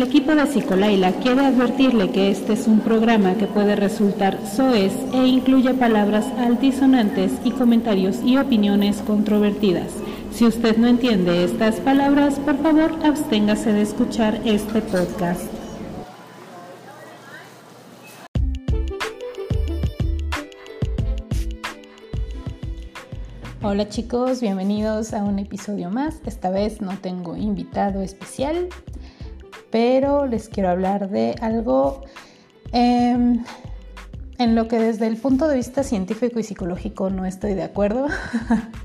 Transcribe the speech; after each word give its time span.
El 0.00 0.06
equipo 0.06 0.34
de 0.34 0.46
Psicolaila 0.46 1.12
quiere 1.12 1.44
advertirle 1.44 2.10
que 2.10 2.30
este 2.30 2.54
es 2.54 2.66
un 2.66 2.80
programa 2.80 3.34
que 3.34 3.46
puede 3.46 3.76
resultar 3.76 4.38
soez 4.46 4.94
e 5.12 5.26
incluye 5.26 5.74
palabras 5.74 6.24
altisonantes 6.38 7.32
y 7.44 7.50
comentarios 7.50 8.16
y 8.24 8.38
opiniones 8.38 9.02
controvertidas. 9.02 9.92
Si 10.32 10.46
usted 10.46 10.78
no 10.78 10.86
entiende 10.86 11.44
estas 11.44 11.80
palabras, 11.80 12.38
por 12.38 12.56
favor 12.62 12.94
absténgase 13.04 13.74
de 13.74 13.82
escuchar 13.82 14.40
este 14.46 14.80
podcast. 14.80 15.44
Hola 23.62 23.90
chicos, 23.90 24.40
bienvenidos 24.40 25.12
a 25.12 25.22
un 25.22 25.38
episodio 25.38 25.90
más. 25.90 26.22
Esta 26.24 26.48
vez 26.48 26.80
no 26.80 26.96
tengo 26.96 27.36
invitado 27.36 28.00
especial, 28.00 28.70
pero 29.70 30.26
les 30.26 30.48
quiero 30.48 30.70
hablar 30.70 31.10
de 31.10 31.34
algo 31.40 32.02
em, 32.72 33.44
en 34.38 34.54
lo 34.54 34.68
que 34.68 34.78
desde 34.78 35.06
el 35.06 35.16
punto 35.16 35.48
de 35.48 35.56
vista 35.56 35.82
científico 35.82 36.38
y 36.38 36.42
psicológico 36.42 37.10
no 37.10 37.26
estoy 37.26 37.54
de 37.54 37.62
acuerdo, 37.62 38.06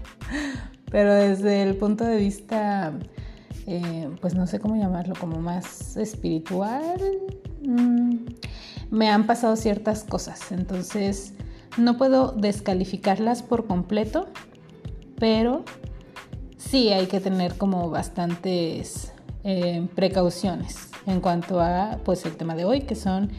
pero 0.92 1.14
desde 1.14 1.64
el 1.64 1.76
punto 1.76 2.04
de 2.04 2.18
vista, 2.18 2.94
eh, 3.68 4.10
pues 4.22 4.36
no 4.36 4.48
sé 4.48 4.60
cómo 4.60 4.76
llamarlo, 4.76 5.16
como 5.20 5.40
más 5.40 5.98
espiritual, 5.98 7.00
mm, 7.64 8.16
me 8.92 9.10
han 9.10 9.26
pasado 9.26 9.56
ciertas 9.56 10.04
cosas, 10.04 10.52
entonces 10.52 11.34
no 11.78 11.98
puedo 11.98 12.32
descalificarlas 12.32 13.44
por 13.44 13.68
completo 13.68 14.28
pero 15.18 15.64
sí 16.58 16.90
hay 16.90 17.08
que 17.08 17.20
tener 17.20 17.58
como 17.58 17.90
bastantes 17.90 19.12
eh, 19.48 19.88
precauciones 19.94 20.90
en 21.06 21.22
cuanto 21.22 21.62
a 21.62 22.00
pues 22.04 22.26
el 22.26 22.36
tema 22.36 22.56
de 22.56 22.66
hoy 22.66 22.82
que 22.82 22.96
son 22.96 23.30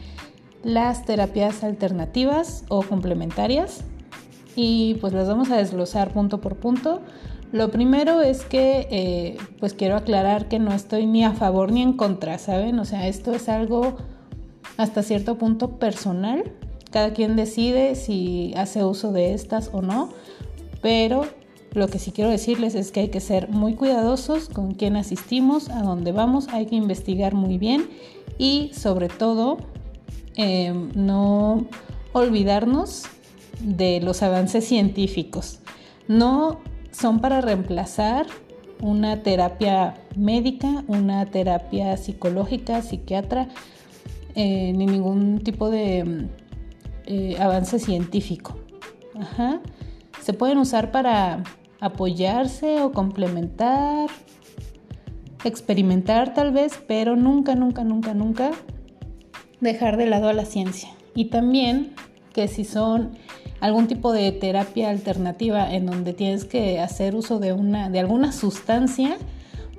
las 0.63 1.05
terapias 1.05 1.63
alternativas 1.63 2.63
o 2.69 2.81
complementarias 2.81 3.81
y 4.55 4.95
pues 5.01 5.11
las 5.11 5.27
vamos 5.27 5.51
a 5.51 5.57
desglosar 5.57 6.13
punto 6.13 6.41
por 6.41 6.55
punto. 6.55 7.01
Lo 7.51 7.71
primero 7.71 8.21
es 8.21 8.43
que 8.43 8.87
eh, 8.89 9.37
pues 9.59 9.73
quiero 9.73 9.97
aclarar 9.97 10.47
que 10.47 10.59
no 10.59 10.73
estoy 10.73 11.05
ni 11.05 11.23
a 11.23 11.33
favor 11.33 11.71
ni 11.71 11.81
en 11.81 11.93
contra, 11.93 12.37
¿saben? 12.37 12.79
O 12.79 12.85
sea, 12.85 13.07
esto 13.07 13.33
es 13.33 13.49
algo 13.49 13.97
hasta 14.77 15.03
cierto 15.03 15.37
punto 15.37 15.77
personal. 15.77 16.51
Cada 16.89 17.11
quien 17.11 17.35
decide 17.35 17.95
si 17.95 18.53
hace 18.55 18.83
uso 18.83 19.11
de 19.11 19.33
estas 19.33 19.69
o 19.73 19.81
no, 19.81 20.09
pero 20.81 21.25
lo 21.73 21.87
que 21.87 21.99
sí 21.99 22.11
quiero 22.11 22.29
decirles 22.29 22.75
es 22.75 22.91
que 22.91 23.01
hay 23.01 23.09
que 23.09 23.19
ser 23.19 23.49
muy 23.49 23.75
cuidadosos 23.75 24.49
con 24.49 24.73
quién 24.73 24.95
asistimos, 24.95 25.69
a 25.69 25.81
dónde 25.81 26.11
vamos, 26.11 26.47
hay 26.49 26.65
que 26.65 26.75
investigar 26.75 27.33
muy 27.33 27.57
bien 27.57 27.89
y 28.37 28.71
sobre 28.73 29.09
todo 29.09 29.57
eh, 30.35 30.73
no 30.95 31.65
olvidarnos 32.13 33.03
de 33.59 34.01
los 34.01 34.23
avances 34.23 34.65
científicos. 34.65 35.59
No 36.07 36.59
son 36.91 37.19
para 37.19 37.41
reemplazar 37.41 38.27
una 38.81 39.23
terapia 39.23 39.95
médica, 40.15 40.83
una 40.87 41.25
terapia 41.25 41.97
psicológica, 41.97 42.81
psiquiatra, 42.81 43.49
eh, 44.35 44.71
ni 44.73 44.85
ningún 44.85 45.39
tipo 45.43 45.69
de 45.69 46.27
eh, 47.05 47.35
avance 47.39 47.79
científico. 47.79 48.55
Ajá 49.19 49.61
se 50.27 50.33
pueden 50.33 50.57
usar 50.57 50.91
para 50.91 51.41
apoyarse 51.79 52.81
o 52.81 52.91
complementar, 52.91 54.09
experimentar 55.45 56.33
tal 56.33 56.51
vez, 56.51 56.81
pero 56.85 57.15
nunca, 57.15 57.55
nunca, 57.55 57.85
nunca, 57.85 58.13
nunca 58.13 58.51
dejar 59.61 59.95
de 59.95 60.05
lado 60.05 60.27
a 60.27 60.33
la 60.33 60.43
ciencia. 60.43 60.89
Y 61.15 61.29
también 61.29 61.93
que 62.33 62.49
si 62.49 62.65
son 62.65 63.11
algún 63.61 63.87
tipo 63.87 64.11
de 64.11 64.33
terapia 64.33 64.89
alternativa 64.89 65.73
en 65.73 65.85
donde 65.85 66.11
tienes 66.11 66.43
que 66.43 66.81
hacer 66.81 67.15
uso 67.15 67.39
de, 67.39 67.53
una, 67.53 67.89
de 67.89 68.01
alguna 68.01 68.33
sustancia, 68.33 69.15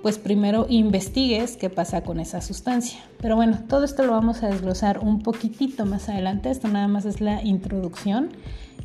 pues 0.01 0.17
primero 0.17 0.65
investigues 0.71 1.59
qué 1.59 1.69
pasa 1.69 2.05
con 2.05 2.21
esa 2.21 2.41
sustancia. 2.41 3.01
Pero 3.21 3.37
bueno, 3.37 3.59
todo 3.69 3.85
esto 3.85 4.03
lo 4.03 4.13
vamos 4.13 4.43
a 4.43 4.49
desglosar 4.49 5.01
un 5.01 5.21
poquitito 5.21 5.85
más 5.85 6.09
adelante. 6.09 6.49
Esto 6.49 6.69
nada 6.69 6.89
más 6.89 7.05
es 7.05 7.21
la 7.21 7.45
introducción. 7.45 8.31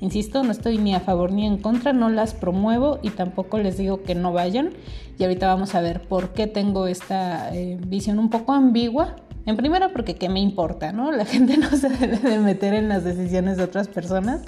Insisto, 0.03 0.43
no 0.43 0.51
estoy 0.51 0.79
ni 0.79 0.93
a 0.93 0.99
favor 0.99 1.31
ni 1.31 1.45
en 1.45 1.57
contra, 1.57 1.93
no 1.93 2.09
las 2.09 2.33
promuevo 2.33 2.99
y 3.01 3.09
tampoco 3.11 3.57
les 3.57 3.77
digo 3.77 4.03
que 4.03 4.15
no 4.15 4.33
vayan. 4.33 4.71
Y 5.17 5.23
ahorita 5.23 5.47
vamos 5.47 5.75
a 5.75 5.81
ver 5.81 6.01
por 6.01 6.33
qué 6.33 6.45
tengo 6.45 6.87
esta 6.87 7.55
eh, 7.55 7.79
visión 7.87 8.19
un 8.19 8.29
poco 8.29 8.51
ambigua. 8.51 9.15
En 9.45 9.55
primera, 9.55 9.93
porque 9.93 10.15
qué 10.15 10.27
me 10.27 10.41
importa, 10.41 10.91
¿no? 10.91 11.13
La 11.13 11.23
gente 11.33 11.55
no 11.55 11.69
se 11.69 11.87
debe 11.87 12.17
de 12.17 12.37
meter 12.39 12.73
en 12.73 12.89
las 12.89 13.05
decisiones 13.05 13.55
de 13.55 13.63
otras 13.63 13.87
personas. 13.87 14.41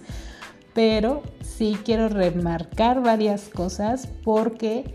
Pero 0.74 1.24
sí 1.40 1.78
quiero 1.86 2.10
remarcar 2.10 3.02
varias 3.02 3.48
cosas 3.48 4.10
porque 4.26 4.94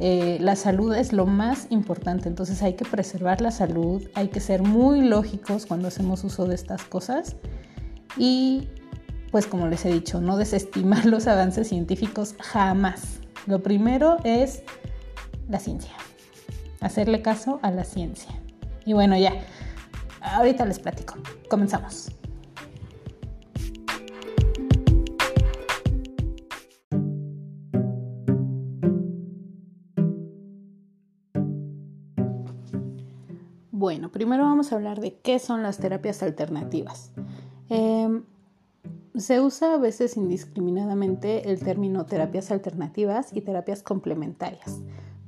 eh, 0.00 0.38
la 0.40 0.56
salud 0.56 0.92
es 0.92 1.12
lo 1.12 1.24
más 1.26 1.68
importante. 1.70 2.28
Entonces 2.28 2.64
hay 2.64 2.74
que 2.74 2.84
preservar 2.84 3.40
la 3.40 3.52
salud, 3.52 4.02
hay 4.14 4.26
que 4.26 4.40
ser 4.40 4.62
muy 4.62 5.02
lógicos 5.02 5.66
cuando 5.66 5.86
hacemos 5.86 6.24
uso 6.24 6.46
de 6.46 6.56
estas 6.56 6.82
cosas. 6.82 7.36
Y 8.18 8.66
pues 9.30 9.46
como 9.46 9.68
les 9.68 9.84
he 9.84 9.92
dicho, 9.92 10.20
no 10.20 10.36
desestimar 10.36 11.04
los 11.06 11.26
avances 11.26 11.68
científicos 11.68 12.34
jamás. 12.40 13.20
Lo 13.46 13.62
primero 13.62 14.18
es 14.24 14.62
la 15.48 15.58
ciencia, 15.58 15.92
hacerle 16.80 17.22
caso 17.22 17.58
a 17.62 17.70
la 17.70 17.84
ciencia. 17.84 18.32
Y 18.84 18.92
bueno, 18.92 19.16
ya, 19.16 19.32
ahorita 20.20 20.64
les 20.64 20.78
platico. 20.78 21.14
Comenzamos. 21.48 22.10
Bueno, 33.70 34.12
primero 34.12 34.44
vamos 34.44 34.72
a 34.72 34.76
hablar 34.76 35.00
de 35.00 35.18
qué 35.20 35.38
son 35.38 35.62
las 35.62 35.78
terapias 35.78 36.22
alternativas. 36.22 37.12
Eh, 37.70 38.20
se 39.16 39.40
usa 39.40 39.74
a 39.74 39.78
veces 39.78 40.16
indiscriminadamente 40.16 41.50
el 41.50 41.60
término 41.60 42.06
terapias 42.06 42.50
alternativas 42.50 43.34
y 43.34 43.40
terapias 43.40 43.82
complementarias, 43.82 44.80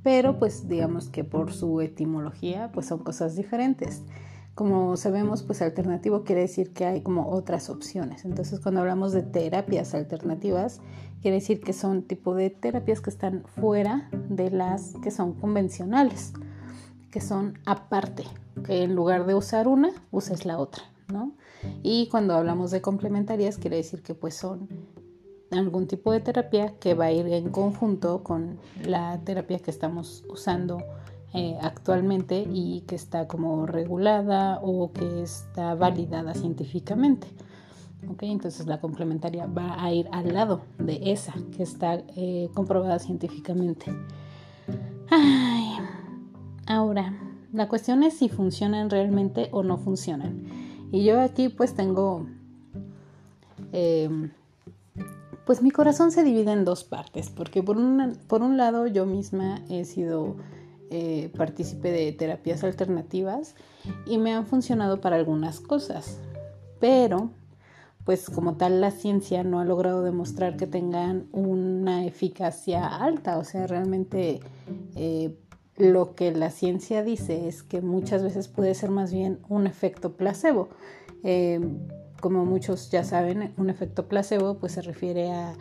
pero 0.03 0.39
pues 0.39 0.67
digamos 0.67 1.09
que 1.09 1.23
por 1.23 1.51
su 1.53 1.81
etimología 1.81 2.71
pues 2.73 2.87
son 2.87 2.99
cosas 2.99 3.35
diferentes. 3.35 4.03
Como 4.55 4.97
sabemos, 4.97 5.41
pues 5.41 5.63
alternativo 5.63 6.23
quiere 6.23 6.41
decir 6.41 6.73
que 6.73 6.85
hay 6.85 7.01
como 7.01 7.29
otras 7.29 7.71
opciones. 7.71 8.23
Entonces, 8.23 8.59
cuando 8.59 8.81
hablamos 8.81 9.11
de 9.11 9.23
terapias 9.23 9.95
alternativas, 9.95 10.79
quiere 11.23 11.37
decir 11.37 11.59
que 11.59 11.73
son 11.73 12.03
tipo 12.03 12.35
de 12.35 12.51
terapias 12.51 13.01
que 13.01 13.09
están 13.09 13.45
fuera 13.55 14.09
de 14.29 14.51
las 14.51 14.93
que 15.01 15.09
son 15.09 15.33
convencionales, 15.33 16.33
que 17.09 17.19
son 17.19 17.57
aparte, 17.65 18.25
que 18.63 18.83
en 18.83 18.93
lugar 18.93 19.25
de 19.25 19.33
usar 19.33 19.67
una, 19.67 19.89
uses 20.11 20.45
la 20.45 20.59
otra, 20.59 20.83
¿no? 21.11 21.31
Y 21.81 22.07
cuando 22.07 22.33
hablamos 22.33 22.71
de 22.71 22.81
complementarias, 22.81 23.57
quiere 23.57 23.77
decir 23.77 24.01
que 24.01 24.15
pues 24.15 24.35
son 24.35 24.67
algún 25.51 25.87
tipo 25.87 26.11
de 26.11 26.19
terapia 26.19 26.73
que 26.79 26.93
va 26.93 27.05
a 27.05 27.11
ir 27.11 27.27
en 27.27 27.49
conjunto 27.49 28.23
con 28.23 28.59
la 28.85 29.19
terapia 29.23 29.59
que 29.59 29.71
estamos 29.71 30.23
usando 30.29 30.81
eh, 31.33 31.57
actualmente 31.61 32.47
y 32.51 32.81
que 32.81 32.95
está 32.95 33.27
como 33.27 33.65
regulada 33.65 34.59
o 34.61 34.91
que 34.91 35.23
está 35.23 35.75
validada 35.75 36.33
científicamente. 36.33 37.27
Okay, 38.11 38.31
entonces 38.31 38.67
la 38.67 38.81
complementaria 38.81 39.45
va 39.45 39.81
a 39.81 39.91
ir 39.93 40.09
al 40.11 40.33
lado 40.33 40.61
de 40.77 40.99
esa 41.11 41.33
que 41.55 41.63
está 41.63 42.03
eh, 42.15 42.49
comprobada 42.53 42.99
científicamente. 42.99 43.93
ahora, 46.67 47.13
la 47.53 47.69
cuestión 47.69 48.03
es 48.03 48.17
si 48.17 48.29
funcionan 48.29 48.89
realmente 48.89 49.49
o 49.51 49.63
no 49.63 49.77
funcionan. 49.77 50.62
Y 50.93 51.03
yo 51.03 51.19
aquí 51.19 51.49
pues 51.49 51.73
tengo, 51.73 52.27
em, 53.71 54.29
pues 55.43 55.63
mi 55.63 55.71
corazón 55.71 56.11
se 56.11 56.23
divide 56.23 56.51
en 56.51 56.65
dos 56.65 56.83
partes, 56.83 57.31
porque 57.31 57.63
por, 57.63 57.77
por 58.27 58.43
un 58.43 58.57
lado 58.57 58.85
yo 58.85 59.07
misma 59.07 59.63
he 59.71 59.85
sido 59.85 60.35
eh, 60.91 61.31
partícipe 61.35 61.89
de 61.89 62.11
terapias 62.11 62.63
alternativas 62.63 63.55
y 64.05 64.19
me 64.19 64.33
han 64.33 64.45
funcionado 64.45 65.01
para 65.01 65.15
algunas 65.15 65.59
cosas, 65.59 66.19
pero 66.79 67.31
pues 68.05 68.29
como 68.29 68.57
tal 68.57 68.79
la 68.79 68.91
ciencia 68.91 69.43
no 69.43 69.59
ha 69.59 69.65
logrado 69.65 70.03
demostrar 70.03 70.57
que 70.57 70.67
tengan 70.67 71.25
una 71.31 72.05
eficacia 72.05 72.85
alta, 72.85 73.39
o 73.39 73.43
sea, 73.43 73.65
realmente 73.65 74.41
eh, 74.95 75.35
lo 75.77 76.15
que 76.15 76.31
la 76.31 76.49
ciencia 76.49 77.03
dice 77.03 77.47
es 77.47 77.63
que 77.63 77.81
muchas 77.81 78.23
veces 78.23 78.47
puede 78.47 78.75
ser 78.75 78.91
más 78.91 79.11
bien 79.11 79.39
un 79.49 79.67
efecto 79.67 80.13
placebo. 80.13 80.69
Eh, 81.23 81.59
como 82.21 82.45
muchos 82.45 82.89
ya 82.89 83.03
saben, 83.03 83.53
un 83.57 83.69
efecto 83.69 84.07
placebo 84.07 84.57
pues 84.57 84.73
se 84.73 84.81
refiere 84.81 85.31
a 85.31 85.53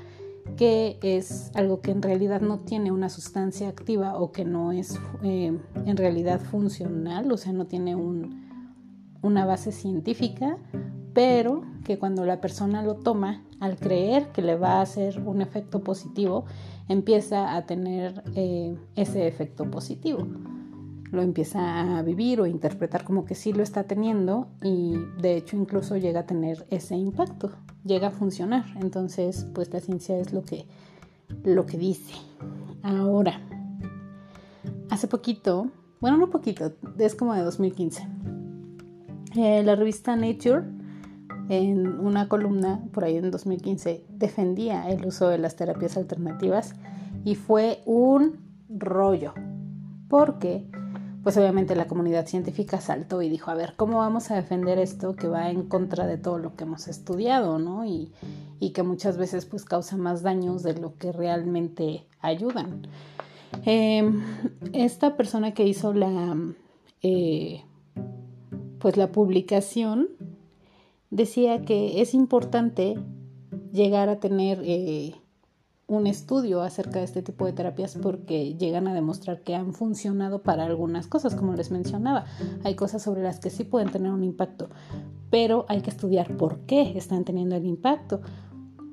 que 0.56 0.98
es 1.02 1.50
algo 1.54 1.80
que 1.80 1.90
en 1.92 2.02
realidad 2.02 2.40
no 2.40 2.60
tiene 2.60 2.92
una 2.92 3.08
sustancia 3.08 3.68
activa 3.68 4.16
o 4.16 4.32
que 4.32 4.44
no 4.44 4.72
es 4.72 4.98
eh, 5.22 5.56
en 5.86 5.96
realidad 5.96 6.40
funcional, 6.40 7.30
o 7.30 7.36
sea, 7.36 7.52
no 7.52 7.66
tiene 7.66 7.96
una 7.96 9.46
base 9.46 9.72
científica, 9.72 10.58
pero 11.14 11.62
que 11.84 11.98
cuando 11.98 12.24
la 12.24 12.40
persona 12.40 12.82
lo 12.82 12.96
toma, 12.96 13.44
al 13.60 13.76
creer 13.76 14.28
que 14.32 14.42
le 14.42 14.56
va 14.56 14.74
a 14.74 14.82
hacer 14.82 15.20
un 15.20 15.42
efecto 15.42 15.80
positivo, 15.80 16.44
empieza 16.88 17.56
a 17.56 17.66
tener 17.66 18.22
eh, 18.34 18.76
ese 18.96 19.26
efecto 19.26 19.70
positivo. 19.70 20.26
Lo 21.10 21.20
empieza 21.22 21.98
a 21.98 22.02
vivir 22.02 22.40
o 22.40 22.46
interpretar 22.46 23.04
como 23.04 23.24
que 23.24 23.34
sí 23.34 23.52
lo 23.52 23.62
está 23.62 23.84
teniendo 23.84 24.48
y 24.62 24.96
de 25.20 25.36
hecho 25.36 25.56
incluso 25.56 25.96
llega 25.96 26.20
a 26.20 26.26
tener 26.26 26.66
ese 26.70 26.96
impacto, 26.96 27.52
llega 27.84 28.08
a 28.08 28.10
funcionar. 28.10 28.64
Entonces, 28.80 29.46
pues 29.54 29.72
la 29.72 29.80
ciencia 29.80 30.18
es 30.18 30.32
lo 30.32 30.42
que, 30.42 30.64
lo 31.44 31.66
que 31.66 31.76
dice. 31.76 32.14
Ahora, 32.82 33.40
hace 34.90 35.06
poquito, 35.06 35.68
bueno, 36.00 36.16
no 36.16 36.30
poquito, 36.30 36.72
es 36.98 37.14
como 37.14 37.34
de 37.34 37.42
2015, 37.42 38.08
eh, 39.36 39.62
la 39.62 39.76
revista 39.76 40.16
Nature 40.16 40.81
en 41.52 42.00
una 42.00 42.28
columna 42.28 42.80
por 42.92 43.04
ahí 43.04 43.18
en 43.18 43.30
2015 43.30 44.06
defendía 44.08 44.88
el 44.88 45.04
uso 45.04 45.28
de 45.28 45.36
las 45.36 45.54
terapias 45.54 45.98
alternativas 45.98 46.74
y 47.24 47.34
fue 47.34 47.82
un 47.84 48.40
rollo 48.70 49.34
porque 50.08 50.64
pues 51.22 51.36
obviamente 51.36 51.76
la 51.76 51.86
comunidad 51.86 52.26
científica 52.26 52.80
saltó 52.80 53.22
y 53.22 53.28
dijo, 53.28 53.50
a 53.50 53.54
ver, 53.54 53.74
¿cómo 53.76 53.98
vamos 53.98 54.30
a 54.30 54.34
defender 54.34 54.78
esto 54.78 55.14
que 55.14 55.28
va 55.28 55.50
en 55.50 55.68
contra 55.68 56.06
de 56.06 56.16
todo 56.16 56.38
lo 56.38 56.56
que 56.56 56.64
hemos 56.64 56.88
estudiado, 56.88 57.58
¿no? 57.58 57.84
Y, 57.84 58.10
que 58.74 58.82
muchas 58.82 59.18
veces 59.18 59.44
pues 59.44 59.64
causa 59.64 59.96
más 59.96 60.22
daños 60.22 60.62
de 60.62 60.74
lo 60.74 60.96
que 60.96 61.12
realmente 61.12 62.06
ayudan. 62.20 62.86
Em, 63.64 64.22
esta 64.72 65.16
persona 65.16 65.52
que 65.52 65.64
hizo 65.64 65.92
la, 65.92 66.36
eh, 67.02 67.62
pues 68.78 68.96
la 68.96 69.12
publicación 69.12 70.08
decía 71.12 71.60
que 71.60 72.00
es 72.00 72.14
importante 72.14 72.98
llegar 73.70 74.08
a 74.08 74.18
tener 74.18 74.60
eh, 74.64 75.14
un 75.86 76.06
estudio 76.06 76.62
acerca 76.62 77.00
de 77.00 77.04
este 77.04 77.22
tipo 77.22 77.44
de 77.44 77.52
terapias 77.52 77.98
porque 78.00 78.54
llegan 78.54 78.88
a 78.88 78.94
demostrar 78.94 79.42
que 79.42 79.54
han 79.54 79.74
funcionado 79.74 80.42
para 80.42 80.64
algunas 80.64 81.06
cosas, 81.06 81.34
como 81.34 81.54
les 81.54 81.70
mencionaba. 81.70 82.24
Hay 82.64 82.74
cosas 82.74 83.02
sobre 83.02 83.22
las 83.22 83.40
que 83.40 83.50
sí 83.50 83.62
pueden 83.64 83.90
tener 83.90 84.10
un 84.10 84.24
impacto, 84.24 84.70
pero 85.30 85.66
hay 85.68 85.82
que 85.82 85.90
estudiar 85.90 86.34
por 86.38 86.60
qué 86.60 86.96
están 86.96 87.24
teniendo 87.24 87.56
el 87.56 87.66
impacto. 87.66 88.22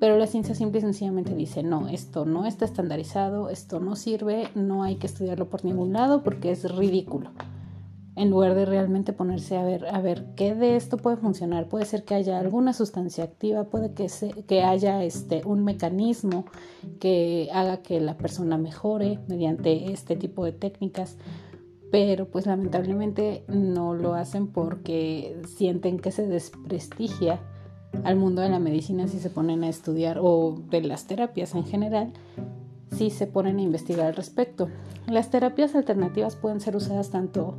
Pero 0.02 0.18
la 0.18 0.28
ciencia 0.28 0.56
simple 0.56 0.80
y 0.80 0.82
sencillamente 0.82 1.34
dice, 1.36 1.64
no, 1.64 1.88
esto 1.88 2.26
no 2.26 2.46
está 2.46 2.66
estandarizado, 2.66 3.50
esto 3.50 3.80
no 3.80 3.96
sirve, 3.96 4.50
no 4.56 4.84
hay 4.84 4.96
que 4.96 5.08
estudiarlo 5.08 5.50
por 5.50 5.64
ningún 5.64 5.94
lado 5.94 6.22
porque 6.22 6.52
es 6.52 6.70
ridículo 6.76 7.32
en 8.20 8.32
lugar 8.32 8.54
de 8.54 8.66
realmente 8.66 9.14
ponerse 9.14 9.56
a 9.56 9.64
ver, 9.64 9.86
a 9.86 10.02
ver 10.02 10.26
qué 10.36 10.54
de 10.54 10.76
esto 10.76 10.98
puede 10.98 11.16
funcionar. 11.16 11.70
Puede 11.70 11.86
ser 11.86 12.04
que 12.04 12.16
haya 12.16 12.38
alguna 12.38 12.74
sustancia 12.74 13.24
activa, 13.24 13.64
puede 13.64 13.94
que, 13.94 14.08
que 14.46 14.62
haya 14.62 15.06
este, 15.06 15.42
un 15.46 15.64
mecanismo 15.64 16.44
que 17.00 17.48
haga 17.54 17.78
que 17.78 18.02
la 18.02 18.18
persona 18.18 18.58
mejore 18.58 19.20
mediante 19.30 19.94
este 19.94 20.18
tipo 20.18 20.44
de 20.44 20.52
técnicas, 20.52 21.16
pero 21.92 22.26
pues 22.26 22.46
lamentablemente 22.46 23.46
no 23.48 23.94
lo 23.94 24.16
hacen 24.16 24.48
porque 24.48 25.42
sienten 25.48 25.98
que 25.98 26.12
se 26.12 26.28
desprestigia 26.28 27.40
al 28.04 28.18
mundo 28.18 28.42
de 28.42 28.50
la 28.50 28.60
medicina 28.60 29.08
si 29.08 29.20
se 29.20 29.30
ponen 29.30 29.64
a 29.64 29.70
estudiar 29.70 30.20
o 30.22 30.62
de 30.70 30.82
las 30.82 31.08
terapias 31.08 31.56
en 31.56 31.64
general 31.64 32.12
si 32.92 33.12
se 33.12 33.28
ponen 33.28 33.60
a 33.60 33.62
investigar 33.62 34.08
al 34.08 34.16
respecto. 34.16 34.68
Las 35.08 35.30
terapias 35.30 35.74
alternativas 35.74 36.36
pueden 36.36 36.60
ser 36.60 36.76
usadas 36.76 37.12
tanto 37.12 37.56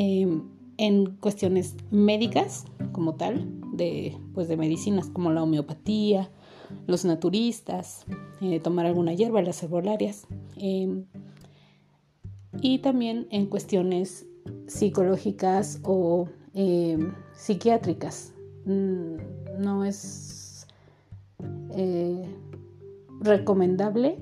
Em, 0.00 0.44
en 0.76 1.16
cuestiones 1.16 1.74
médicas 1.90 2.66
como 2.92 3.16
tal, 3.16 3.48
de, 3.72 4.16
pues 4.32 4.46
de 4.46 4.56
medicinas 4.56 5.10
como 5.10 5.32
la 5.32 5.42
homeopatía, 5.42 6.30
los 6.86 7.04
naturistas, 7.04 8.06
eh, 8.40 8.60
tomar 8.60 8.86
alguna 8.86 9.12
hierba, 9.12 9.42
las 9.42 9.60
herbolarias, 9.60 10.28
em, 10.56 11.04
y 12.62 12.78
también 12.78 13.26
en 13.32 13.46
cuestiones 13.46 14.24
psicológicas 14.68 15.80
o 15.82 16.28
em, 16.54 17.12
psiquiátricas. 17.34 18.34
Mm, 18.66 19.16
no 19.58 19.84
es 19.84 20.68
eh, 21.74 22.24
recomendable 23.20 24.16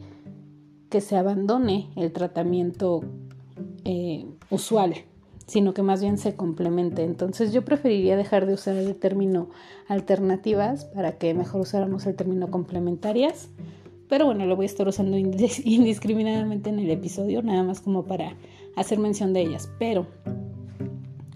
que 0.88 1.02
se 1.02 1.18
abandone 1.18 1.90
el 1.96 2.14
tratamiento 2.14 3.02
eh, 3.84 4.24
usual 4.48 4.94
sino 5.46 5.74
que 5.74 5.82
más 5.82 6.02
bien 6.02 6.18
se 6.18 6.34
complemente. 6.34 7.04
Entonces 7.04 7.52
yo 7.52 7.64
preferiría 7.64 8.16
dejar 8.16 8.46
de 8.46 8.54
usar 8.54 8.76
el 8.76 8.94
término 8.96 9.48
alternativas 9.88 10.84
para 10.86 11.18
que 11.18 11.34
mejor 11.34 11.62
usáramos 11.62 12.06
el 12.06 12.16
término 12.16 12.50
complementarias. 12.50 13.48
Pero 14.08 14.26
bueno, 14.26 14.46
lo 14.46 14.56
voy 14.56 14.64
a 14.64 14.66
estar 14.66 14.86
usando 14.86 15.16
indiscriminadamente 15.64 16.70
en 16.70 16.78
el 16.78 16.90
episodio, 16.90 17.42
nada 17.42 17.62
más 17.62 17.80
como 17.80 18.04
para 18.04 18.34
hacer 18.76 18.98
mención 18.98 19.32
de 19.32 19.42
ellas. 19.42 19.70
Pero 19.78 20.06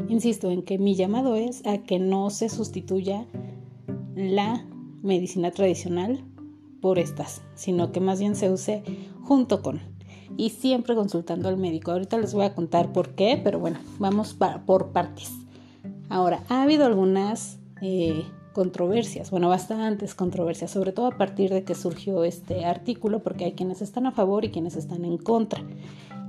insisto 0.08 0.50
en 0.50 0.62
que 0.62 0.78
mi 0.78 0.94
llamado 0.96 1.36
es 1.36 1.64
a 1.66 1.78
que 1.78 1.98
no 1.98 2.30
se 2.30 2.48
sustituya 2.48 3.26
la 4.14 4.66
medicina 5.02 5.50
tradicional 5.52 6.24
por 6.80 6.98
estas, 6.98 7.42
sino 7.54 7.92
que 7.92 8.00
más 8.00 8.18
bien 8.20 8.34
se 8.34 8.50
use 8.50 8.82
junto 9.22 9.62
con 9.62 9.89
y 10.40 10.48
siempre 10.48 10.94
consultando 10.94 11.50
al 11.50 11.58
médico. 11.58 11.92
Ahorita 11.92 12.16
les 12.16 12.32
voy 12.32 12.46
a 12.46 12.54
contar 12.54 12.94
por 12.94 13.10
qué, 13.10 13.38
pero 13.44 13.58
bueno, 13.58 13.78
vamos 13.98 14.34
por 14.64 14.88
partes. 14.88 15.30
Ahora, 16.08 16.42
ha 16.48 16.62
habido 16.62 16.86
algunas 16.86 17.58
eh, 17.82 18.24
controversias, 18.54 19.30
bueno, 19.30 19.50
bastantes 19.50 20.14
controversias, 20.14 20.70
sobre 20.70 20.92
todo 20.92 21.08
a 21.08 21.18
partir 21.18 21.50
de 21.50 21.62
que 21.62 21.74
surgió 21.74 22.24
este 22.24 22.64
artículo, 22.64 23.22
porque 23.22 23.44
hay 23.44 23.52
quienes 23.52 23.82
están 23.82 24.06
a 24.06 24.12
favor 24.12 24.46
y 24.46 24.50
quienes 24.50 24.76
están 24.76 25.04
en 25.04 25.18
contra. 25.18 25.62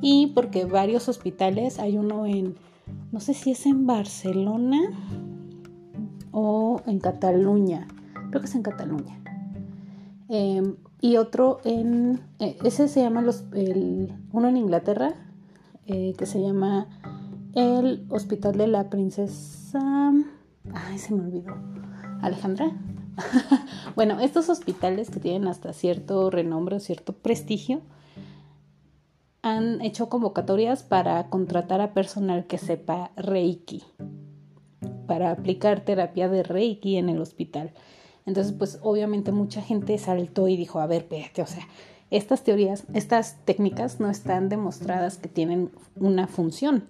Y 0.02 0.28
porque 0.36 0.66
varios 0.66 1.08
hospitales, 1.08 1.80
hay 1.80 1.98
uno 1.98 2.26
en, 2.26 2.56
no 3.14 3.22
sé 3.22 3.34
si 3.34 3.52
es 3.52 3.66
en 3.66 3.88
Barcelona 3.88 4.82
o 6.32 6.82
en 6.86 7.00
Cataluña, 7.00 7.88
creo 8.30 8.42
que 8.42 8.48
es 8.48 8.56
en 8.56 8.64
Cataluña. 8.64 9.22
Em, 10.28 10.76
y 11.02 11.18
otro 11.18 11.60
en, 11.64 12.22
eh, 12.40 12.58
ese 12.64 12.88
se 12.88 13.02
llama 13.02 13.22
los, 13.22 13.44
el, 13.54 14.14
uno 14.32 14.48
en 14.48 14.58
Inglaterra, 14.58 15.16
eh, 15.88 16.14
que 16.18 16.28
se 16.28 16.40
llama 16.40 16.88
el 17.56 18.06
Hospital 18.10 18.56
de 18.56 18.68
la 18.68 18.90
Princesa, 18.90 20.14
ay, 20.74 20.98
se 21.00 21.14
me 21.14 21.24
olvidó, 21.24 21.56
Alejandra. 22.22 22.72
bueno, 23.96 24.20
estos 24.20 24.48
hospitales 24.50 25.10
que 25.10 25.20
tienen 25.20 25.48
hasta 25.48 25.74
cierto 25.74 26.30
renombre 26.30 26.76
o 26.76 26.80
cierto 26.80 27.14
prestigio, 27.14 27.82
han 29.42 29.82
hecho 29.82 30.08
convocatorias 30.08 30.84
para 30.84 31.30
contratar 31.30 31.82
a 31.82 31.96
personal 31.96 32.46
que 32.46 32.60
sepa 32.60 33.12
Reiki, 33.16 33.84
para 35.08 35.32
aplicar 35.32 35.84
terapia 35.84 36.30
de 36.30 36.44
Reiki 36.44 36.98
en 36.98 37.10
el 37.10 37.20
hospital. 37.20 37.74
Entonces, 38.26 38.54
pues 38.54 38.80
obviamente 38.82 39.32
mucha 39.32 39.62
gente 39.62 39.98
saltó 39.98 40.48
y 40.48 40.58
dijo, 40.58 40.80
a 40.80 40.88
ver, 40.88 41.04
espérate, 41.04 41.42
o 41.42 41.48
sea, 41.48 41.68
estas 42.12 42.44
teorías, 42.44 42.84
estas 42.94 43.38
técnicas 43.46 44.00
no 44.00 44.10
están 44.10 44.50
demostradas 44.50 45.18
que 45.18 45.30
tienen 45.30 45.72
una 45.96 46.28
función. 46.28 46.90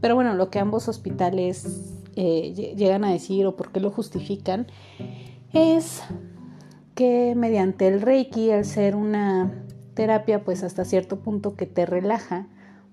Pero 0.00 0.16
bueno, 0.16 0.34
lo 0.34 0.50
que 0.50 0.58
ambos 0.58 0.88
hospitales 0.88 1.94
eh, 2.16 2.74
llegan 2.76 3.04
a 3.04 3.12
decir 3.12 3.46
o 3.46 3.56
por 3.56 3.70
qué 3.70 3.80
lo 3.80 3.90
justifican 3.90 4.66
es 5.52 6.02
que 6.94 7.34
mediante 7.36 7.86
el 7.86 8.00
Reiki, 8.00 8.50
al 8.50 8.64
ser 8.64 8.96
una 8.96 9.64
terapia 9.94 10.44
pues 10.44 10.64
hasta 10.64 10.84
cierto 10.84 11.20
punto 11.20 11.54
que 11.54 11.66
te 11.66 11.86
relaja, 11.86 12.48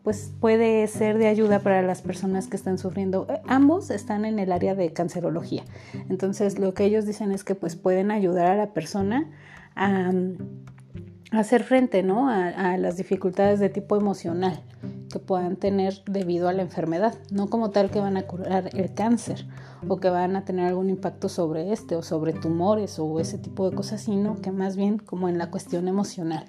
pues 0.08 0.32
puede 0.40 0.88
ser 0.88 1.18
de 1.18 1.28
ayuda 1.28 1.60
para 1.60 1.82
las 1.82 2.02
personas 2.02 2.48
que 2.48 2.56
están 2.56 2.78
sufriendo. 2.78 3.28
Eh, 3.30 3.42
ambos 3.46 3.90
están 3.90 4.24
en 4.24 4.40
el 4.40 4.54
área 4.54 4.74
de 4.74 4.94
cancerología. 4.94 5.66
Entonces 6.08 6.60
lo 6.60 6.74
que 6.74 6.86
ellos 6.86 7.06
dicen 7.06 7.34
es 7.34 7.44
que 7.44 7.56
pues 7.56 7.76
pueden 7.76 8.10
ayudar 8.10 8.48
a 8.48 8.56
la 8.56 8.72
persona 8.72 9.30
a, 9.76 10.14
hacer 11.32 11.66
frente 11.66 12.04
¿no? 12.04 12.30
a, 12.30 12.78
las 12.78 12.96
dificultades 12.96 13.60
de 13.60 13.68
tipo 13.68 13.98
emocional 13.98 14.64
que 15.12 15.20
puedan 15.20 15.58
tener 15.58 16.02
debido 16.06 16.48
a 16.48 16.54
la 16.54 16.62
enfermedad. 16.62 17.16
No 17.30 17.50
como 17.50 17.72
tal 17.72 17.92
que 17.92 18.00
van 18.00 18.16
a 18.16 18.24
curar 18.28 18.70
el 18.78 18.94
cáncer 18.94 19.46
o 19.90 20.00
que 20.00 20.10
van 20.10 20.38
a 20.38 20.46
tener 20.46 20.68
algún 20.68 20.90
impacto 20.90 21.28
sobre 21.28 21.74
este 21.74 21.98
o 21.98 22.02
sobre 22.02 22.32
tumores 22.32 22.98
o 22.98 23.20
ese 23.20 23.40
tipo 23.40 23.70
de 23.70 23.76
cosas, 23.76 24.00
sino 24.00 24.42
que 24.42 24.54
más 24.54 24.78
bien 24.78 25.00
como 25.00 25.28
en 25.28 25.38
la 25.38 25.52
cuestión 25.52 25.90
emocional. 25.90 26.46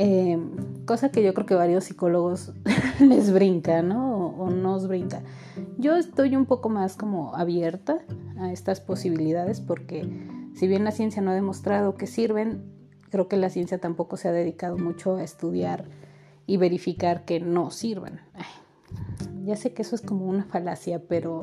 Eh, 0.00 0.38
cosa 0.86 1.10
que 1.10 1.24
yo 1.24 1.34
creo 1.34 1.44
que 1.44 1.56
varios 1.56 1.84
psicólogos 1.84 2.52
les 3.00 3.32
brinca, 3.32 3.82
¿no? 3.82 4.28
O, 4.28 4.48
nos 4.48 4.86
brinca. 4.86 5.22
Yo 5.76 5.96
estoy 5.96 6.36
un 6.36 6.46
poco 6.46 6.68
más 6.68 6.96
como 6.96 7.34
abierta 7.34 7.98
a 8.38 8.52
estas 8.52 8.80
posibilidades 8.80 9.60
porque 9.60 10.08
si 10.54 10.68
bien 10.68 10.84
la 10.84 10.92
ciencia 10.92 11.20
no 11.20 11.32
ha 11.32 11.34
demostrado 11.34 11.96
que 11.96 12.06
sirven, 12.06 12.62
creo 13.10 13.26
que 13.26 13.36
la 13.36 13.50
ciencia 13.50 13.78
tampoco 13.78 14.16
se 14.16 14.28
ha 14.28 14.32
dedicado 14.32 14.78
mucho 14.78 15.16
a 15.16 15.24
estudiar 15.24 15.84
y 16.46 16.58
verificar 16.58 17.24
que 17.24 17.40
no 17.40 17.72
sirven. 17.72 18.20
ya 19.44 19.56
sé 19.56 19.74
que 19.74 19.82
eso 19.82 19.96
es 19.96 20.02
como 20.02 20.26
una 20.26 20.44
falacia, 20.44 21.02
pero 21.08 21.40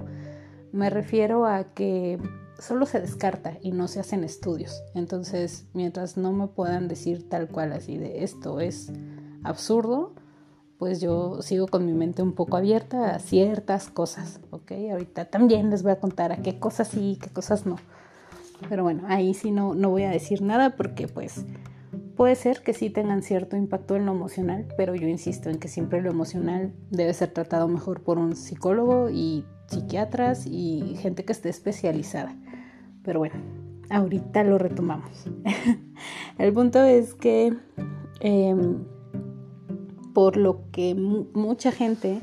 me 0.71 0.89
refiero 0.89 1.45
a 1.45 1.65
que 1.74 2.19
solo 2.59 2.85
se 2.85 3.01
descarta 3.01 3.57
y 3.62 3.71
no 3.71 3.88
se 3.88 4.00
hacen 4.00 4.24
estudios. 4.24 4.83
Entonces, 4.93 5.65
mientras 5.74 6.17
no 6.17 6.31
me 6.31 6.47
puedan 6.47 6.88
decir 6.88 7.27
tal 7.29 7.47
cual 7.47 7.74
así 7.74 7.97
de 7.97 8.24
esto 8.24 8.59
es 8.59 8.91
absurdo, 9.43 10.13
pues 10.77 11.00
yo 11.00 11.41
sigo 11.41 11.67
con 11.67 11.85
mi 11.85 11.93
mente 11.93 12.21
un 12.21 12.33
poco 12.33 12.57
abierta 12.57 13.15
a 13.15 13.19
ciertas 13.19 13.89
cosas, 13.89 14.39
¿ok? 14.51 14.71
Ahorita 14.91 15.25
también 15.25 15.69
les 15.69 15.83
voy 15.83 15.93
a 15.93 16.00
contar 16.00 16.31
a 16.31 16.38
qué 16.38 16.59
cosas 16.59 16.89
sí, 16.89 17.17
qué 17.21 17.29
cosas 17.29 17.65
no. 17.65 17.77
Pero 18.69 18.83
bueno, 18.83 19.03
ahí 19.07 19.33
sí 19.33 19.51
no, 19.51 19.74
no 19.75 19.89
voy 19.89 20.03
a 20.03 20.09
decir 20.09 20.41
nada 20.41 20.75
porque 20.75 21.07
pues 21.07 21.45
puede 22.15 22.35
ser 22.35 22.62
que 22.62 22.74
sí 22.74 22.89
tengan 22.89 23.21
cierto 23.21 23.55
impacto 23.55 23.95
en 23.95 24.05
lo 24.05 24.13
emocional, 24.13 24.67
pero 24.77 24.95
yo 24.95 25.07
insisto 25.07 25.50
en 25.50 25.59
que 25.59 25.67
siempre 25.67 26.01
lo 26.01 26.09
emocional 26.09 26.74
debe 26.89 27.13
ser 27.13 27.31
tratado 27.31 27.67
mejor 27.67 28.01
por 28.01 28.17
un 28.17 28.35
psicólogo 28.35 29.09
y 29.09 29.45
psiquiatras 29.67 30.45
y 30.45 30.95
gente 31.00 31.25
que 31.25 31.33
esté 31.33 31.50
especializada. 31.50 32.35
Pero 33.05 33.19
bueno, 33.19 33.35
ahorita 33.89 34.43
lo 34.43 34.57
retomamos. 34.57 35.25
El 36.38 36.53
punto 36.53 36.83
es 36.83 37.13
que 37.13 37.53
em, 38.19 38.83
por 40.13 40.38
lo 40.38 40.62
que 40.71 40.95
mucha 40.95 41.71
gente, 41.71 42.19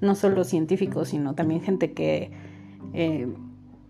no 0.00 0.14
solo 0.14 0.44
científicos, 0.44 1.08
sino 1.08 1.34
también 1.34 1.60
gente 1.60 1.92
que 1.92 2.30
eh, 2.94 3.28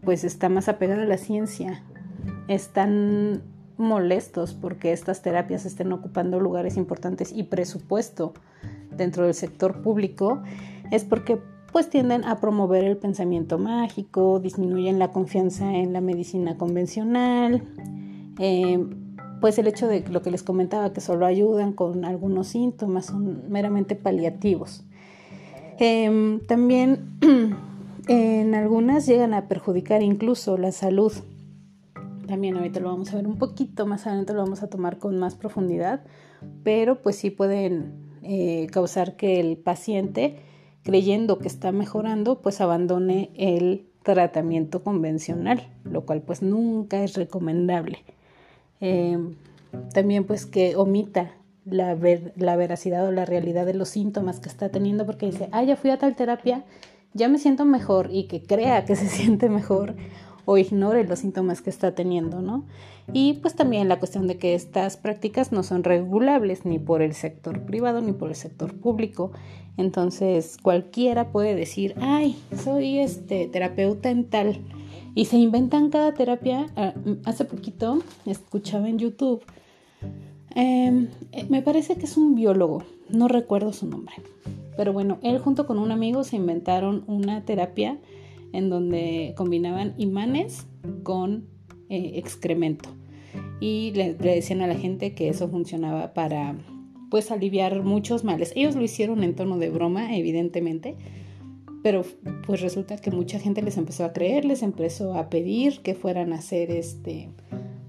pues 0.03 0.25
está 0.25 0.49
más 0.49 0.69
apegada 0.69 1.03
a 1.03 1.07
la 1.07 1.19
ciencia, 1.19 1.83
están 2.49 3.43
molestos 3.77 4.55
porque 4.55 4.93
estas 4.93 5.23
terapias 5.23 5.65
estén 5.65 5.93
ocupando 5.93 6.41
lugares 6.41 6.77
importantes 6.77 7.33
y 7.33 7.45
presupuesto 7.45 8.35
dentro 8.91 9.25
del 9.25 9.35
sector 9.35 9.83
público, 9.83 10.43
es 10.91 11.05
porque 11.05 11.41
pues 11.73 11.89
tienden 11.89 12.25
a 12.25 12.39
promover 12.39 12.85
el 12.85 12.99
pensamiento 12.99 13.59
mágico, 13.59 14.39
disminuyen 14.41 14.99
la 14.99 15.11
confianza 15.11 15.75
en 15.75 15.93
la 15.93 16.01
medicina 16.01 16.59
convencional, 16.59 17.63
eh, 18.39 18.85
pues 19.41 19.59
el 19.59 19.67
hecho 19.67 19.89
de 19.89 20.07
lo 20.09 20.23
que 20.23 20.31
les 20.31 20.43
comentaba, 20.43 20.93
que 20.93 21.01
solo 21.01 21.27
ayudan 21.27 21.73
con 21.73 22.05
algunos 22.05 22.49
síntomas, 22.49 23.07
son 23.07 23.51
meramente 23.51 23.97
paliativos. 23.97 24.85
Em, 25.79 26.41
también 26.41 27.19
en 28.09 28.55
algunas 28.55 29.07
llegan 29.07 29.35
a 29.35 29.49
perjudicar 29.49 30.03
incluso 30.03 30.59
la 30.59 30.73
salud. 30.73 31.13
También 32.27 32.57
ahorita 32.57 32.81
lo 32.81 32.91
vamos 32.91 33.13
a 33.13 33.17
ver 33.17 33.27
un 33.27 33.37
poquito 33.37 33.87
más 33.87 34.07
adelante, 34.07 34.33
lo 34.33 34.43
vamos 34.43 34.63
a 34.63 34.69
tomar 34.69 34.99
con 34.99 35.19
más 35.19 35.35
profundidad, 35.35 36.05
pero 36.63 37.03
pues 37.03 37.17
sí 37.17 37.31
pueden 37.31 37.95
eh, 38.23 38.69
causar 38.71 39.17
que 39.17 39.41
el 39.41 39.57
paciente, 39.57 40.37
creyendo 40.83 41.39
que 41.39 41.49
está 41.49 41.73
mejorando, 41.73 42.41
pues 42.41 42.61
abandone 42.61 43.31
el 43.37 43.87
tratamiento 44.03 44.83
convencional, 44.83 45.69
lo 45.85 46.05
cual 46.05 46.23
pues 46.23 46.43
nunca 46.43 47.03
es 47.05 47.15
recomendable. 47.15 48.05
Eh, 48.81 49.19
también 49.95 50.25
pues 50.25 50.47
que 50.47 50.77
omita 50.77 51.33
la, 51.65 51.97
la 52.37 52.57
veracidad 52.57 53.07
o 53.07 53.13
la 53.13 53.25
realidad 53.25 53.65
de 53.67 53.75
los 53.75 53.89
síntomas 53.89 54.41
que 54.41 54.49
está 54.49 54.71
teniendo 54.71 55.07
porque 55.07 55.27
dice, 55.27 55.49
ah, 55.53 55.63
ya 55.63 55.77
fui 55.77 55.91
a 55.91 55.99
tal 55.99 56.17
terapia, 56.17 56.65
ya 57.15 57.29
me 57.29 57.39
siento 57.39 57.65
mejor 57.65 58.09
y 58.11 58.25
que 58.25 58.43
crea 58.43 58.85
que 58.85 58.97
se 58.97 59.09
siente 59.09 59.49
mejor 59.49 59.95
o 60.45 60.59
ignore 60.59 61.05
los 61.05 61.21
síntomas 61.21 61.63
que 61.63 61.71
está 61.71 61.95
teniendo, 61.95 62.41
¿no? 62.41 62.65
Y 63.13 63.35
pues 63.35 63.55
también 63.55 63.89
la 63.89 63.99
cuestión 63.99 64.27
de 64.27 64.39
que 64.39 64.55
estas 64.55 64.97
prácticas 64.97 65.53
no 65.53 65.63
son 65.63 65.85
regulables 65.85 66.65
ni 66.65 66.79
por 66.79 67.03
el 67.03 67.15
sector 67.15 67.61
privado 67.63 68.01
ni 68.01 68.13
por 68.13 68.31
el 68.31 68.37
sector 68.37 68.75
público. 68.75 69.33
Entonces 69.77 70.57
cualquiera 70.63 71.33
puede 71.33 71.55
decir, 71.55 71.95
ay, 72.01 72.37
soy 72.63 72.99
este 72.99 73.47
terapeuta 73.49 74.11
en 74.11 74.25
tal 74.25 74.61
y 75.15 75.27
se 75.27 75.37
inventan 75.37 75.91
cada 75.91 76.15
terapia. 76.15 76.67
Ah, 76.77 76.95
hace 77.25 77.45
poquito 77.45 78.03
escuchaba 78.27 78.89
en 78.89 78.99
YouTube, 78.99 79.43
em, 80.55 81.09
eh, 81.33 81.47
me 81.49 81.63
parece 81.63 81.97
que 81.97 82.05
es 82.05 82.17
un 82.17 82.35
biólogo, 82.35 82.85
no 83.09 83.29
recuerdo 83.29 83.73
su 83.73 83.87
nombre. 83.87 84.15
Pero 84.77 84.93
bueno, 84.93 85.19
él 85.23 85.39
junto 85.39 85.67
con 85.67 85.79
un 85.79 85.91
amigo 85.91 86.25
se 86.25 86.37
inventaron 86.37 87.05
una 87.07 87.45
terapia 87.45 87.99
en 88.53 88.71
donde 88.71 89.35
combinaban 89.37 89.95
imanes 89.99 90.67
con 91.03 91.47
eh, 91.89 92.13
excremento. 92.17 92.91
Y 93.61 93.93
le, 93.93 94.15
decían 94.15 94.61
a 94.63 94.67
la 94.67 94.75
gente 94.75 95.15
que 95.15 95.29
eso 95.29 95.49
funcionaba 95.49 96.15
para 96.15 96.57
pues 97.11 97.31
aliviar 97.31 97.83
muchos 97.83 98.25
males. 98.25 98.53
Ellos 98.57 98.75
lo 98.75 98.83
hicieron 98.83 99.23
en 99.23 99.35
tono 99.35 99.59
de 99.59 99.71
broma, 99.71 100.17
evidentemente, 100.17 100.97
pero 101.83 102.03
pues 102.47 102.61
resulta 102.61 102.97
que 102.97 103.11
mucha 103.11 103.39
gente 103.39 103.63
les 103.63 103.77
empezó 103.77 104.05
a 104.05 104.13
creer, 104.13 104.45
les 104.45 104.63
empezó 104.63 105.15
a 105.15 105.29
pedir 105.29 105.81
que 105.81 105.95
fueran 105.95 106.33
a 106.33 106.37
hacer 106.37 106.71
este 106.71 107.31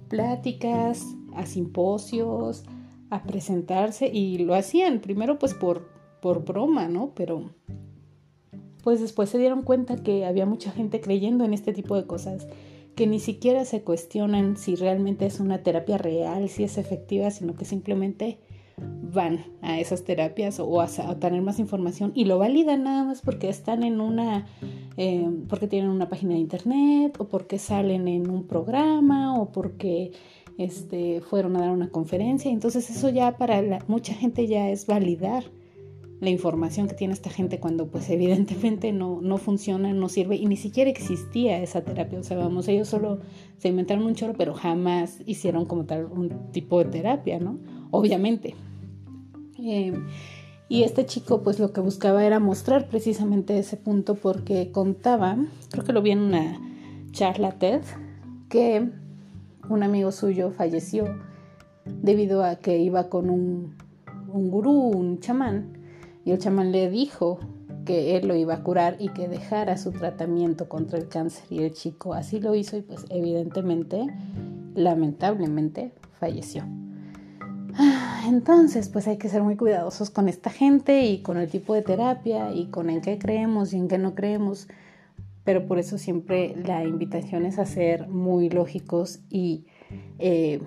pláticas, 0.10 1.05
a 1.34 1.46
simposios, 1.46 2.65
a 3.10 3.24
presentarse 3.24 4.08
y 4.08 4.39
lo 4.39 4.55
hacían 4.55 5.00
primero 5.00 5.39
pues 5.39 5.53
por 5.53 5.93
por 6.24 6.46
broma, 6.46 6.88
¿no? 6.88 7.12
Pero 7.15 7.51
pues 8.84 9.00
después 9.00 9.30
se 9.30 9.38
dieron 9.38 9.63
cuenta 9.63 9.96
que 9.98 10.25
había 10.25 10.46
mucha 10.46 10.72
gente 10.72 11.02
creyendo 11.02 11.46
en 11.46 11.54
este 11.54 11.74
tipo 11.74 11.96
de 11.96 12.06
cosas 12.06 12.48
que 12.96 13.08
ni 13.08 13.20
siquiera 13.20 13.66
se 13.66 13.82
cuestionan 13.82 14.58
si 14.58 14.75
realmente 14.75 15.25
es 15.25 15.40
una 15.40 15.63
terapia 15.63 15.98
real, 15.98 16.48
si 16.50 16.63
es 16.63 16.78
efectiva, 16.78 17.32
sino 17.32 17.56
que 17.56 17.66
simplemente 17.66 18.38
van 18.78 19.46
a 19.62 19.80
esas 19.80 20.04
terapias 20.04 20.60
o 20.60 20.82
a, 20.82 20.88
tener 21.20 21.42
más 21.42 21.60
información 21.60 22.12
y 22.16 22.25
lo 22.25 22.40
validan 22.40 22.84
nada 22.84 23.04
más 23.04 23.22
porque 23.22 23.50
están 23.50 23.84
en 23.84 24.02
una, 24.02 24.48
eh, 24.98 25.30
porque 25.48 25.68
tienen 25.68 25.90
una 25.90 26.10
página 26.10 26.34
de 26.34 26.40
internet 26.40 27.16
o 27.20 27.28
porque 27.28 27.60
salen 27.60 28.08
en 28.08 28.30
un 28.30 28.46
programa 28.46 29.40
o 29.40 29.52
porque 29.52 30.12
este, 30.58 31.22
fueron 31.22 31.56
a 31.56 31.62
dar 31.62 31.72
una 31.72 31.90
conferencia. 31.90 32.52
Entonces 32.52 32.90
eso 32.90 33.10
ya 33.10 33.38
para 33.38 33.80
mucha 33.88 34.13
gente 34.13 34.48
ya 34.48 34.70
es 34.70 34.86
validar 34.86 35.44
la 36.24 36.30
información 36.30 36.88
que 36.88 36.96
tiene 36.96 37.13
esta 37.13 37.30
gente 37.30 37.60
cuando 37.60 37.88
pues 37.88 38.10
evidentemente 38.10 38.92
no, 38.94 39.20
no 39.22 39.38
funciona, 39.38 39.94
no 39.94 40.10
sirve 40.10 40.38
y 40.38 40.46
ni 40.46 40.58
siquiera 40.58 40.89
existía 40.89 41.62
esa 41.62 41.82
terapia. 41.84 42.20
O 42.20 42.24
sea, 42.24 42.38
vamos, 42.38 42.68
ellos 42.68 42.88
solo 42.88 43.20
se 43.58 43.68
inventaron 43.68 44.06
un 44.06 44.15
choro, 44.15 44.34
pero 44.38 44.53
jamás 44.53 45.22
hicieron 45.25 45.65
como 45.65 45.86
tal 45.86 46.06
un 46.06 46.51
tipo 46.51 46.80
de 46.80 46.86
terapia, 46.86 47.39
¿no? 47.39 47.60
Obviamente. 47.92 48.56
Eh, 49.60 49.94
y 50.70 50.84
este 50.84 51.06
chico 51.06 51.44
pues 51.44 51.60
lo 51.60 51.72
que 51.74 51.82
buscaba 51.82 52.25
era 52.25 52.39
mostrar 52.39 52.88
precisamente 52.88 53.60
ese 53.60 53.77
punto 53.77 54.15
porque 54.15 54.72
contaba, 54.72 55.38
creo 55.70 55.84
que 55.84 55.94
lo 55.94 56.01
vi 56.01 56.12
en 56.12 56.20
una 56.20 56.60
charla 57.12 57.51
TED, 57.51 57.82
que 58.50 58.89
un 59.70 59.84
amigo 59.84 60.12
suyo 60.12 60.51
falleció 60.51 61.06
debido 61.86 62.44
a 62.44 62.56
que 62.56 62.80
iba 62.80 63.10
con 63.10 63.30
un, 63.30 63.75
un 64.32 64.50
gurú, 64.50 64.72
un 64.72 65.20
chamán, 65.20 65.83
y 66.25 66.32
el 66.32 66.39
chamán 66.39 66.72
le 66.72 66.89
dijo 66.89 67.39
que 67.86 68.15
él 68.15 68.27
lo 68.27 68.36
iba 68.36 68.53
a 68.53 68.63
curar 68.63 68.96
y 69.00 69.10
que 69.10 69.27
dejara 69.27 69.77
su 69.77 69.92
tratamiento 69.92 70.70
contra 70.70 70.98
el 70.98 71.08
cáncer 71.08 71.44
y 71.50 71.63
el 71.63 71.74
chico 71.74 72.13
así 72.13 72.39
lo 72.39 72.56
hizo 72.56 72.77
y 72.77 72.82
pues 72.82 73.06
evidentemente, 73.10 74.08
lamentablemente, 74.74 75.92
falleció. 76.20 76.63
Ah, 77.75 78.24
entonces, 78.27 78.88
pues 78.89 79.08
hay 79.08 79.18
que 79.18 79.30
ser 79.30 79.42
muy 79.42 79.58
cuidadosos 79.58 80.10
con 80.10 80.30
esta 80.30 80.50
gente 80.50 81.06
y 81.06 81.22
con 81.22 81.38
el 81.38 81.50
tipo 81.50 81.74
de 81.74 81.82
terapia 81.82 82.53
y 82.53 82.68
con 82.68 82.89
en 82.89 83.01
qué 83.01 83.18
creemos 83.18 83.74
y 83.74 83.77
en 83.77 83.88
qué 83.88 83.98
no 83.98 84.15
creemos. 84.15 84.68
Pero 85.44 85.65
por 85.65 85.80
eso 85.80 85.98
siempre 85.98 86.56
la 86.63 86.84
invitación 86.86 87.46
es 87.46 87.60
a 87.60 87.65
ser 87.65 88.08
muy 88.08 88.50
lógicos 88.50 89.20
y 89.30 89.65
eh, 90.20 90.62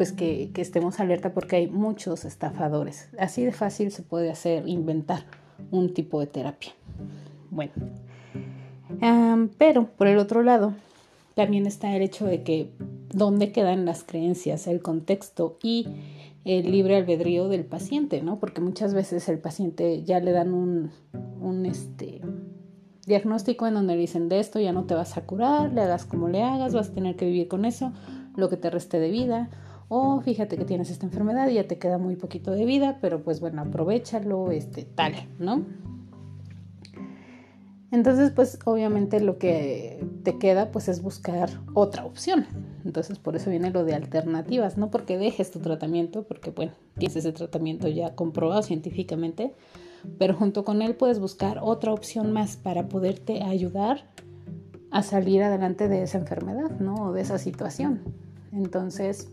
pues 0.00 0.12
que, 0.12 0.50
estemos 0.56 0.98
alerta 0.98 1.34
porque 1.34 1.56
hay 1.56 1.66
muchos 1.66 2.24
estafadores. 2.24 3.10
Así 3.18 3.44
de 3.44 3.52
fácil 3.52 3.92
se 3.92 4.02
puede 4.02 4.30
hacer, 4.30 4.66
inventar 4.66 5.26
un 5.70 5.92
tipo 5.92 6.20
de 6.20 6.26
terapia. 6.26 6.72
Bueno, 7.50 7.74
pero 9.58 9.88
por 9.98 10.06
el 10.06 10.16
otro 10.16 10.42
lado, 10.42 10.72
también 11.34 11.66
está 11.66 11.94
el 11.94 12.00
hecho 12.00 12.24
de 12.24 12.42
que 12.42 12.72
dónde 13.12 13.52
quedan 13.52 13.84
las 13.84 14.02
creencias, 14.02 14.68
el 14.68 14.80
contexto 14.80 15.58
y 15.62 15.86
el 16.46 16.72
libre 16.72 16.96
albedrío 16.96 17.48
del 17.48 17.66
paciente, 17.66 18.22
¿no? 18.22 18.38
Porque 18.38 18.62
muchas 18.62 18.94
veces 18.94 19.28
el 19.28 19.38
paciente 19.38 20.02
ya 20.02 20.18
le 20.18 20.32
dan 20.32 20.54
un, 20.54 21.66
este, 21.66 22.22
diagnóstico 23.04 23.66
en 23.66 23.74
donde 23.74 23.96
le 23.96 24.00
dicen 24.00 24.30
de 24.30 24.40
esto 24.40 24.60
ya 24.60 24.72
no 24.72 24.84
te 24.84 24.94
vas 24.94 25.18
a 25.18 25.26
curar, 25.26 25.74
le 25.74 25.82
hagas 25.82 26.06
como 26.06 26.28
le 26.28 26.42
hagas, 26.42 26.72
vas 26.72 26.88
a 26.88 26.94
tener 26.94 27.16
que 27.16 27.26
vivir 27.26 27.48
con 27.48 27.66
eso, 27.66 27.92
lo 28.34 28.48
que 28.48 28.56
te 28.56 28.70
reste 28.70 28.98
de 28.98 29.10
vida, 29.10 29.50
o 29.92 30.20
fíjate 30.20 30.56
que 30.56 30.64
tienes 30.64 30.88
esta 30.88 31.04
enfermedad 31.04 31.48
y 31.48 31.54
ya 31.54 31.66
te 31.66 31.76
queda 31.76 31.98
muy 31.98 32.14
poquito 32.14 32.52
de 32.52 32.64
vida, 32.64 32.98
pero 33.00 33.24
pues 33.24 33.40
bueno, 33.40 33.60
aprovechalo, 33.62 34.52
este, 34.52 34.84
tal, 34.84 35.14
¿no? 35.40 35.64
Entonces, 37.90 38.30
pues 38.30 38.60
obviamente 38.66 39.18
lo 39.18 39.36
que 39.38 40.06
te 40.22 40.38
queda 40.38 40.70
pues 40.70 40.88
es 40.88 41.02
buscar 41.02 41.50
otra 41.74 42.04
opción, 42.04 42.46
Entonces 42.84 43.18
por 43.18 43.34
eso 43.34 43.50
viene 43.50 43.70
lo 43.70 43.84
de 43.84 43.94
alternativas, 43.94 44.78
no 44.78 44.92
porque 44.92 45.18
dejes 45.18 45.50
tu 45.50 45.58
tratamiento, 45.58 46.22
porque 46.22 46.52
bueno, 46.52 46.72
tienes 46.96 47.16
ese 47.16 47.32
tratamiento 47.32 47.88
ya 47.88 48.14
comprobado 48.14 48.62
científicamente, 48.62 49.56
pero 50.18 50.34
junto 50.34 50.64
con 50.64 50.82
él 50.82 50.94
puedes 50.94 51.18
buscar 51.18 51.58
otra 51.60 51.92
opción 51.92 52.30
más 52.30 52.56
para 52.56 52.88
poderte 52.88 53.42
ayudar 53.42 54.04
a 54.92 55.02
salir 55.02 55.42
adelante 55.42 55.88
de 55.88 56.02
esa 56.02 56.18
enfermedad, 56.18 56.78
¿no? 56.78 56.94
O 57.06 57.12
de 57.12 57.22
esa 57.22 57.38
situación. 57.38 58.02
Entonces, 58.52 59.32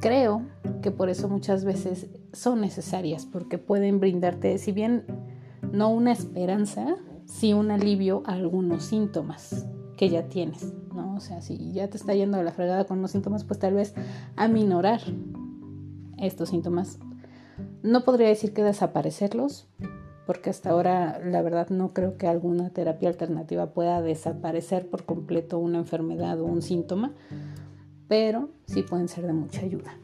creo 0.00 0.42
que 0.82 0.90
por 0.90 1.08
eso 1.08 1.28
muchas 1.28 1.64
veces 1.64 2.08
son 2.32 2.60
necesarias, 2.60 3.26
porque 3.26 3.58
pueden 3.58 4.00
brindarte, 4.00 4.58
si 4.58 4.72
bien 4.72 5.04
no 5.72 5.90
una 5.90 6.12
esperanza, 6.12 6.96
sí 7.26 7.52
un 7.52 7.70
alivio 7.70 8.22
a 8.26 8.32
algunos 8.32 8.84
síntomas 8.84 9.66
que 9.96 10.08
ya 10.08 10.28
tienes, 10.28 10.74
¿no? 10.94 11.14
O 11.16 11.20
sea, 11.20 11.42
si 11.42 11.72
ya 11.72 11.88
te 11.88 11.96
está 11.96 12.14
yendo 12.14 12.38
a 12.38 12.42
la 12.42 12.52
fregada 12.52 12.84
con 12.84 12.98
unos 12.98 13.10
síntomas, 13.10 13.44
pues 13.44 13.58
tal 13.58 13.74
vez 13.74 13.94
aminorar 14.36 15.00
estos 16.18 16.48
síntomas. 16.48 16.98
No 17.82 18.04
podría 18.04 18.28
decir 18.28 18.52
que 18.52 18.62
desaparecerlos, 18.62 19.68
porque 20.26 20.50
hasta 20.50 20.70
ahora 20.70 21.20
la 21.24 21.42
verdad 21.42 21.68
no 21.70 21.92
creo 21.92 22.16
que 22.16 22.26
alguna 22.26 22.70
terapia 22.70 23.08
alternativa 23.08 23.72
pueda 23.72 24.00
desaparecer 24.00 24.88
por 24.88 25.04
completo 25.04 25.58
una 25.58 25.78
enfermedad 25.78 26.40
o 26.40 26.44
un 26.44 26.62
síntoma, 26.62 27.12
pero 28.08 28.50
sí 28.72 28.82
pueden 28.82 29.08
ser 29.08 29.26
de 29.26 29.32
mucha 29.32 29.60
ayuda. 29.62 29.96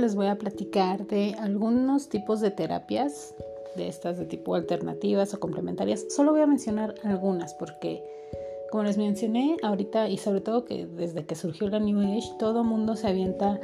les 0.00 0.14
voy 0.14 0.26
a 0.26 0.38
platicar 0.38 1.06
de 1.06 1.34
algunos 1.38 2.08
tipos 2.08 2.40
de 2.40 2.50
terapias, 2.50 3.34
de 3.76 3.88
estas 3.88 4.18
de 4.18 4.24
tipo 4.24 4.54
alternativas 4.54 5.34
o 5.34 5.40
complementarias. 5.40 6.06
Solo 6.08 6.32
voy 6.32 6.40
a 6.40 6.46
mencionar 6.46 6.94
algunas 7.04 7.54
porque, 7.54 8.02
como 8.70 8.84
les 8.84 8.96
mencioné 8.96 9.56
ahorita 9.62 10.08
y 10.08 10.16
sobre 10.16 10.40
todo 10.40 10.64
que 10.64 10.86
desde 10.86 11.26
que 11.26 11.34
surgió 11.34 11.68
la 11.68 11.78
New 11.78 11.98
Age, 12.00 12.32
todo 12.38 12.64
mundo 12.64 12.96
se 12.96 13.08
avienta 13.08 13.60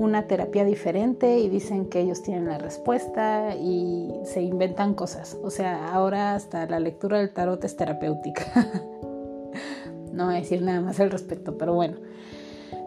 una 0.00 0.26
terapia 0.26 0.64
diferente 0.64 1.38
y 1.38 1.50
dicen 1.50 1.90
que 1.90 2.00
ellos 2.00 2.22
tienen 2.22 2.46
la 2.46 2.56
respuesta 2.56 3.54
y 3.54 4.10
se 4.24 4.40
inventan 4.40 4.94
cosas. 4.94 5.36
O 5.42 5.50
sea, 5.50 5.92
ahora 5.92 6.34
hasta 6.34 6.66
la 6.66 6.80
lectura 6.80 7.18
del 7.18 7.34
tarot 7.34 7.62
es 7.64 7.76
terapéutica. 7.76 8.42
no 10.12 10.26
voy 10.26 10.36
a 10.36 10.38
decir 10.38 10.62
nada 10.62 10.80
más 10.80 10.98
al 11.00 11.10
respecto, 11.10 11.58
pero 11.58 11.74
bueno. 11.74 11.98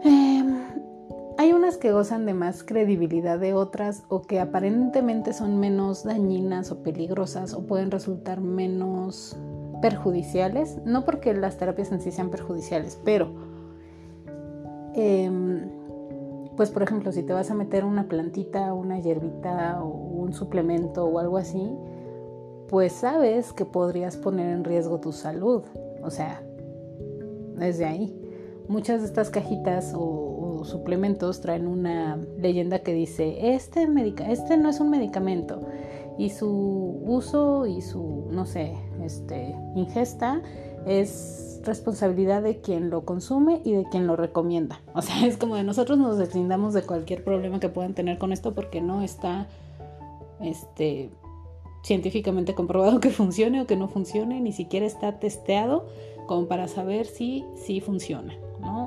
Em, 0.02 0.56
hay 1.38 1.52
unas 1.52 1.76
que 1.76 1.92
gozan 1.92 2.26
de 2.26 2.34
más 2.34 2.64
credibilidad 2.64 3.38
de 3.38 3.54
otras 3.54 4.02
o 4.08 4.22
que 4.22 4.40
aparentemente 4.40 5.32
son 5.32 5.60
menos 5.60 6.02
dañinas 6.02 6.72
o 6.72 6.82
peligrosas 6.82 7.54
o 7.54 7.64
pueden 7.64 7.92
resultar 7.92 8.40
menos 8.40 9.36
perjudiciales, 9.80 10.78
no 10.84 11.04
porque 11.04 11.32
las 11.32 11.58
terapias 11.58 11.92
en 11.92 12.00
sí 12.00 12.10
sean 12.10 12.30
perjudiciales, 12.30 12.98
pero 13.04 13.30
em, 14.94 15.83
pues 16.56 16.70
por 16.70 16.82
ejemplo 16.82 17.12
si 17.12 17.22
te 17.22 17.32
vas 17.32 17.50
a 17.50 17.54
meter 17.54 17.84
una 17.84 18.08
plantita, 18.08 18.72
una 18.72 19.00
hierbita 19.00 19.82
o 19.82 19.88
un 19.88 20.32
suplemento 20.32 21.04
o 21.04 21.18
algo 21.18 21.36
así, 21.36 21.76
pues 22.68 22.92
sabes 22.92 23.52
que 23.52 23.64
podrías 23.64 24.16
poner 24.16 24.50
en 24.50 24.64
riesgo 24.64 25.00
tu 25.00 25.12
salud, 25.12 25.62
o 26.02 26.10
sea, 26.10 26.42
desde 27.56 27.84
ahí. 27.84 28.20
Muchas 28.66 29.02
de 29.02 29.06
estas 29.06 29.28
cajitas 29.28 29.92
o 29.94 30.64
suplementos 30.64 31.40
traen 31.40 31.66
una 31.66 32.16
leyenda 32.38 32.80
que 32.80 32.94
dice, 32.94 33.54
este, 33.54 33.86
este 34.28 34.56
no 34.56 34.70
es 34.70 34.80
un 34.80 34.90
medicamento 34.90 35.60
y 36.18 36.30
su 36.30 37.02
uso 37.04 37.66
y 37.66 37.80
su, 37.80 38.28
no 38.30 38.46
sé, 38.46 38.74
este, 39.02 39.54
ingesta 39.74 40.42
es 40.86 41.53
responsabilidad 41.64 42.42
de 42.42 42.60
quien 42.60 42.90
lo 42.90 43.04
consume 43.04 43.60
y 43.64 43.72
de 43.72 43.84
quien 43.84 44.06
lo 44.06 44.16
recomienda. 44.16 44.80
O 44.94 45.02
sea, 45.02 45.26
es 45.26 45.36
como 45.36 45.56
de 45.56 45.64
nosotros 45.64 45.98
nos 45.98 46.18
deslindamos 46.18 46.74
de 46.74 46.82
cualquier 46.82 47.24
problema 47.24 47.60
que 47.60 47.68
puedan 47.68 47.94
tener 47.94 48.18
con 48.18 48.32
esto 48.32 48.54
porque 48.54 48.80
no 48.80 49.02
está 49.02 49.48
este, 50.40 51.10
científicamente 51.82 52.54
comprobado 52.54 53.00
que 53.00 53.10
funcione 53.10 53.60
o 53.60 53.66
que 53.66 53.76
no 53.76 53.88
funcione, 53.88 54.40
ni 54.40 54.52
siquiera 54.52 54.86
está 54.86 55.18
testeado 55.18 55.86
como 56.26 56.46
para 56.46 56.68
saber 56.68 57.06
si 57.06 57.44
sí 57.56 57.80
funciona. 57.80 58.34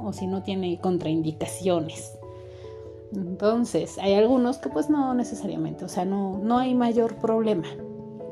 O 0.04 0.12
si 0.12 0.26
no 0.26 0.42
tiene 0.42 0.80
contraindicaciones. 0.80 2.18
Entonces, 3.14 3.98
hay 4.00 4.16
algunos 4.16 4.58
que 4.58 4.70
pues 4.70 4.90
no 4.90 5.14
necesariamente, 5.14 5.86
o 5.86 5.88
sea, 5.88 6.04
no, 6.04 6.40
no 6.40 6.58
hay 6.58 6.74
mayor 6.74 7.16
problema, 7.18 7.68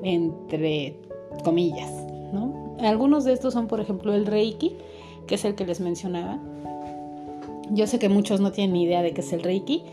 entre 0.01 0.99
comillas, 1.43 1.91
¿no? 2.33 2.75
Algunos 2.79 3.23
de 3.23 3.33
estos 3.33 3.53
son, 3.53 3.67
por 3.67 3.79
ejemplo, 3.79 4.13
el 4.13 4.25
Reiki, 4.25 4.75
que 5.27 5.35
es 5.35 5.45
el 5.45 5.55
que 5.55 5.65
les 5.65 5.79
mencionaba. 5.79 6.39
Yo 7.71 7.87
sé 7.87 7.99
que 7.99 8.09
muchos 8.09 8.41
no 8.41 8.51
tienen 8.51 8.73
ni 8.73 8.83
idea 8.83 9.01
de 9.01 9.13
qué 9.13 9.21
es 9.21 9.33
el 9.33 9.43
Reiki. 9.43 9.83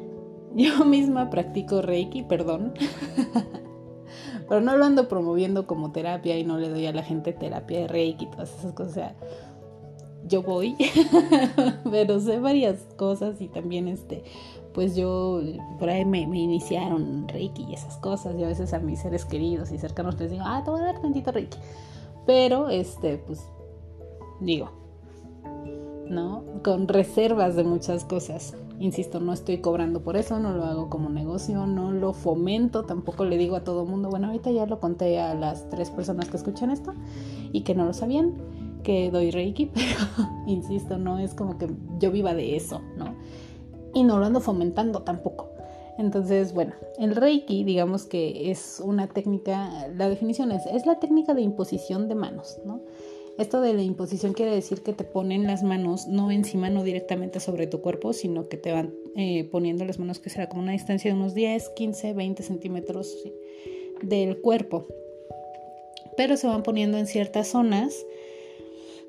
Yo 0.54 0.84
misma 0.84 1.30
practico 1.30 1.82
Reiki, 1.82 2.22
perdón. 2.22 2.74
Pero 4.48 4.60
no 4.60 4.76
lo 4.76 4.84
ando 4.84 5.08
promoviendo 5.08 5.66
como 5.66 5.90
terapia 5.90 6.38
y 6.38 6.44
no 6.44 6.58
le 6.58 6.68
doy 6.68 6.86
a 6.86 6.92
la 6.92 7.02
gente 7.02 7.32
terapia 7.32 7.80
de 7.80 7.88
Reiki 7.88 8.26
y 8.26 8.28
todas 8.28 8.56
esas 8.56 8.72
cosas. 8.72 8.90
O 8.90 8.94
sea, 8.94 9.16
yo 10.28 10.42
voy, 10.42 10.76
pero 11.90 12.20
sé 12.20 12.38
varias 12.38 12.78
cosas 12.96 13.40
y 13.40 13.48
también 13.48 13.88
este, 13.88 14.24
pues 14.76 14.94
yo 14.94 15.40
por 15.78 15.88
ahí 15.88 16.04
me, 16.04 16.20
iniciaron 16.20 17.26
Reiki 17.28 17.64
y 17.64 17.72
esas 17.72 17.96
cosas. 17.96 18.36
Y 18.38 18.44
a 18.44 18.46
veces 18.46 18.74
a 18.74 18.78
mis 18.78 19.00
seres 19.00 19.24
queridos 19.24 19.72
y 19.72 19.78
cercanos 19.78 20.20
les 20.20 20.30
digo, 20.30 20.44
ah, 20.46 20.60
te 20.62 20.70
voy 20.70 20.80
a 20.80 20.84
dar 20.84 21.00
tantito 21.00 21.32
Reiki. 21.32 21.56
Pero 22.26 22.68
este, 22.68 23.16
pues 23.16 23.40
digo, 24.38 24.70
¿no? 26.10 26.44
Con 26.62 26.88
reservas 26.88 27.56
de 27.56 27.64
muchas 27.64 28.04
cosas. 28.04 28.54
Insisto, 28.78 29.18
no 29.18 29.32
estoy 29.32 29.62
cobrando 29.62 30.02
por 30.02 30.18
eso, 30.18 30.38
no 30.38 30.52
lo 30.52 30.66
hago 30.66 30.90
como 30.90 31.08
negocio, 31.08 31.66
no 31.66 31.90
lo 31.90 32.12
fomento, 32.12 32.84
tampoco 32.84 33.24
le 33.24 33.38
digo 33.38 33.56
a 33.56 33.64
todo 33.64 33.86
mundo, 33.86 34.10
bueno, 34.10 34.26
ahorita 34.26 34.50
ya 34.50 34.66
lo 34.66 34.78
conté 34.78 35.18
a 35.18 35.34
las 35.34 35.70
tres 35.70 35.90
personas 35.90 36.28
que 36.28 36.36
escuchan 36.36 36.70
esto 36.70 36.92
y 37.50 37.62
que 37.62 37.74
no 37.74 37.86
lo 37.86 37.94
sabían 37.94 38.34
que 38.82 39.10
doy 39.10 39.30
Reiki, 39.30 39.66
pero 39.74 40.28
insisto, 40.46 40.98
no 40.98 41.18
es 41.18 41.32
como 41.32 41.56
que 41.56 41.70
yo 41.98 42.10
viva 42.10 42.34
de 42.34 42.56
eso, 42.56 42.82
¿no? 42.98 43.14
Y 43.96 44.02
no 44.04 44.18
lo 44.18 44.26
ando 44.26 44.40
fomentando 44.40 45.00
tampoco. 45.04 45.48
Entonces, 45.96 46.52
bueno, 46.52 46.74
el 46.98 47.16
Reiki, 47.16 47.64
digamos 47.64 48.04
que 48.04 48.50
es 48.50 48.82
una 48.84 49.06
técnica, 49.08 49.88
la 49.96 50.10
definición 50.10 50.52
es, 50.52 50.66
es 50.66 50.84
la 50.84 51.00
técnica 51.00 51.32
de 51.32 51.40
imposición 51.40 52.06
de 52.06 52.14
manos, 52.14 52.58
¿no? 52.66 52.82
Esto 53.38 53.62
de 53.62 53.72
la 53.72 53.82
imposición 53.82 54.34
quiere 54.34 54.54
decir 54.54 54.82
que 54.82 54.92
te 54.92 55.04
ponen 55.04 55.46
las 55.46 55.62
manos 55.62 56.08
no 56.08 56.30
encima, 56.30 56.68
no 56.68 56.82
directamente 56.82 57.40
sobre 57.40 57.66
tu 57.66 57.80
cuerpo, 57.80 58.12
sino 58.12 58.50
que 58.50 58.58
te 58.58 58.70
van 58.70 58.92
eh, 59.16 59.48
poniendo 59.50 59.86
las 59.86 59.98
manos 59.98 60.18
que 60.18 60.28
será 60.28 60.46
como 60.50 60.60
una 60.60 60.72
distancia 60.72 61.10
de 61.10 61.16
unos 61.16 61.32
10, 61.32 61.70
15, 61.70 62.12
20 62.12 62.42
centímetros 62.42 63.16
del 64.02 64.42
cuerpo. 64.42 64.86
Pero 66.18 66.36
se 66.36 66.48
van 66.48 66.62
poniendo 66.62 66.98
en 66.98 67.06
ciertas 67.06 67.48
zonas 67.48 68.04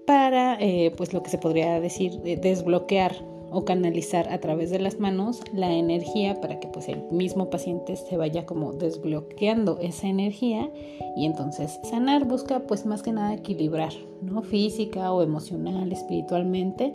para, 0.06 0.58
eh, 0.62 0.93
pues 0.95 1.12
lo 1.12 1.23
que 1.23 1.30
se 1.30 1.38
podría 1.38 1.82
decir, 1.82 2.21
desbloquear 2.21 3.13
o 3.52 3.66
canalizar 3.66 4.30
a 4.30 4.40
través 4.40 4.70
de 4.70 4.80
las 4.80 5.00
manos 5.00 5.42
la 5.54 5.72
energía 5.74 6.40
para 6.42 6.60
que 6.60 6.68
pues 6.68 6.90
el 6.90 7.04
mismo 7.12 7.50
paciente 7.50 7.96
se 7.96 8.18
vaya 8.18 8.46
como 8.46 8.74
desbloqueando 8.74 9.80
esa 9.82 10.08
energía 10.08 10.70
y 11.16 11.26
entonces 11.26 11.80
sanar 11.84 12.26
busca 12.26 12.60
pues 12.62 12.86
más 12.86 13.04
que 13.04 13.12
nada 13.12 13.34
equilibrar, 13.34 13.94
¿no? 14.22 14.42
Física 14.42 15.12
o 15.12 15.22
emocional, 15.22 15.92
espiritualmente, 15.92 16.94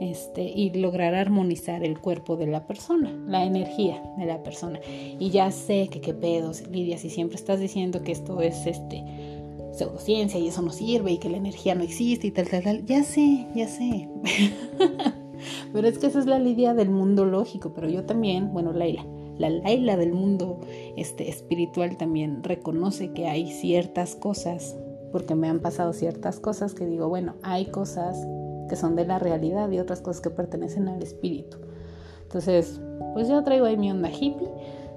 este, 0.00 0.42
y 0.42 0.70
lograr 0.70 1.14
armonizar 1.14 1.84
el 1.84 1.98
cuerpo 2.00 2.36
de 2.36 2.46
la 2.48 2.66
persona, 2.66 3.12
la 3.26 3.44
energía 3.44 4.02
de 4.18 4.26
la 4.26 4.42
persona. 4.42 4.80
Y 5.18 5.30
ya 5.30 5.50
sé 5.50 5.88
que 5.88 6.00
qué 6.00 6.12
pedos, 6.12 6.66
Lidia, 6.68 6.98
si 6.98 7.10
siempre 7.10 7.36
estás 7.36 7.60
diciendo 7.60 8.02
que 8.02 8.12
esto 8.12 8.40
es 8.40 8.66
este 8.66 9.04
pseudociencia 9.72 10.38
y 10.38 10.48
eso 10.48 10.60
no 10.60 10.70
sirve 10.70 11.12
y 11.12 11.18
que 11.18 11.30
la 11.30 11.38
energía 11.38 11.74
no 11.74 11.82
existe 11.82 12.26
y 12.26 12.30
tal, 12.30 12.48
tal, 12.48 12.62
tal. 12.62 12.84
Ya 12.84 13.02
sé, 13.04 13.46
ya 13.54 13.66
sé. 13.66 14.08
pero 15.72 15.88
es 15.88 15.98
que 15.98 16.06
esa 16.06 16.18
es 16.18 16.26
la 16.26 16.38
lidia 16.38 16.74
del 16.74 16.90
mundo 16.90 17.24
lógico, 17.24 17.72
pero 17.74 17.88
yo 17.88 18.04
también, 18.04 18.52
bueno, 18.52 18.72
Laila, 18.72 19.06
la 19.38 19.50
Laila 19.50 19.96
del 19.96 20.12
mundo 20.12 20.60
este, 20.96 21.28
espiritual 21.28 21.96
también 21.96 22.42
reconoce 22.42 23.12
que 23.12 23.26
hay 23.26 23.50
ciertas 23.50 24.14
cosas, 24.14 24.76
porque 25.10 25.34
me 25.34 25.48
han 25.48 25.60
pasado 25.60 25.92
ciertas 25.92 26.40
cosas 26.40 26.74
que 26.74 26.86
digo, 26.86 27.08
bueno, 27.08 27.34
hay 27.42 27.66
cosas 27.66 28.16
que 28.68 28.76
son 28.76 28.96
de 28.96 29.06
la 29.06 29.18
realidad 29.18 29.70
y 29.70 29.78
otras 29.78 30.00
cosas 30.00 30.22
que 30.22 30.30
pertenecen 30.30 30.88
al 30.88 31.02
espíritu. 31.02 31.58
Entonces, 32.22 32.80
pues 33.12 33.28
yo 33.28 33.42
traigo 33.44 33.66
ahí 33.66 33.76
mi 33.76 33.90
onda 33.90 34.10
hippie. 34.10 34.48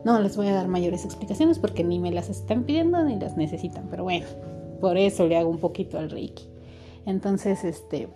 No 0.05 0.19
les 0.21 0.38
voy 0.38 0.47
a 0.47 0.53
dar 0.53 0.67
mayores 0.67 1.03
explicaciones 1.03 1.60
porque 1.60 1.84
ni 1.84 1.99
me 1.99 2.12
las 2.12 2.29
están 2.29 2.63
pidiendo 2.63 3.03
ni 3.03 3.19
las 3.19 3.36
necesitan, 3.36 3.88
pero 3.89 4.03
bueno, 4.03 4.25
por 4.79 4.97
eso 4.97 5.27
le 5.27 5.36
hago 5.36 5.49
un 5.49 5.58
poquito 5.58 5.97
al 5.97 6.10
Reiki. 6.10 6.47
Entonces, 7.05 7.63
este, 7.63 8.08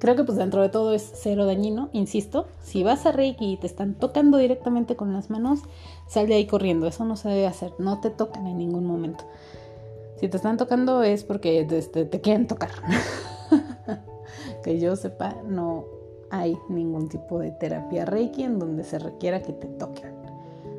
creo 0.00 0.16
que 0.16 0.24
pues 0.24 0.38
dentro 0.38 0.62
de 0.62 0.70
todo 0.70 0.92
es 0.92 1.12
cero 1.14 1.46
dañino, 1.46 1.90
insisto. 1.92 2.46
Si 2.62 2.82
vas 2.82 3.06
a 3.06 3.12
Reiki 3.12 3.52
y 3.52 3.56
te 3.58 3.66
están 3.66 3.94
tocando 3.94 4.38
directamente 4.38 4.96
con 4.96 5.12
las 5.12 5.30
manos, 5.30 5.60
sal 6.08 6.26
de 6.26 6.34
ahí 6.34 6.46
corriendo. 6.46 6.88
Eso 6.88 7.04
no 7.04 7.14
se 7.16 7.28
debe 7.28 7.46
hacer. 7.46 7.72
No 7.78 8.00
te 8.00 8.10
tocan 8.10 8.46
en 8.46 8.58
ningún 8.58 8.86
momento. 8.86 9.24
Si 10.16 10.28
te 10.28 10.36
están 10.36 10.56
tocando 10.56 11.02
es 11.02 11.22
porque 11.22 11.64
te, 11.64 12.04
te 12.06 12.20
quieren 12.20 12.46
tocar. 12.46 12.70
que 14.64 14.80
yo 14.80 14.96
sepa, 14.96 15.36
no 15.46 15.84
hay 16.30 16.56
ningún 16.68 17.08
tipo 17.08 17.38
de 17.38 17.50
terapia 17.50 18.04
Reiki 18.04 18.42
en 18.42 18.58
donde 18.58 18.84
se 18.84 18.98
requiera 18.98 19.42
que 19.42 19.52
te 19.52 19.66
toquen. 19.66 20.18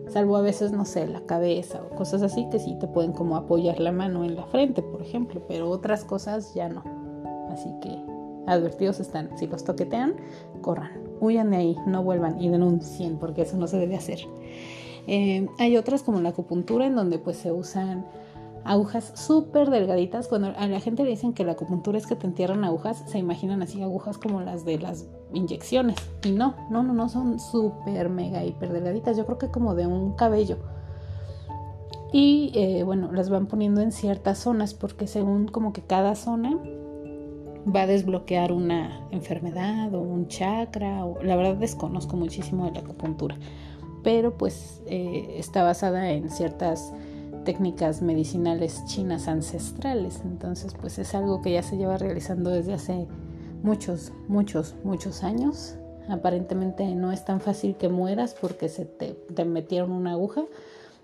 Salvo 0.09 0.35
a 0.35 0.41
veces, 0.41 0.73
no 0.73 0.83
sé, 0.83 1.07
la 1.07 1.21
cabeza 1.21 1.81
o 1.81 1.95
cosas 1.95 2.21
así 2.21 2.49
que 2.49 2.59
sí 2.59 2.75
te 2.79 2.87
pueden 2.87 3.13
como 3.13 3.37
apoyar 3.37 3.79
la 3.79 3.93
mano 3.93 4.25
en 4.25 4.35
la 4.35 4.45
frente, 4.45 4.81
por 4.81 5.01
ejemplo, 5.01 5.41
pero 5.47 5.69
otras 5.69 6.03
cosas 6.03 6.53
ya 6.53 6.67
no. 6.67 6.83
Así 7.49 7.69
que 7.81 8.10
advertidos 8.47 8.99
están. 8.99 9.37
Si 9.37 9.47
los 9.47 9.63
toquetean, 9.63 10.15
corran, 10.61 10.91
huyan 11.19 11.51
de 11.51 11.57
ahí, 11.57 11.75
no 11.85 12.03
vuelvan 12.03 12.41
y 12.41 12.49
denuncien 12.49 13.17
porque 13.17 13.43
eso 13.43 13.57
no 13.57 13.67
se 13.67 13.77
debe 13.77 13.95
hacer. 13.95 14.19
Eh, 15.07 15.47
hay 15.57 15.77
otras 15.77 16.03
como 16.03 16.21
la 16.21 16.29
acupuntura 16.29 16.85
en 16.85 16.95
donde 16.95 17.17
pues 17.17 17.37
se 17.37 17.51
usan 17.51 18.05
agujas 18.63 19.13
súper 19.15 19.69
delgaditas. 19.69 20.27
Cuando 20.27 20.53
a 20.55 20.67
la 20.67 20.79
gente 20.79 21.03
le 21.03 21.11
dicen 21.11 21.33
que 21.33 21.45
la 21.45 21.53
acupuntura 21.53 21.97
es 21.97 22.05
que 22.05 22.15
te 22.15 22.27
entierran 22.27 22.63
agujas, 22.63 23.03
se 23.07 23.19
imaginan 23.19 23.61
así 23.61 23.81
agujas 23.81 24.17
como 24.17 24.41
las 24.41 24.65
de 24.65 24.79
las 24.79 25.07
inyecciones. 25.33 25.97
Y 26.23 26.31
no, 26.31 26.55
no, 26.69 26.83
no, 26.83 26.93
no, 26.93 27.09
son 27.09 27.39
súper, 27.39 28.09
mega, 28.09 28.43
hiper 28.43 28.71
delgaditas. 28.71 29.17
Yo 29.17 29.25
creo 29.25 29.37
que 29.37 29.49
como 29.49 29.75
de 29.75 29.87
un 29.87 30.13
cabello. 30.13 30.57
Y 32.13 32.51
eh, 32.55 32.83
bueno, 32.83 33.11
las 33.11 33.29
van 33.29 33.47
poniendo 33.47 33.81
en 33.81 33.91
ciertas 33.91 34.37
zonas 34.39 34.73
porque 34.73 35.07
según 35.07 35.47
como 35.47 35.71
que 35.71 35.81
cada 35.81 36.15
zona 36.15 36.59
va 37.65 37.83
a 37.83 37.87
desbloquear 37.87 38.51
una 38.51 39.07
enfermedad 39.11 39.93
o 39.93 40.01
un 40.01 40.27
chakra. 40.27 41.05
O, 41.05 41.21
la 41.23 41.35
verdad 41.35 41.55
desconozco 41.55 42.17
muchísimo 42.17 42.65
de 42.65 42.71
la 42.71 42.79
acupuntura. 42.79 43.37
Pero 44.03 44.37
pues 44.37 44.81
eh, 44.87 45.35
está 45.37 45.63
basada 45.63 46.11
en 46.11 46.29
ciertas 46.29 46.93
técnicas 47.43 48.01
medicinales 48.01 48.83
chinas 48.85 49.27
ancestrales. 49.27 50.21
Entonces, 50.23 50.75
pues 50.79 50.99
es 50.99 51.13
algo 51.15 51.41
que 51.41 51.51
ya 51.51 51.63
se 51.63 51.77
lleva 51.77 51.97
realizando 51.97 52.49
desde 52.49 52.73
hace 52.73 53.07
muchos, 53.63 54.11
muchos, 54.27 54.75
muchos 54.83 55.23
años. 55.23 55.75
Aparentemente 56.09 56.85
no 56.95 57.11
es 57.11 57.25
tan 57.25 57.41
fácil 57.41 57.75
que 57.75 57.89
mueras 57.89 58.35
porque 58.39 58.69
se 58.69 58.85
te, 58.85 59.13
te 59.33 59.45
metieron 59.45 59.91
una 59.91 60.13
aguja, 60.13 60.43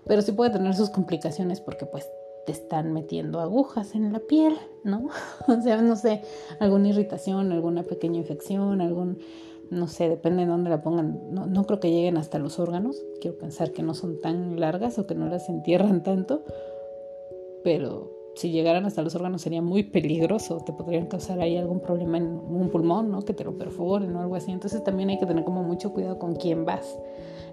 pero 0.06 0.22
sí 0.22 0.32
puede 0.32 0.50
tener 0.50 0.74
sus 0.74 0.90
complicaciones 0.90 1.60
porque 1.60 1.86
pues 1.86 2.06
te 2.48 2.52
están 2.52 2.94
metiendo 2.94 3.40
agujas 3.40 3.94
en 3.94 4.10
la 4.10 4.20
piel, 4.20 4.56
¿no? 4.82 5.10
o 5.48 5.60
sea, 5.60 5.82
no 5.82 5.96
sé, 5.96 6.22
alguna 6.60 6.88
irritación, 6.88 7.52
alguna 7.52 7.82
pequeña 7.82 8.16
infección, 8.16 8.80
algún 8.80 9.18
no 9.70 9.86
sé, 9.86 10.08
depende 10.08 10.46
de 10.46 10.48
dónde 10.48 10.70
la 10.70 10.80
pongan, 10.80 11.30
no, 11.30 11.44
no, 11.44 11.66
creo 11.66 11.78
que 11.78 11.90
lleguen 11.90 12.16
hasta 12.16 12.38
los 12.38 12.58
órganos, 12.58 13.04
quiero 13.20 13.36
pensar 13.36 13.72
que 13.72 13.82
no 13.82 13.92
son 13.92 14.18
tan 14.22 14.58
largas 14.58 14.98
o 14.98 15.06
que 15.06 15.14
no 15.14 15.26
las 15.26 15.50
entierran 15.50 16.02
tanto, 16.02 16.42
pero 17.62 18.10
si 18.34 18.50
llegaran 18.50 18.86
hasta 18.86 19.02
los 19.02 19.14
órganos 19.14 19.42
sería 19.42 19.60
muy 19.60 19.82
peligroso, 19.82 20.62
te 20.64 20.72
podrían 20.72 21.04
causar 21.04 21.40
ahí 21.40 21.58
algún 21.58 21.80
problema 21.80 22.16
en 22.16 22.28
un 22.28 22.70
pulmón, 22.70 23.10
¿no? 23.10 23.20
Que 23.20 23.34
te 23.34 23.44
lo 23.44 23.58
perforen 23.58 24.16
o 24.16 24.22
algo 24.22 24.36
así, 24.36 24.52
entonces 24.52 24.82
también 24.82 25.10
hay 25.10 25.18
que 25.18 25.26
tener 25.26 25.44
como 25.44 25.62
mucho 25.62 25.92
cuidado 25.92 26.18
con 26.18 26.34
quién 26.34 26.64
vas. 26.64 26.98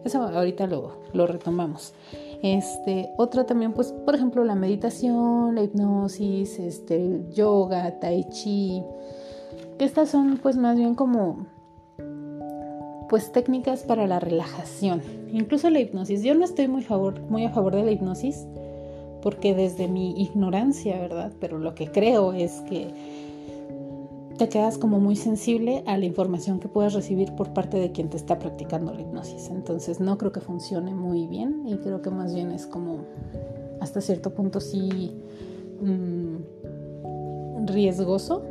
Eso 0.05 0.21
ahorita 0.21 0.67
lo, 0.67 0.91
lo 1.11 1.27
retomamos. 1.27 1.93
Este, 2.41 3.09
otra 3.17 3.45
también, 3.45 3.73
pues, 3.73 3.91
por 3.91 4.15
ejemplo, 4.15 4.43
la 4.43 4.55
meditación, 4.55 5.55
la 5.55 5.63
hipnosis, 5.63 6.59
este, 6.59 6.95
el 6.95 7.31
yoga, 7.33 7.99
tai 7.99 8.25
chi, 8.29 8.83
que 9.77 9.85
estas 9.85 10.09
son 10.09 10.39
pues 10.41 10.57
más 10.57 10.77
bien 10.77 10.95
como 10.95 11.47
pues 13.09 13.31
técnicas 13.31 13.83
para 13.83 14.07
la 14.07 14.19
relajación, 14.19 15.01
incluso 15.31 15.69
la 15.69 15.79
hipnosis. 15.79 16.23
Yo 16.23 16.33
no 16.33 16.43
estoy 16.43 16.67
muy, 16.67 16.81
favor, 16.81 17.19
muy 17.29 17.45
a 17.45 17.51
favor 17.51 17.75
de 17.75 17.83
la 17.83 17.91
hipnosis 17.91 18.45
porque 19.25 19.55
desde 19.55 19.87
mi 19.87 20.11
ignorancia, 20.21 20.99
¿verdad? 20.99 21.31
Pero 21.39 21.57
lo 21.57 21.73
que 21.73 21.91
creo 21.91 22.33
es 22.33 22.61
que 22.69 23.24
te 24.37 24.49
quedas 24.49 24.77
como 24.77 24.99
muy 24.99 25.15
sensible 25.15 25.83
a 25.85 25.97
la 25.97 26.05
información 26.05 26.59
que 26.59 26.67
puedas 26.67 26.93
recibir 26.93 27.33
por 27.35 27.53
parte 27.53 27.77
de 27.77 27.91
quien 27.91 28.09
te 28.09 28.17
está 28.17 28.37
practicando 28.37 28.93
la 28.93 29.01
hipnosis. 29.01 29.49
Entonces 29.49 29.99
no 29.99 30.17
creo 30.17 30.31
que 30.31 30.41
funcione 30.41 30.93
muy 30.93 31.27
bien 31.27 31.63
y 31.65 31.77
creo 31.77 32.01
que 32.01 32.09
más 32.09 32.33
bien 32.33 32.51
es 32.51 32.65
como 32.65 33.05
hasta 33.79 34.01
cierto 34.01 34.33
punto 34.33 34.59
sí 34.59 35.15
mm, 35.81 37.65
riesgoso 37.65 38.43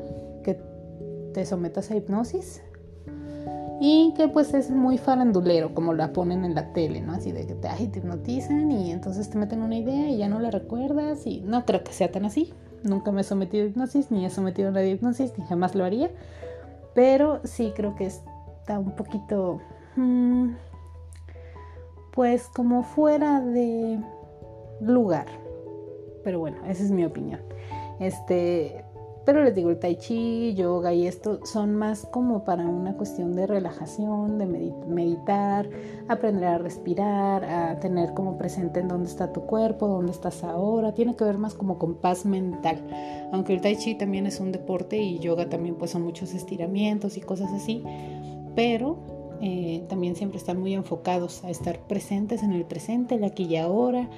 que 0.43 0.59
te 1.33 1.45
sometas 1.45 1.91
a 1.91 1.97
hipnosis 1.97 2.63
y 3.81 4.15
que 4.17 4.29
pues 4.29 4.55
es 4.55 4.71
muy 4.71 4.99
farandulero 4.99 5.75
como 5.75 5.93
la 5.93 6.13
ponen 6.13 6.45
en 6.45 6.55
la 6.55 6.73
tele, 6.73 7.01
¿no? 7.01 7.13
Así 7.13 7.33
de 7.33 7.47
que 7.47 7.55
te 7.55 7.69
hipnotizan 7.83 8.71
y 8.71 8.93
entonces 8.93 9.29
te 9.29 9.37
meten 9.37 9.61
una 9.61 9.77
idea 9.77 10.09
y 10.09 10.17
ya 10.19 10.29
no 10.29 10.41
la 10.41 10.51
recuerdas 10.51 11.27
y 11.27 11.41
no 11.41 11.67
creo 11.67 11.85
que 11.85 11.93
sea 11.93 12.11
tan 12.11 12.25
así. 12.25 12.55
Nunca 12.85 13.11
me 13.11 13.23
he 13.23 13.25
sometido 13.25 13.65
a 13.65 13.67
hipnosis, 13.67 14.11
ni 14.11 14.25
he 14.25 14.31
sometido 14.31 14.69
a 14.69 14.73
nadie 14.73 14.91
a 14.91 14.95
hipnosis, 14.95 15.37
ni 15.39 15.45
jamás 15.47 15.75
lo 15.75 15.85
haría. 15.85 16.11
Pero 16.95 17.41
sí 17.45 17.73
creo 17.75 17.97
que 17.97 18.07
está 18.07 18.79
un 18.79 18.93
poquito, 18.93 19.61
mm, 19.97 20.51
pues 22.13 22.47
como 22.55 22.83
fuera 22.85 23.41
de 23.41 23.99
lugar. 24.81 25.27
Pero 26.23 26.39
bueno, 26.39 26.59
esa 26.67 26.85
es 26.85 26.91
mi 26.91 27.05
opinión. 27.05 27.41
Este, 28.01 28.84
pero 29.25 29.43
les 29.43 29.55
digo, 29.55 29.71
el 29.71 29.79
tai 29.79 29.97
chi, 29.97 30.55
yoga 30.55 30.93
y 30.93 31.07
esto 31.07 31.45
son 31.47 31.75
más 31.75 32.07
como 32.11 32.45
para 32.45 32.67
una 32.69 32.97
cuestión 32.97 33.35
de 33.35 33.47
relajación, 33.47 34.39
de 34.39 34.47
meditar, 34.47 35.69
aprender 36.09 36.45
a 36.45 36.59
respirar, 36.59 37.45
a 37.45 37.79
tener 37.81 38.13
como 38.13 38.37
presente 38.37 38.81
en 38.81 38.89
dónde 38.89 39.09
está 39.09 39.33
tu 39.33 39.43
cuerpo, 39.47 39.89
dónde 39.89 40.13
estás 40.13 40.45
ahora. 40.45 40.93
Tiene 40.93 41.17
que 41.17 41.25
ver 41.25 41.39
más 41.39 41.55
como 41.55 41.79
con 41.79 41.95
paz 41.95 42.27
mental. 42.27 42.87
Aunque 43.33 43.55
el 43.55 43.63
tai 43.63 43.77
chi 43.77 43.95
también 43.95 44.27
es 44.27 44.41
un 44.41 44.53
deporte 44.53 44.99
y 44.99 45.19
yoga 45.19 45.49
también 45.49 45.77
pues 45.77 45.93
son 45.93 46.03
muchos 46.03 46.35
estiramientos 46.35 47.17
y 47.17 47.23
cosas 47.23 47.51
así. 47.53 47.83
Pero 48.55 48.99
eh, 49.41 49.85
también 49.89 50.17
siempre 50.17 50.39
están 50.39 50.61
muy 50.61 50.75
enfocados 50.75 51.45
a 51.45 51.51
estar 51.51 51.79
presentes 51.81 52.43
en 52.43 52.53
el 52.53 52.67
presente, 52.67 53.15
el 53.15 53.25
aquí 53.25 53.45
y 53.45 53.57
ahora. 53.57 54.09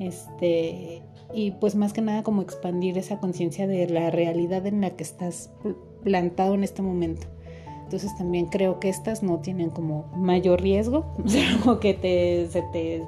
Este, 0.00 1.02
y 1.34 1.52
pues 1.52 1.74
más 1.74 1.92
que 1.92 2.00
nada 2.00 2.22
como 2.22 2.42
expandir 2.42 2.98
esa 2.98 3.18
conciencia 3.18 3.66
de 3.66 3.88
la 3.88 4.10
realidad 4.10 4.66
en 4.66 4.80
la 4.80 4.90
que 4.90 5.02
estás 5.02 5.50
plantado 6.02 6.54
en 6.54 6.64
este 6.64 6.82
momento. 6.82 7.26
Entonces 7.84 8.16
también 8.16 8.46
creo 8.46 8.80
que 8.80 8.88
estas 8.88 9.22
no 9.22 9.38
tienen 9.38 9.70
como 9.70 10.06
mayor 10.16 10.60
riesgo, 10.60 11.06
o 11.24 11.28
sea, 11.28 11.58
como 11.62 11.78
que 11.78 11.94
te, 11.94 12.48
se 12.50 12.62
te 12.72 13.04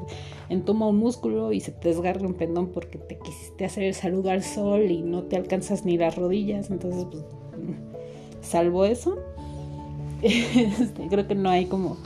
entuma 0.48 0.86
un 0.86 0.98
músculo 0.98 1.52
y 1.52 1.60
se 1.60 1.72
te 1.72 1.88
desgarra 1.88 2.26
un 2.26 2.34
pendón 2.34 2.68
porque 2.68 2.98
te 2.98 3.18
quisiste 3.18 3.64
hacer 3.64 3.82
el 3.84 3.94
saludo 3.94 4.30
al 4.30 4.42
sol 4.42 4.90
y 4.90 5.02
no 5.02 5.24
te 5.24 5.36
alcanzas 5.36 5.84
ni 5.84 5.98
las 5.98 6.16
rodillas, 6.16 6.70
entonces 6.70 7.06
pues, 7.10 7.24
salvo 8.40 8.84
eso, 8.84 9.18
este, 10.22 11.08
creo 11.08 11.26
que 11.26 11.34
no 11.34 11.50
hay 11.50 11.66
como 11.66 11.96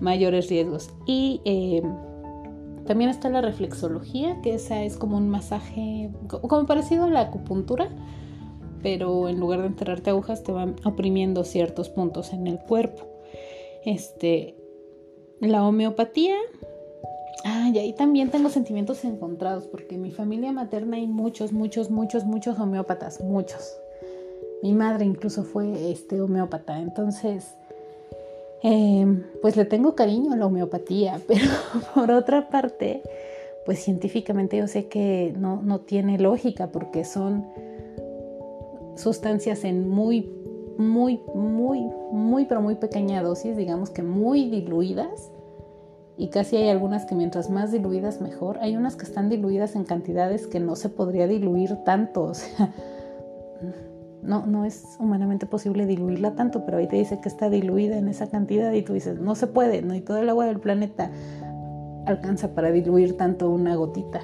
mayores 0.00 0.48
riesgos. 0.48 0.90
Y 1.06 1.40
eh, 1.44 1.82
también 2.90 3.08
está 3.08 3.28
la 3.28 3.40
reflexología, 3.40 4.40
que 4.42 4.52
esa 4.52 4.82
es 4.82 4.96
como 4.96 5.16
un 5.16 5.28
masaje, 5.28 6.10
como 6.26 6.66
parecido 6.66 7.04
a 7.04 7.08
la 7.08 7.20
acupuntura, 7.20 7.88
pero 8.82 9.28
en 9.28 9.38
lugar 9.38 9.60
de 9.60 9.68
enterrarte 9.68 10.10
agujas 10.10 10.42
te 10.42 10.50
van 10.50 10.74
oprimiendo 10.82 11.44
ciertos 11.44 11.88
puntos 11.88 12.32
en 12.32 12.48
el 12.48 12.58
cuerpo. 12.58 13.06
Este, 13.84 14.56
la 15.38 15.64
homeopatía. 15.64 16.34
Ah, 17.44 17.70
y 17.72 17.78
ahí 17.78 17.92
también 17.92 18.32
tengo 18.32 18.48
sentimientos 18.48 19.04
encontrados, 19.04 19.68
porque 19.68 19.94
en 19.94 20.02
mi 20.02 20.10
familia 20.10 20.50
materna 20.50 20.96
hay 20.96 21.06
muchos, 21.06 21.52
muchos, 21.52 21.92
muchos, 21.92 22.24
muchos 22.24 22.58
homeópatas, 22.58 23.20
muchos. 23.20 23.72
Mi 24.64 24.72
madre 24.72 25.04
incluso 25.04 25.44
fue 25.44 25.92
este 25.92 26.20
homeópata, 26.20 26.80
entonces 26.80 27.54
Em, 28.62 29.24
pues 29.40 29.56
le 29.56 29.64
tengo 29.64 29.94
cariño 29.94 30.32
a 30.32 30.36
la 30.36 30.46
homeopatía, 30.46 31.20
pero 31.26 31.46
por 31.94 32.10
otra 32.10 32.48
parte, 32.48 33.02
pues 33.64 33.82
científicamente 33.82 34.58
yo 34.58 34.66
sé 34.66 34.88
que 34.88 35.34
no, 35.38 35.62
no 35.62 35.80
tiene 35.80 36.18
lógica 36.18 36.68
porque 36.68 37.04
son 37.04 37.46
sustancias 38.96 39.64
en 39.64 39.88
muy, 39.88 40.30
muy, 40.76 41.20
muy, 41.34 41.80
muy, 42.12 42.44
pero 42.44 42.60
muy 42.60 42.74
pequeña 42.74 43.22
dosis, 43.22 43.56
digamos 43.56 43.90
que 43.90 44.02
muy 44.02 44.50
diluidas. 44.50 45.30
Y 46.16 46.28
casi 46.28 46.56
hay 46.56 46.68
algunas 46.68 47.06
que 47.06 47.14
mientras 47.14 47.48
más 47.48 47.72
diluidas 47.72 48.20
mejor. 48.20 48.58
Hay 48.60 48.76
unas 48.76 48.94
que 48.94 49.04
están 49.04 49.30
diluidas 49.30 49.74
en 49.74 49.84
cantidades 49.84 50.46
que 50.46 50.60
no 50.60 50.76
se 50.76 50.90
podría 50.90 51.26
diluir 51.26 51.76
tanto. 51.76 52.24
O 52.24 52.34
sea, 52.34 52.74
no, 54.22 54.46
no 54.46 54.64
es 54.64 54.96
humanamente 54.98 55.46
posible 55.46 55.86
diluirla 55.86 56.34
tanto, 56.34 56.64
pero 56.64 56.78
ahí 56.78 56.86
te 56.86 56.96
dice 56.96 57.20
que 57.20 57.28
está 57.28 57.50
diluida 57.50 57.98
en 57.98 58.08
esa 58.08 58.28
cantidad 58.28 58.72
y 58.72 58.82
tú 58.82 58.92
dices, 58.92 59.18
no 59.18 59.34
se 59.34 59.46
puede, 59.46 59.82
no 59.82 59.94
y 59.94 60.00
todo 60.00 60.18
el 60.18 60.28
agua 60.28 60.46
del 60.46 60.60
planeta 60.60 61.10
alcanza 62.06 62.54
para 62.54 62.70
diluir 62.70 63.16
tanto 63.16 63.50
una 63.50 63.76
gotita, 63.76 64.20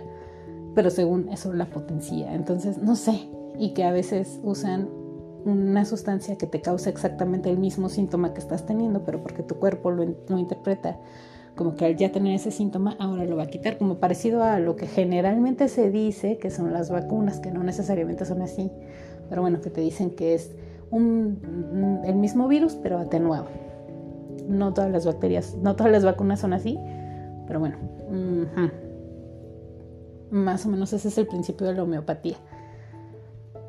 pero 0.74 0.90
según 0.90 1.28
eso 1.28 1.52
la 1.52 1.66
potencia. 1.66 2.34
Entonces, 2.34 2.78
no 2.78 2.96
sé, 2.96 3.28
y 3.58 3.74
que 3.74 3.84
a 3.84 3.92
veces 3.92 4.40
usan 4.42 4.88
una 5.44 5.84
sustancia 5.84 6.36
que 6.36 6.46
te 6.46 6.60
causa 6.60 6.90
exactamente 6.90 7.48
el 7.48 7.58
mismo 7.58 7.88
síntoma 7.88 8.34
que 8.34 8.40
estás 8.40 8.66
teniendo, 8.66 9.04
pero 9.04 9.22
porque 9.22 9.42
tu 9.42 9.56
cuerpo 9.56 9.90
lo, 9.90 10.04
lo 10.04 10.38
interpreta 10.38 10.98
como 11.56 11.74
que 11.74 11.86
al 11.86 11.96
ya 11.96 12.12
tener 12.12 12.34
ese 12.34 12.50
síntoma 12.50 12.96
ahora 13.00 13.24
lo 13.24 13.36
va 13.36 13.44
a 13.44 13.46
quitar, 13.46 13.78
como 13.78 13.96
parecido 13.96 14.44
a 14.44 14.60
lo 14.60 14.76
que 14.76 14.86
generalmente 14.86 15.68
se 15.68 15.90
dice 15.90 16.38
que 16.38 16.50
son 16.50 16.72
las 16.72 16.90
vacunas, 16.90 17.40
que 17.40 17.50
no 17.50 17.64
necesariamente 17.64 18.24
son 18.26 18.42
así, 18.42 18.70
pero 19.28 19.42
bueno, 19.42 19.60
que 19.60 19.70
te 19.70 19.80
dicen 19.80 20.10
que 20.10 20.34
es 20.34 20.54
el 20.92 22.14
mismo 22.14 22.48
virus 22.48 22.74
pero 22.74 22.98
atenuado. 22.98 23.46
No 24.48 24.72
todas 24.72 24.90
las 24.90 25.04
bacterias, 25.06 25.56
no 25.60 25.74
todas 25.74 25.92
las 25.92 26.04
vacunas 26.04 26.40
son 26.40 26.52
así, 26.52 26.78
pero 27.46 27.60
bueno, 27.60 27.76
más 30.30 30.66
o 30.66 30.68
menos 30.68 30.92
ese 30.92 31.08
es 31.08 31.18
el 31.18 31.26
principio 31.26 31.66
de 31.66 31.74
la 31.74 31.82
homeopatía. 31.82 32.36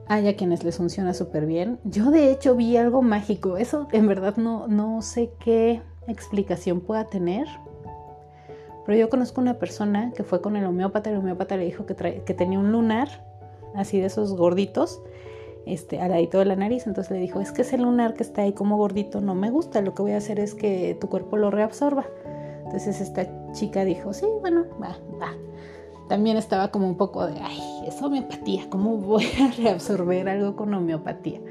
Hay 0.10 0.28
a 0.28 0.38
quienes 0.38 0.64
les 0.64 0.78
funciona 0.78 1.14
súper 1.14 1.46
bien. 1.46 1.80
Yo 1.84 2.12
de 2.12 2.32
hecho 2.32 2.56
vi 2.56 2.78
algo 2.78 3.02
mágico. 3.02 3.58
Eso 3.58 3.90
en 3.92 4.08
verdad 4.08 4.38
no, 4.38 4.68
no 4.68 5.02
sé 5.02 5.32
qué 5.44 5.82
explicación 6.08 6.80
pueda 6.80 7.08
tener. 7.08 7.46
Pero 8.86 8.98
yo 8.98 9.10
conozco 9.10 9.42
una 9.42 9.56
persona 9.56 10.14
que 10.16 10.24
fue 10.24 10.42
con 10.42 10.56
el 10.56 10.64
homeópata. 10.64 11.10
El 11.10 11.18
homeópata 11.18 11.58
le 11.58 11.66
dijo 11.66 11.86
que 11.86 12.34
tenía 12.34 12.58
un 12.58 12.72
lunar, 12.72 13.10
así 13.76 14.00
de 14.00 14.06
esos 14.06 14.34
gorditos, 14.38 15.02
este, 15.68 16.00
al 16.00 16.12
ladito 16.12 16.40
de 16.40 16.46
la 16.46 16.56
nariz. 16.56 16.88
Entonces 16.88 17.12
le 17.12 17.20
dijo, 17.20 17.42
es 17.42 17.52
que 17.52 17.62
ese 17.62 17.78
lunar 17.78 18.14
que 18.14 18.24
está 18.24 18.44
ahí 18.44 18.54
como 18.54 18.78
gordito 18.78 19.22
no 19.22 19.36
me 19.36 19.52
gusta. 19.52 19.82
Lo 19.82 19.94
que 19.94 20.02
voy 20.02 20.12
a 20.14 20.18
hacer 20.18 20.40
es 20.40 20.56
que 20.56 20.98
tu 21.00 21.10
cuerpo 21.10 21.38
lo 21.38 21.52
reabsorba. 21.52 22.06
Entonces 22.66 23.02
esta 23.02 23.28
chica 23.54 23.86
dijo, 23.86 24.14
sí, 24.14 24.26
bueno, 24.42 24.66
va, 24.82 24.98
va 25.22 25.34
también 26.08 26.38
estaba 26.38 26.70
como 26.70 26.88
un 26.88 26.96
poco 26.96 27.26
de, 27.28 27.40
ay, 27.42 27.62
es 27.86 28.02
homeopatía, 28.02 28.70
¿cómo 28.70 28.98
voy 28.98 29.26
a 29.42 29.52
reabsorber 29.58 30.30
algo 30.30 30.56
con 30.56 30.74
homeopatía? 30.74 31.42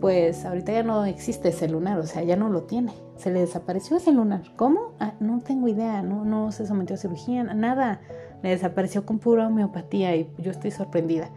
Pues 0.00 0.44
ahorita 0.44 0.72
ya 0.72 0.82
no 0.82 1.04
existe 1.04 1.50
ese 1.50 1.68
lunar, 1.68 1.98
o 2.00 2.06
sea, 2.06 2.24
ya 2.24 2.34
no 2.34 2.48
lo 2.48 2.64
tiene. 2.64 2.92
Se 3.16 3.30
le 3.30 3.38
desapareció 3.38 3.96
ese 3.96 4.10
lunar. 4.10 4.42
¿Cómo? 4.56 4.94
Ah, 4.98 5.14
no 5.20 5.40
tengo 5.40 5.68
idea, 5.68 6.02
no, 6.02 6.24
no 6.24 6.50
se 6.50 6.66
sometió 6.66 6.94
a 6.94 6.98
cirugía, 6.98 7.44
nada. 7.44 8.00
Le 8.42 8.50
desapareció 8.50 9.06
con 9.06 9.20
pura 9.20 9.46
homeopatía 9.46 10.16
y 10.16 10.28
yo 10.38 10.50
estoy 10.50 10.72
sorprendida. 10.72 11.30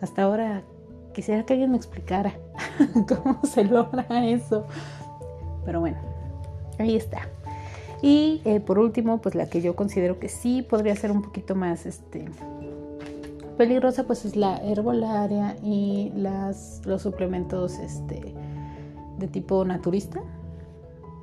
Hasta 0.00 0.24
ahora 0.24 0.64
quisiera 1.12 1.44
que 1.44 1.54
alguien 1.54 1.70
me 1.70 1.76
explicara 1.76 2.34
cómo 3.08 3.40
se 3.44 3.64
logra 3.64 4.06
eso. 4.26 4.66
Pero 5.64 5.80
bueno, 5.80 5.98
ahí 6.78 6.96
está. 6.96 7.28
Y 8.02 8.40
eh, 8.44 8.60
por 8.60 8.78
último, 8.78 9.20
pues 9.20 9.34
la 9.34 9.46
que 9.48 9.60
yo 9.60 9.76
considero 9.76 10.18
que 10.18 10.28
sí 10.28 10.62
podría 10.62 10.96
ser 10.96 11.12
un 11.12 11.22
poquito 11.22 11.54
más 11.54 11.84
este, 11.84 12.26
peligrosa, 13.58 14.04
pues 14.04 14.24
es 14.24 14.36
la 14.36 14.56
herbolaria 14.56 15.56
y 15.62 16.12
las, 16.16 16.80
los 16.86 17.02
suplementos 17.02 17.78
este, 17.78 18.34
de 19.18 19.28
tipo 19.28 19.64
naturista. 19.64 20.20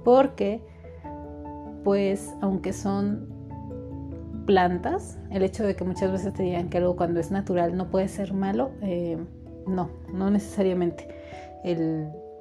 Porque, 0.04 0.62
pues, 1.84 2.34
aunque 2.42 2.74
son 2.74 3.28
plantas, 4.46 5.18
el 5.32 5.44
hecho 5.44 5.66
de 5.66 5.76
que 5.76 5.84
muchas 5.84 6.12
veces 6.12 6.34
te 6.34 6.44
digan 6.44 6.70
que 6.70 6.78
algo 6.78 6.96
cuando 6.96 7.20
es 7.20 7.32
natural 7.32 7.76
no 7.76 7.90
puede 7.90 8.08
ser 8.08 8.34
malo, 8.34 8.72
eh, 8.82 9.18
no, 9.68 9.90
no 10.12 10.30
necesariamente. 10.30 11.08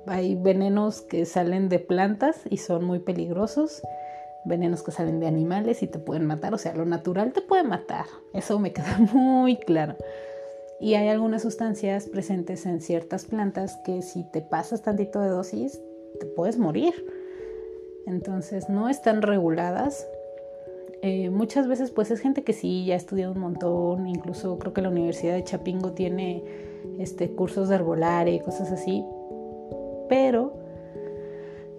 hay 0.06 0.34
venenos 0.36 1.02
que 1.02 1.24
salen 1.26 1.68
de 1.68 1.78
plantas 1.78 2.40
y 2.48 2.58
son 2.58 2.84
muy 2.84 3.00
peligrosos 3.00 3.82
venenos 4.46 4.82
que 4.82 4.92
salen 4.92 5.20
de 5.20 5.26
animales 5.26 5.82
y 5.82 5.88
te 5.88 5.98
pueden 5.98 6.24
matar, 6.24 6.54
o 6.54 6.58
sea, 6.58 6.74
lo 6.74 6.84
natural 6.84 7.32
te 7.32 7.42
puede 7.42 7.64
matar, 7.64 8.06
eso 8.32 8.58
me 8.58 8.72
queda 8.74 8.98
muy 9.12 9.56
claro. 9.56 9.96
Y 10.78 10.94
hay 10.94 11.08
algunas 11.08 11.42
sustancias 11.42 12.06
presentes 12.06 12.66
en 12.66 12.80
ciertas 12.80 13.24
plantas 13.24 13.76
que 13.84 14.02
si 14.02 14.24
te 14.24 14.42
pasas 14.42 14.82
tantito 14.82 15.20
de 15.20 15.28
dosis, 15.28 15.80
te 16.20 16.26
puedes 16.26 16.58
morir. 16.58 16.92
Entonces 18.06 18.68
no 18.68 18.88
están 18.88 19.22
reguladas. 19.22 20.06
Eh, 21.02 21.30
muchas 21.30 21.68
veces 21.68 21.90
pues 21.90 22.10
es 22.10 22.20
gente 22.20 22.42
que 22.42 22.52
sí, 22.52 22.84
ya 22.86 22.94
ha 22.94 22.96
estudiado 22.96 23.32
un 23.32 23.40
montón, 23.40 24.06
incluso 24.06 24.58
creo 24.58 24.72
que 24.72 24.82
la 24.82 24.88
Universidad 24.88 25.34
de 25.34 25.44
Chapingo 25.44 25.92
tiene 25.92 26.42
este, 26.98 27.30
cursos 27.30 27.68
de 27.68 27.76
herbolaria 27.76 28.34
y 28.34 28.40
cosas 28.40 28.72
así, 28.72 29.04
pero 30.08 30.54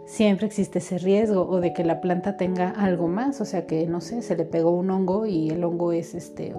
siempre 0.06 0.46
existe 0.46 0.80
ese 0.80 1.00
riesgo 1.00 1.48
o 1.48 1.60
de 1.60 1.74
que 1.74 1.84
la 1.84 2.00
planta 2.00 2.38
tenga 2.38 2.70
algo 2.70 3.08
más, 3.08 3.42
o 3.42 3.46
sea 3.46 3.66
que 3.66 3.88
no 3.88 4.02
sé, 4.02 4.22
se 4.22 4.36
le 4.36 4.46
pegó 4.46 4.72
un 4.72 4.90
hongo 4.92 5.26
y 5.26 5.50
el 5.50 5.64
hongo 5.64 5.92
es 5.92 6.14
este 6.14 6.54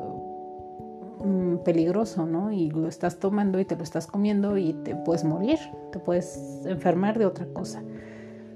mm, 1.25 1.59
peligroso, 1.65 2.27
¿no? 2.27 2.53
Y 2.53 2.71
lo 2.71 2.89
estás 2.89 3.19
tomando 3.19 3.61
y 3.61 3.65
te 3.65 3.77
lo 3.77 3.85
estás 3.85 4.07
comiendo 4.07 4.59
y 4.59 4.75
te 4.75 4.97
puedes 4.97 5.25
morir, 5.25 5.59
te 5.93 5.99
puedes 6.01 6.63
enfermar 6.67 7.19
de 7.19 7.27
otra 7.27 7.47
cosa. 7.47 7.83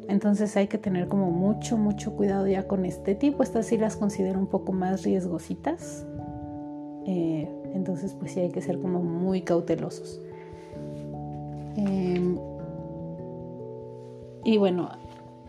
Entonces 0.08 0.56
hay 0.56 0.66
que 0.66 0.78
tener 0.78 1.08
como 1.08 1.30
mucho, 1.30 1.76
mucho 1.76 2.14
cuidado 2.16 2.46
ya 2.46 2.66
con 2.66 2.84
este 2.84 3.14
tipo. 3.14 3.42
Estas 3.42 3.66
sí 3.66 3.78
las 3.78 3.96
considero 3.96 4.38
un 4.38 4.46
poco 4.46 4.72
más 4.72 5.04
riesgositas. 5.04 6.06
Eh, 7.06 7.48
entonces 7.74 8.14
pues 8.14 8.32
sí 8.32 8.40
hay 8.40 8.50
que 8.50 8.62
ser 8.62 8.78
como 8.78 9.02
muy 9.02 9.42
cautelosos. 9.42 10.20
Em, 11.76 12.38
y 14.44 14.58
bueno, 14.58 14.90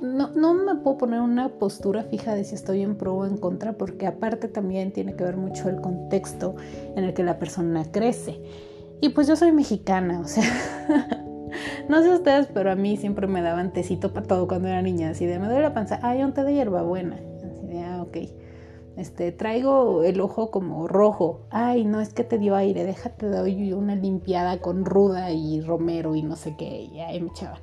no, 0.01 0.31
no, 0.31 0.53
me 0.53 0.75
puedo 0.75 0.97
poner 0.97 1.21
una 1.21 1.49
postura 1.49 2.03
fija 2.03 2.33
de 2.35 2.43
si 2.43 2.55
estoy 2.55 2.81
en 2.81 2.95
pro 2.95 3.15
o 3.15 3.25
en 3.25 3.37
contra, 3.37 3.73
porque 3.73 4.07
aparte 4.07 4.47
también 4.47 4.91
tiene 4.91 5.15
que 5.15 5.23
ver 5.23 5.37
mucho 5.37 5.69
el 5.69 5.81
contexto 5.81 6.55
en 6.95 7.03
el 7.03 7.13
que 7.13 7.23
la 7.23 7.39
persona 7.39 7.85
crece. 7.91 8.39
Y 9.01 9.09
pues 9.09 9.27
yo 9.27 9.35
soy 9.35 9.51
mexicana, 9.51 10.19
o 10.21 10.27
sea, 10.27 10.43
no 11.89 12.01
sé 12.01 12.13
ustedes, 12.13 12.47
pero 12.53 12.71
a 12.71 12.75
mí 12.75 12.97
siempre 12.97 13.27
me 13.27 13.41
daban 13.41 13.73
tecito 13.73 14.13
para 14.13 14.25
todo 14.25 14.47
cuando 14.47 14.67
era 14.67 14.81
niña, 14.81 15.09
así 15.09 15.25
de 15.25 15.39
me 15.39 15.47
duele 15.47 15.61
la 15.63 15.73
panza, 15.73 15.99
ay, 16.01 16.23
un 16.23 16.33
té 16.33 16.43
de 16.43 16.53
hierbabuena, 16.53 17.19
así 17.37 17.67
de, 17.67 17.83
ah, 17.83 18.01
ok. 18.01 18.17
Este, 18.95 19.31
traigo 19.31 20.03
el 20.03 20.21
ojo 20.21 20.51
como 20.51 20.87
rojo, 20.87 21.47
ay, 21.49 21.83
no 21.83 21.99
es 21.99 22.13
que 22.13 22.23
te 22.23 22.37
dio 22.37 22.55
aire, 22.55 22.83
déjate 22.83 23.27
doy 23.27 23.73
una 23.73 23.95
limpiada 23.95 24.59
con 24.59 24.85
ruda 24.85 25.31
y 25.31 25.61
romero 25.61 26.15
y 26.15 26.21
no 26.21 26.35
sé 26.35 26.55
qué, 26.55 26.81
y 26.81 26.99
ahí 26.99 27.19
me 27.19 27.29
echaban. 27.29 27.59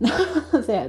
o 0.52 0.62
sea, 0.62 0.88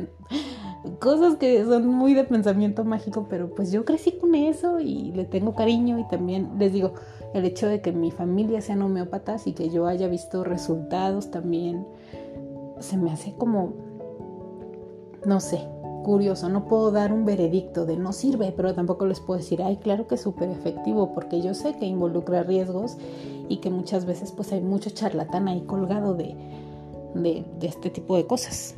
cosas 1.00 1.36
que 1.36 1.66
son 1.66 1.88
muy 1.88 2.14
de 2.14 2.24
pensamiento 2.24 2.86
mágico, 2.86 3.28
pero 3.30 3.54
pues 3.54 3.72
yo 3.72 3.84
crecí 3.84 4.14
con 4.14 4.36
eso 4.36 4.80
y 4.80 5.12
le 5.12 5.26
tengo 5.26 5.56
cariño 5.56 6.00
y 6.00 6.08
también 6.08 6.52
les 6.58 6.74
digo, 6.74 6.94
el 7.34 7.46
hecho 7.46 7.68
de 7.68 7.82
que 7.82 7.92
mi 7.92 8.12
familia 8.12 8.62
sean 8.62 8.82
homeópatas 8.82 9.48
y 9.48 9.54
que 9.54 9.70
yo 9.70 9.88
haya 9.88 10.08
visto 10.08 10.44
resultados 10.44 11.32
también 11.32 11.86
se 12.82 12.98
me 12.98 13.12
hace 13.12 13.34
como, 13.36 13.74
no 15.26 15.40
sé, 15.40 15.68
curioso. 16.04 16.50
No 16.50 16.66
puedo 16.66 16.92
dar 16.92 17.14
un 17.14 17.26
veredicto 17.26 17.86
de 17.86 17.98
no 17.98 18.14
sirve, 18.14 18.54
pero 18.56 18.74
tampoco 18.74 19.06
les 19.06 19.20
puedo 19.20 19.40
decir, 19.40 19.62
ay, 19.62 19.78
claro 19.78 20.08
que 20.08 20.16
es 20.16 20.22
súper 20.22 20.50
efectivo, 20.50 21.14
porque 21.14 21.42
yo 21.42 21.54
sé 21.54 21.78
que 21.78 21.86
involucra 21.86 22.44
riesgos 22.44 22.98
y 23.50 23.58
que 23.58 23.70
muchas 23.70 24.06
veces 24.06 24.32
pues 24.32 24.52
hay 24.52 24.62
mucho 24.62 24.90
charlatán 24.90 25.48
ahí 25.48 25.62
colgado 25.62 26.14
de, 26.14 26.36
de, 27.16 27.46
de 27.60 27.68
este 27.68 27.90
tipo 27.90 28.16
de 28.16 28.26
cosas. 28.26 28.76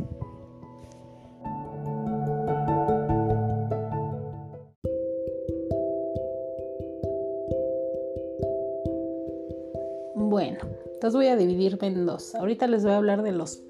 Bueno, 10.16 10.60
entonces 10.94 11.16
voy 11.16 11.28
a 11.28 11.36
dividirme 11.36 11.88
en 11.88 12.06
dos. 12.06 12.34
Ahorita 12.34 12.66
les 12.66 12.84
voy 12.84 12.94
a 12.94 12.98
hablar 12.98 13.22
de 13.22 13.32
los 13.32 13.62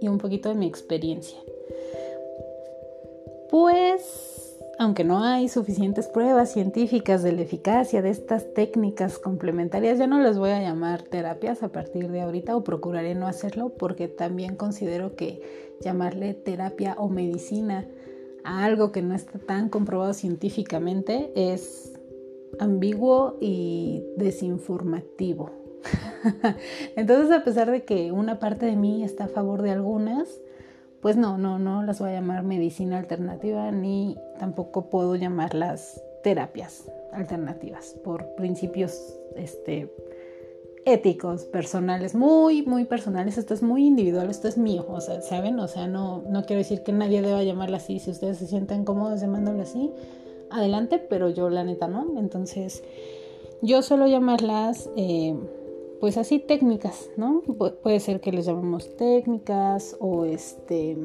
y 0.00 0.08
un 0.08 0.18
poquito 0.18 0.48
de 0.48 0.54
mi 0.54 0.66
experiencia. 0.66 1.38
Pues, 3.50 4.58
aunque 4.78 5.04
no 5.04 5.22
hay 5.22 5.48
suficientes 5.48 6.08
pruebas 6.08 6.52
científicas 6.52 7.22
de 7.22 7.32
la 7.32 7.42
eficacia 7.42 8.00
de 8.00 8.10
estas 8.10 8.52
técnicas 8.54 9.18
complementarias, 9.18 9.98
ya 9.98 10.06
no 10.06 10.20
les 10.20 10.38
voy 10.38 10.50
a 10.50 10.60
llamar 10.60 11.02
terapias 11.02 11.62
a 11.62 11.68
partir 11.68 12.10
de 12.10 12.22
ahorita 12.22 12.56
o 12.56 12.64
procuraré 12.64 13.14
no 13.14 13.26
hacerlo 13.26 13.70
porque 13.70 14.08
también 14.08 14.56
considero 14.56 15.16
que 15.16 15.42
llamarle 15.80 16.34
terapia 16.34 16.94
o 16.98 17.08
medicina 17.08 17.88
a 18.44 18.64
algo 18.64 18.92
que 18.92 19.02
no 19.02 19.14
está 19.14 19.38
tan 19.38 19.68
comprobado 19.68 20.14
científicamente 20.14 21.32
es 21.34 21.92
ambiguo 22.58 23.36
y 23.40 24.02
desinformativo. 24.16 25.59
Entonces, 26.96 27.30
a 27.32 27.44
pesar 27.44 27.70
de 27.70 27.84
que 27.84 28.12
una 28.12 28.38
parte 28.38 28.66
de 28.66 28.76
mí 28.76 29.02
está 29.02 29.24
a 29.24 29.28
favor 29.28 29.62
de 29.62 29.70
algunas, 29.70 30.28
pues 31.00 31.16
no, 31.16 31.38
no, 31.38 31.58
no 31.58 31.82
las 31.82 31.98
voy 31.98 32.10
a 32.10 32.14
llamar 32.14 32.42
medicina 32.42 32.98
alternativa 32.98 33.70
ni 33.70 34.18
tampoco 34.38 34.90
puedo 34.90 35.16
llamarlas 35.16 36.02
terapias 36.22 36.84
alternativas 37.12 37.96
por 38.04 38.34
principios 38.34 39.16
este, 39.34 39.92
éticos, 40.84 41.44
personales, 41.44 42.14
muy, 42.14 42.62
muy 42.62 42.84
personales. 42.84 43.38
Esto 43.38 43.54
es 43.54 43.62
muy 43.62 43.86
individual, 43.86 44.28
esto 44.30 44.48
es 44.48 44.58
mío, 44.58 44.86
o 44.88 45.00
sea, 45.00 45.22
¿saben? 45.22 45.58
O 45.58 45.68
sea, 45.68 45.86
no, 45.86 46.22
no 46.28 46.44
quiero 46.44 46.58
decir 46.58 46.82
que 46.82 46.92
nadie 46.92 47.22
deba 47.22 47.42
llamarla 47.42 47.78
así. 47.78 47.98
Si 47.98 48.10
ustedes 48.10 48.38
se 48.38 48.46
sienten 48.46 48.84
cómodos 48.84 49.20
llamándolo 49.20 49.62
así, 49.62 49.90
adelante, 50.50 50.98
pero 50.98 51.30
yo 51.30 51.48
la 51.48 51.64
neta 51.64 51.88
no. 51.88 52.18
Entonces, 52.18 52.84
yo 53.62 53.82
suelo 53.82 54.06
llamarlas... 54.06 54.90
Eh, 54.96 55.34
pues 56.00 56.16
así 56.16 56.38
técnicas, 56.38 57.10
¿no? 57.16 57.42
puede 57.82 58.00
ser 58.00 58.20
que 58.20 58.32
les 58.32 58.46
llamemos 58.46 58.96
técnicas 58.96 59.96
o 60.00 60.24
este 60.24 60.96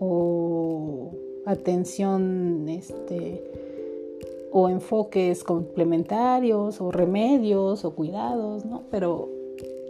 o 0.00 1.12
atención 1.46 2.66
este 2.68 3.42
o 4.50 4.68
enfoques 4.68 5.44
complementarios 5.44 6.80
o 6.80 6.90
remedios 6.90 7.84
o 7.84 7.94
cuidados, 7.94 8.64
¿no? 8.64 8.82
Pero 8.90 9.28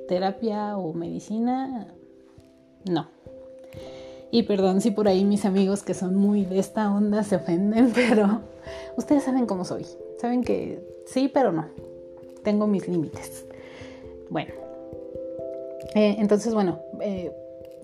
terapia 0.08 0.76
o 0.76 0.92
medicina 0.92 1.94
no. 2.88 3.08
Y 4.30 4.42
perdón 4.42 4.80
si 4.80 4.90
por 4.90 5.08
ahí 5.08 5.24
mis 5.24 5.44
amigos 5.44 5.82
que 5.82 5.94
son 5.94 6.16
muy 6.16 6.44
de 6.44 6.58
esta 6.58 6.92
onda 6.94 7.22
se 7.22 7.36
ofenden, 7.36 7.92
pero 7.94 8.40
ustedes 8.96 9.24
saben 9.24 9.46
cómo 9.46 9.64
soy. 9.64 9.86
Saben 10.18 10.42
que 10.42 10.82
sí, 11.06 11.30
pero 11.32 11.52
no. 11.52 11.66
Tengo 12.42 12.66
mis 12.66 12.88
límites. 12.88 13.46
Bueno. 14.30 14.52
Eh, 15.94 16.16
entonces, 16.18 16.54
bueno, 16.54 16.80
eh, 17.00 17.32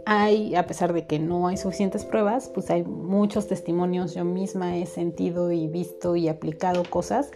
hay, 0.06 0.54
a 0.54 0.66
pesar 0.66 0.92
de 0.92 1.06
que 1.06 1.18
no 1.18 1.48
hay 1.48 1.56
suficientes 1.56 2.04
pruebas, 2.04 2.50
pues 2.52 2.70
hay 2.70 2.84
muchos 2.84 3.46
testimonios. 3.46 4.14
Yo 4.14 4.24
misma 4.24 4.76
he 4.76 4.86
sentido 4.86 5.52
y 5.52 5.68
visto 5.68 6.16
y 6.16 6.28
aplicado 6.28 6.82
cosas 6.88 7.30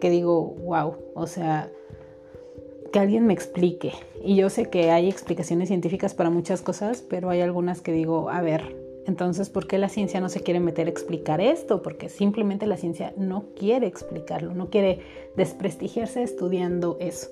que 0.00 0.10
digo, 0.10 0.54
wow, 0.64 0.94
o 1.14 1.26
sea, 1.26 1.70
que 2.92 2.98
alguien 2.98 3.26
me 3.26 3.32
explique. 3.32 3.92
Y 4.22 4.36
yo 4.36 4.50
sé 4.50 4.70
que 4.70 4.90
hay 4.90 5.08
explicaciones 5.08 5.68
científicas 5.68 6.14
para 6.14 6.30
muchas 6.30 6.62
cosas, 6.62 7.02
pero 7.02 7.30
hay 7.30 7.40
algunas 7.40 7.80
que 7.80 7.92
digo, 7.92 8.30
a 8.30 8.40
ver, 8.40 8.76
entonces, 9.08 9.48
¿por 9.48 9.66
qué 9.66 9.78
la 9.78 9.88
ciencia 9.88 10.20
no 10.20 10.28
se 10.28 10.42
quiere 10.42 10.60
meter 10.60 10.86
a 10.86 10.90
explicar 10.90 11.40
esto? 11.40 11.80
Porque 11.80 12.10
simplemente 12.10 12.66
la 12.66 12.76
ciencia 12.76 13.14
no 13.16 13.46
quiere 13.58 13.86
explicarlo, 13.86 14.52
no 14.52 14.68
quiere 14.68 15.00
desprestigiarse 15.34 16.22
estudiando 16.22 16.98
eso. 17.00 17.30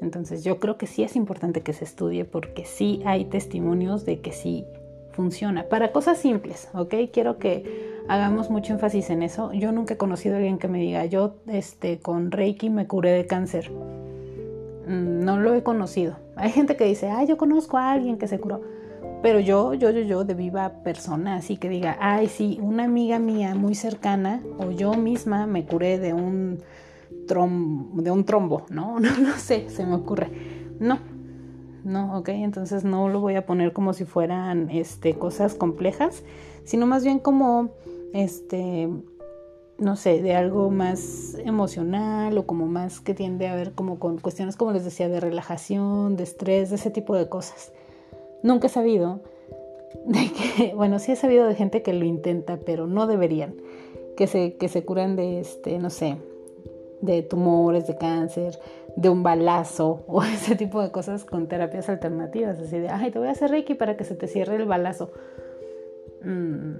Entonces, 0.00 0.42
yo 0.42 0.58
creo 0.58 0.78
que 0.78 0.86
sí 0.86 1.02
es 1.02 1.16
importante 1.16 1.60
que 1.60 1.74
se 1.74 1.84
estudie 1.84 2.24
porque 2.24 2.64
sí 2.64 3.02
hay 3.04 3.26
testimonios 3.26 4.06
de 4.06 4.20
que 4.22 4.32
sí 4.32 4.64
funciona. 5.10 5.64
Para 5.64 5.92
cosas 5.92 6.16
simples, 6.16 6.70
¿ok? 6.72 6.94
Quiero 7.12 7.36
que 7.36 8.00
hagamos 8.08 8.48
mucho 8.48 8.72
énfasis 8.72 9.10
en 9.10 9.22
eso. 9.22 9.52
Yo 9.52 9.70
nunca 9.70 9.94
he 9.94 9.96
conocido 9.98 10.36
a 10.36 10.38
alguien 10.38 10.56
que 10.56 10.68
me 10.68 10.78
diga, 10.78 11.04
yo 11.04 11.34
este, 11.46 11.98
con 11.98 12.30
Reiki 12.30 12.70
me 12.70 12.86
curé 12.86 13.10
de 13.10 13.26
cáncer. 13.26 13.70
Mm, 13.70 15.24
no 15.26 15.38
lo 15.38 15.52
he 15.52 15.62
conocido. 15.62 16.16
Hay 16.36 16.52
gente 16.52 16.74
que 16.74 16.84
dice, 16.84 17.10
ah, 17.10 17.24
yo 17.24 17.36
conozco 17.36 17.76
a 17.76 17.92
alguien 17.92 18.16
que 18.16 18.28
se 18.28 18.40
curó. 18.40 18.77
Pero 19.22 19.40
yo, 19.40 19.74
yo, 19.74 19.90
yo, 19.90 20.02
yo, 20.02 20.24
de 20.24 20.34
viva 20.34 20.82
persona, 20.84 21.36
así 21.36 21.56
que 21.56 21.68
diga, 21.68 21.96
ay, 22.00 22.28
sí, 22.28 22.58
una 22.62 22.84
amiga 22.84 23.18
mía 23.18 23.54
muy 23.56 23.74
cercana 23.74 24.42
o 24.58 24.70
yo 24.70 24.94
misma 24.94 25.46
me 25.46 25.66
curé 25.66 25.98
de 25.98 26.14
un, 26.14 26.60
de 27.10 28.10
un 28.10 28.24
trombo, 28.24 28.66
¿no? 28.70 29.00
¿no? 29.00 29.16
No 29.18 29.32
sé, 29.36 29.68
se 29.70 29.84
me 29.84 29.94
ocurre. 29.94 30.30
No, 30.78 31.00
no, 31.84 32.18
ok, 32.18 32.28
entonces 32.28 32.84
no 32.84 33.08
lo 33.08 33.20
voy 33.20 33.34
a 33.34 33.44
poner 33.44 33.72
como 33.72 33.92
si 33.92 34.04
fueran 34.04 34.70
este, 34.70 35.14
cosas 35.14 35.54
complejas, 35.54 36.22
sino 36.64 36.86
más 36.86 37.02
bien 37.02 37.18
como, 37.18 37.70
este, 38.12 38.88
no 39.78 39.96
sé, 39.96 40.22
de 40.22 40.36
algo 40.36 40.70
más 40.70 41.36
emocional 41.44 42.38
o 42.38 42.46
como 42.46 42.66
más 42.66 43.00
que 43.00 43.14
tiende 43.14 43.48
a 43.48 43.56
ver 43.56 43.72
como 43.72 43.98
con 43.98 44.18
cuestiones, 44.18 44.56
como 44.56 44.72
les 44.72 44.84
decía, 44.84 45.08
de 45.08 45.18
relajación, 45.18 46.16
de 46.16 46.22
estrés, 46.22 46.70
de 46.70 46.76
ese 46.76 46.90
tipo 46.90 47.16
de 47.16 47.28
cosas. 47.28 47.72
Nunca 48.42 48.66
he 48.66 48.70
sabido 48.70 49.20
de 50.06 50.30
que, 50.32 50.74
bueno, 50.76 50.98
sí 50.98 51.12
he 51.12 51.16
sabido 51.16 51.46
de 51.46 51.54
gente 51.54 51.82
que 51.82 51.92
lo 51.92 52.04
intenta, 52.04 52.58
pero 52.58 52.86
no 52.86 53.06
deberían, 53.06 53.54
que 54.16 54.26
se, 54.26 54.56
que 54.56 54.68
se 54.68 54.84
curan 54.84 55.16
de, 55.16 55.40
este, 55.40 55.78
no 55.78 55.90
sé, 55.90 56.16
de 57.00 57.22
tumores, 57.22 57.86
de 57.86 57.96
cáncer, 57.96 58.58
de 58.96 59.08
un 59.08 59.22
balazo 59.22 60.04
o 60.08 60.22
ese 60.22 60.56
tipo 60.56 60.82
de 60.82 60.90
cosas 60.90 61.24
con 61.24 61.46
terapias 61.46 61.88
alternativas, 61.88 62.58
así 62.58 62.78
de, 62.78 62.88
ay, 62.88 63.10
te 63.10 63.18
voy 63.18 63.28
a 63.28 63.32
hacer 63.32 63.50
Reiki 63.50 63.74
para 63.74 63.96
que 63.96 64.04
se 64.04 64.14
te 64.14 64.26
cierre 64.26 64.56
el 64.56 64.66
balazo. 64.66 65.12
Mm, 66.22 66.74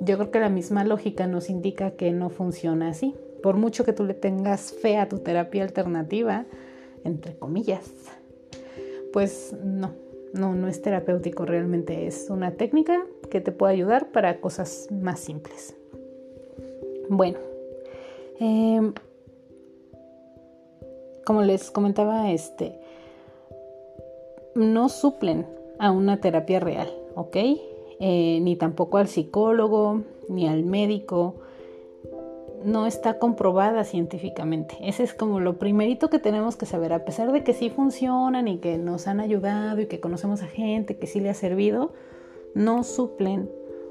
yo 0.00 0.16
creo 0.16 0.30
que 0.30 0.40
la 0.40 0.48
misma 0.48 0.84
lógica 0.84 1.26
nos 1.26 1.50
indica 1.50 1.92
que 1.92 2.12
no 2.12 2.30
funciona 2.30 2.88
así. 2.88 3.14
Por 3.42 3.56
mucho 3.56 3.84
que 3.84 3.92
tú 3.92 4.04
le 4.04 4.14
tengas 4.14 4.72
fe 4.72 4.96
a 4.96 5.08
tu 5.08 5.18
terapia 5.18 5.62
alternativa, 5.62 6.46
entre 7.04 7.36
comillas, 7.36 7.88
pues 9.12 9.54
no, 9.62 9.92
no, 10.32 10.54
no 10.54 10.68
es 10.68 10.82
terapéutico, 10.82 11.44
realmente 11.44 12.06
es 12.06 12.28
una 12.30 12.52
técnica 12.52 13.04
que 13.30 13.40
te 13.40 13.52
puede 13.52 13.74
ayudar 13.74 14.10
para 14.12 14.40
cosas 14.40 14.88
más 14.90 15.20
simples. 15.20 15.76
Bueno, 17.08 17.38
em, 18.38 18.92
como 21.24 21.42
les 21.42 21.70
comentaba, 21.70 22.30
este, 22.30 22.78
no 24.54 24.88
suplen 24.88 25.46
a 25.78 25.90
una 25.90 26.20
terapia 26.20 26.60
real, 26.60 26.88
¿ok? 27.14 27.36
Eh, 28.00 28.38
ni 28.42 28.56
tampoco 28.56 28.98
al 28.98 29.08
psicólogo, 29.08 30.02
ni 30.28 30.46
al 30.46 30.64
médico, 30.64 31.36
no 32.64 32.86
está 32.86 33.18
comprobada 33.18 33.84
científicamente. 33.84 34.76
Ese 34.80 35.02
es 35.02 35.14
como 35.14 35.40
lo 35.40 35.58
primerito 35.58 36.10
que 36.10 36.18
tenemos 36.18 36.56
que 36.56 36.66
saber, 36.66 36.92
a 36.92 37.04
pesar 37.04 37.32
de 37.32 37.44
que 37.44 37.54
sí 37.54 37.70
funcionan 37.70 38.48
y 38.48 38.58
que 38.58 38.78
nos 38.78 39.06
han 39.06 39.20
ayudado 39.20 39.80
y 39.80 39.86
que 39.86 40.00
conocemos 40.00 40.42
a 40.42 40.46
gente 40.46 40.96
que 40.96 41.06
sí 41.06 41.20
le 41.20 41.30
ha 41.30 41.34
servido, 41.34 41.92
no 42.54 42.82
suplen 42.84 43.50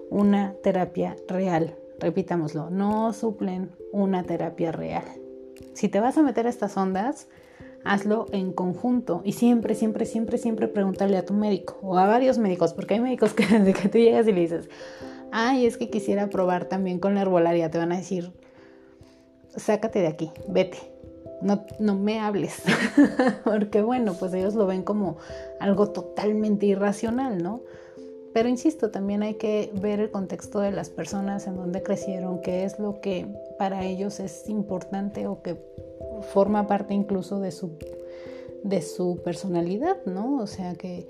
una 0.10 0.54
terapia 0.64 1.16
real. 1.28 1.76
Repitámoslo, 2.00 2.70
no 2.70 3.12
suplen 3.14 3.72
una 3.92 4.24
terapia 4.24 4.72
real. 4.72 5.06
Si 5.74 5.90
te 5.90 6.00
vas 6.00 6.18
a 6.18 6.24
meter 6.24 6.46
a 6.46 6.50
estas 6.50 6.78
ondas, 6.78 7.28
hazlo 7.84 8.26
en 8.32 8.52
conjunto 8.52 9.22
y 9.24 9.34
siempre, 9.34 9.74
siempre, 9.74 10.06
siempre, 10.06 10.38
siempre 10.38 10.68
preguntarle 10.68 11.18
a 11.18 11.26
tu 11.26 11.34
médico 11.34 11.78
o 11.82 11.98
a 11.98 12.06
varios 12.06 12.38
médicos, 12.38 12.74
porque 12.74 12.96
hay 12.96 13.00
médicos 13.00 13.34
que 13.34 13.46
desde 13.52 13.74
que 13.74 13.90
tú 13.90 13.98
llegas 13.98 14.28
y 14.28 14.34
le 14.34 14.42
dices, 14.42 14.70
ay, 15.32 15.66
es 15.66 15.78
que 15.78 15.90
quisiera 15.90 16.30
probar 16.30 16.66
también 16.66 17.00
con 17.00 17.16
la 17.16 17.22
herbolaria, 17.22 17.72
te 17.72 17.78
van 17.78 17.92
a 17.92 17.98
decir, 17.98 18.32
sácate 19.56 20.00
de 20.00 20.08
aquí, 20.08 20.32
vete, 20.48 20.78
no, 21.42 21.66
no 21.80 21.96
me 21.96 22.20
hables, 22.20 22.62
porque 23.44 23.82
bueno, 23.82 24.14
pues 24.14 24.34
ellos 24.34 24.56
lo 24.56 24.66
ven 24.66 24.84
como 24.84 25.18
algo 25.60 25.90
totalmente 25.90 26.66
irracional, 26.66 27.42
¿no? 27.42 27.62
Pero 28.34 28.50
insisto, 28.50 28.92
también 28.92 29.24
hay 29.24 29.36
que 29.36 29.72
ver 29.74 30.00
el 30.00 30.12
contexto 30.12 30.60
de 30.60 30.72
las 30.72 30.90
personas 30.90 31.48
en 31.48 31.56
donde 31.56 31.82
crecieron, 31.82 32.42
qué 32.42 32.66
es 32.66 32.78
lo 32.78 33.02
que 33.02 33.26
para 33.58 33.84
ellos 33.84 34.20
es 34.20 34.48
importante 34.48 35.26
o 35.28 35.42
que 35.42 35.58
forma 36.34 36.68
parte 36.68 36.94
incluso 36.94 37.40
de 37.40 37.52
su, 37.52 37.72
de 38.64 38.82
su 38.82 39.22
personalidad, 39.24 39.98
¿no? 40.06 40.38
O 40.38 40.48
sea 40.48 40.76
que 40.76 41.08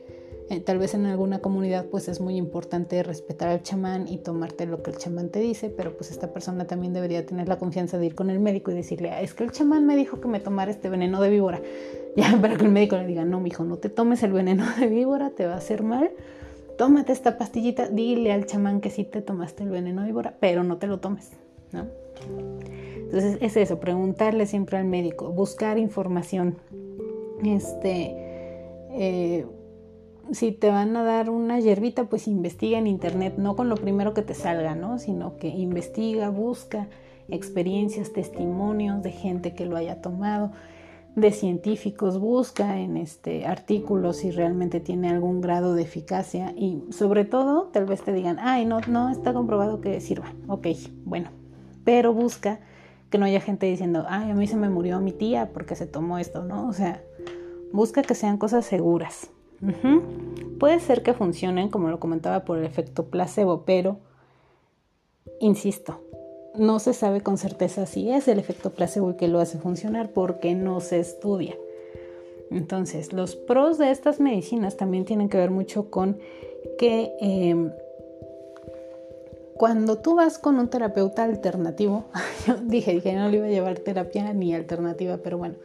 eh, 0.49 0.61
tal 0.61 0.77
vez 0.77 0.93
en 0.93 1.05
alguna 1.05 1.39
comunidad 1.39 1.87
pues 1.87 2.07
es 2.07 2.21
muy 2.21 2.37
importante 2.37 3.03
respetar 3.03 3.49
al 3.49 3.63
chamán 3.63 4.07
y 4.07 4.19
tomarte 4.19 4.65
lo 4.65 4.81
que 4.81 4.91
el 4.91 4.97
chamán 4.97 5.29
te 5.29 5.39
dice, 5.39 5.69
pero 5.69 5.97
pues 5.97 6.09
esta 6.09 6.31
persona 6.31 6.65
también 6.65 6.93
debería 6.93 7.25
tener 7.25 7.49
la 7.49 7.57
confianza 7.57 7.97
de 7.97 8.05
ir 8.05 8.15
con 8.15 8.29
el 8.29 8.39
médico 8.39 8.71
y 8.71 8.73
decirle, 8.73 9.11
ah, 9.11 9.21
es 9.21 9.33
que 9.33 9.43
el 9.43 9.51
chamán 9.51 9.85
me 9.85 9.97
dijo 9.97 10.21
que 10.21 10.29
me 10.29 10.39
tomara 10.39 10.71
este 10.71 10.89
veneno 10.89 11.21
de 11.21 11.29
víbora. 11.29 11.61
Ya, 12.17 12.35
para 12.41 12.57
que 12.57 12.65
el 12.65 12.71
médico 12.71 12.97
le 12.97 13.05
diga, 13.05 13.25
no, 13.25 13.39
mijo, 13.39 13.63
no 13.63 13.77
te 13.77 13.89
tomes 13.89 14.23
el 14.23 14.33
veneno 14.33 14.65
de 14.79 14.87
víbora, 14.87 15.29
te 15.29 15.45
va 15.45 15.53
a 15.53 15.57
hacer 15.57 15.83
mal. 15.83 16.09
Tómate 16.75 17.11
esta 17.11 17.37
pastillita, 17.37 17.89
dile 17.89 18.33
al 18.33 18.47
chamán 18.47 18.81
que 18.81 18.89
sí 18.89 19.03
te 19.03 19.21
tomaste 19.21 19.61
el 19.61 19.69
veneno 19.69 20.01
de 20.01 20.07
víbora, 20.07 20.35
pero 20.39 20.63
no 20.63 20.77
te 20.77 20.87
lo 20.87 20.99
tomes, 20.99 21.33
¿no? 21.71 21.85
Entonces 23.07 23.37
es 23.39 23.55
eso, 23.55 23.79
preguntarle 23.79 24.47
siempre 24.47 24.77
al 24.77 24.85
médico, 24.85 25.29
buscar 25.29 25.77
información. 25.77 26.57
Este, 27.43 28.15
eh, 28.93 29.45
si 30.31 30.51
te 30.51 30.69
van 30.69 30.95
a 30.95 31.03
dar 31.03 31.29
una 31.29 31.59
hierbita, 31.59 32.05
pues 32.05 32.27
investiga 32.27 32.77
en 32.77 32.87
internet, 32.87 33.35
no 33.37 33.55
con 33.55 33.69
lo 33.69 33.75
primero 33.75 34.13
que 34.13 34.21
te 34.21 34.33
salga, 34.33 34.75
¿no? 34.75 34.99
Sino 34.99 35.37
que 35.37 35.47
investiga, 35.47 36.29
busca 36.29 36.87
experiencias, 37.29 38.13
testimonios 38.13 39.03
de 39.03 39.11
gente 39.11 39.53
que 39.53 39.65
lo 39.65 39.75
haya 39.75 40.01
tomado, 40.01 40.51
de 41.15 41.31
científicos, 41.31 42.19
busca 42.19 42.79
en 42.79 42.95
este 42.95 43.47
artículos 43.47 44.17
si 44.17 44.29
realmente 44.29 44.79
tiene 44.79 45.09
algún 45.09 45.41
grado 45.41 45.73
de 45.73 45.81
eficacia 45.81 46.53
y 46.55 46.83
sobre 46.91 47.25
todo 47.25 47.69
tal 47.73 47.85
vez 47.85 48.03
te 48.03 48.13
digan, 48.13 48.37
ay, 48.39 48.65
no, 48.65 48.81
no 48.87 49.09
está 49.09 49.33
comprobado 49.33 49.81
que 49.81 49.99
sirva. 49.99 50.31
Ok, 50.47 50.67
bueno, 51.05 51.29
pero 51.83 52.13
busca 52.13 52.59
que 53.09 53.17
no 53.17 53.25
haya 53.25 53.39
gente 53.39 53.65
diciendo, 53.65 54.05
ay, 54.07 54.29
a 54.29 54.35
mí 54.35 54.45
se 54.45 54.57
me 54.57 54.69
murió 54.69 54.99
mi 54.99 55.11
tía 55.11 55.49
porque 55.53 55.75
se 55.75 55.87
tomó 55.87 56.19
esto, 56.19 56.43
¿no? 56.43 56.67
O 56.67 56.73
sea, 56.73 57.01
busca 57.71 58.03
que 58.03 58.13
sean 58.13 58.37
cosas 58.37 58.65
seguras. 58.65 59.31
Puede 60.59 60.79
ser 60.79 61.03
que 61.03 61.13
funcionen, 61.13 61.69
como 61.69 61.89
lo 61.89 61.99
comentaba, 61.99 62.45
por 62.45 62.57
el 62.57 62.65
efecto 62.65 63.05
placebo, 63.05 63.63
pero, 63.65 63.99
insisto, 65.39 66.01
no 66.55 66.79
se 66.79 66.93
sabe 66.93 67.21
con 67.21 67.37
certeza 67.37 67.85
si 67.85 68.09
es 68.11 68.27
el 68.27 68.39
efecto 68.39 68.71
placebo 68.71 69.09
el 69.09 69.15
que 69.15 69.27
lo 69.27 69.39
hace 69.39 69.57
funcionar 69.57 70.11
porque 70.11 70.55
no 70.55 70.79
se 70.79 70.99
estudia. 70.99 71.55
Entonces, 72.49 73.13
los 73.13 73.35
pros 73.35 73.77
de 73.77 73.91
estas 73.91 74.19
medicinas 74.19 74.77
también 74.77 75.05
tienen 75.05 75.29
que 75.29 75.37
ver 75.37 75.51
mucho 75.51 75.89
con 75.89 76.17
que 76.77 77.13
em, 77.19 77.71
cuando 79.57 79.97
tú 79.97 80.15
vas 80.15 80.37
con 80.37 80.57
un 80.59 80.69
terapeuta 80.69 81.23
alternativo, 81.23 82.05
yo 82.47 82.55
dije, 82.55 82.93
dije, 82.93 83.13
no 83.13 83.29
le 83.29 83.37
iba 83.37 83.47
a 83.47 83.49
llevar 83.49 83.79
terapia 83.79 84.33
ni 84.33 84.55
alternativa, 84.55 85.17
pero 85.17 85.37
bueno, 85.37 85.55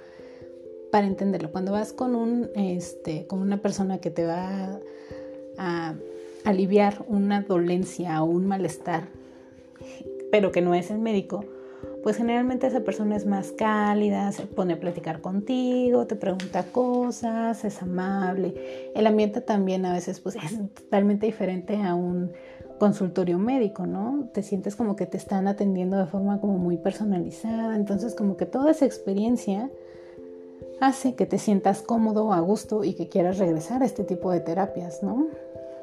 para 0.93 1.07
entenderlo. 1.07 1.51
Cuando 1.51 1.73
vas 1.73 1.95
con 1.95 2.15
un, 2.15 2.51
este, 2.55 3.27
con 3.27 3.41
una 3.41 3.63
persona 3.63 3.97
que 3.97 4.11
te 4.11 4.27
va 4.27 4.79
a 5.57 5.95
aliviar 6.45 7.03
una 7.09 7.41
dolencia 7.41 8.23
o 8.23 8.27
un 8.27 8.47
malestar, 8.47 9.09
pero 10.31 10.53
que 10.53 10.61
no 10.61 10.75
es 10.75 10.91
el 10.91 10.99
médico, 10.99 11.47
pues 12.03 12.19
generalmente 12.19 12.67
esa 12.67 12.81
persona 12.81 13.17
es 13.17 13.25
más 13.25 13.53
cálida, 13.53 14.31
se 14.33 14.43
pone 14.45 14.75
a 14.75 14.81
platicar 14.81 15.23
contigo, 15.23 16.07
te 16.07 16.15
pregunta 16.15 16.65
cosas, 16.65 17.65
es 17.65 17.81
amable. 17.81 18.91
El 18.95 19.07
ambiente 19.07 19.41
también 19.41 19.87
a 19.87 19.95
veces 19.95 20.21
pues 20.21 20.37
es 20.37 20.59
totalmente 20.75 21.25
diferente 21.25 21.83
a 21.83 21.95
un 21.95 22.33
consultorio 22.79 23.39
médico, 23.39 23.87
¿no? 23.87 24.29
Te 24.35 24.43
sientes 24.43 24.77
como 24.77 24.95
que 24.95 25.07
te 25.07 25.17
están 25.17 25.49
atendiendo 25.49 25.97
de 25.97 26.05
forma 26.05 26.39
como 26.39 26.59
muy 26.59 26.77
personalizada, 26.77 27.77
entonces 27.77 28.15
como 28.15 28.37
que 28.37 28.45
toda 28.45 28.73
esa 28.73 28.85
experiencia 28.85 29.71
hace 30.83 31.15
que 31.15 31.27
te 31.27 31.39
sientas 31.39 31.83
cómodo, 31.83 32.33
a 32.33 32.41
gusto 32.41 32.85
y 32.85 32.95
que 32.95 33.09
quieras 33.09 33.39
regresar 33.39 33.83
a 33.83 33.87
este 33.87 34.05
tipo 34.05 34.31
de 34.31 34.41
terapias, 34.41 35.03
¿no? 35.03 35.29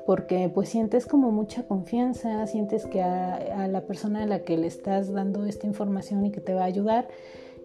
porque 0.10 0.50
pues 0.52 0.70
sientes 0.70 1.06
como 1.06 1.32
mucha 1.32 1.68
confianza, 1.68 2.48
sientes 2.48 2.88
que 2.88 3.00
a, 3.04 3.68
la 3.68 3.82
persona 3.82 4.24
a 4.24 4.26
la 4.26 4.40
que 4.40 4.58
le 4.58 4.66
estás 4.66 5.14
dando 5.14 5.46
esta 5.46 5.68
información 5.68 6.26
y 6.26 6.32
que 6.32 6.42
te 6.42 6.56
va 6.56 6.64
a 6.64 6.66
ayudar, 6.66 7.08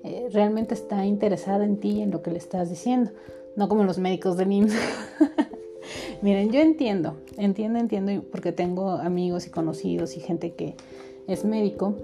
eh, 0.03 0.29
realmente 0.31 0.75
está 0.75 1.07
interesada 1.07 1.65
en 1.65 1.79
ti 1.79 1.93
y 1.93 2.03
en 2.03 2.11
lo 2.11 2.21
que 2.21 2.31
le 2.31 2.37
estás 2.37 2.69
diciendo, 2.69 3.13
no 3.57 3.67
como 3.71 3.83
los 3.85 3.97
médicos 3.97 4.37
de 4.37 4.45
IMSS. 4.45 4.77
Miren, 6.21 6.53
yo 6.53 6.61
entiendo, 6.61 7.17
entiendo, 7.39 7.79
entiendo, 7.79 8.23
porque 8.31 8.53
tengo 8.53 8.91
amigos 8.91 9.47
y 9.47 9.51
conocidos 9.51 10.15
y 10.19 10.21
gente 10.21 10.53
que 10.53 10.77
es 11.27 11.47
médico, 11.47 11.95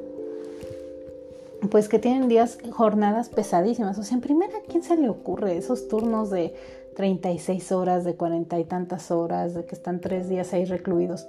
pues 1.71 1.89
que 1.89 1.99
tienen 1.99 2.29
días, 2.29 2.59
jornadas 2.71 3.29
pesadísimas. 3.29 3.99
O 3.99 4.03
sea, 4.03 4.15
en 4.17 4.23
primera, 4.23 4.57
¿a 4.57 4.63
quién 4.63 4.83
se 4.83 4.97
le 4.97 5.09
ocurre 5.09 5.57
esos 5.57 5.89
turnos 5.89 6.31
de 6.31 6.55
36 6.95 7.73
horas, 7.73 8.05
de 8.05 8.15
cuarenta 8.15 8.59
y 8.59 8.65
tantas 8.65 9.11
horas, 9.11 9.55
de 9.55 9.65
que 9.65 9.75
están 9.75 10.01
tres 10.01 10.29
días 10.29 10.53
ahí 10.53 10.65
recluidos. 10.65 11.27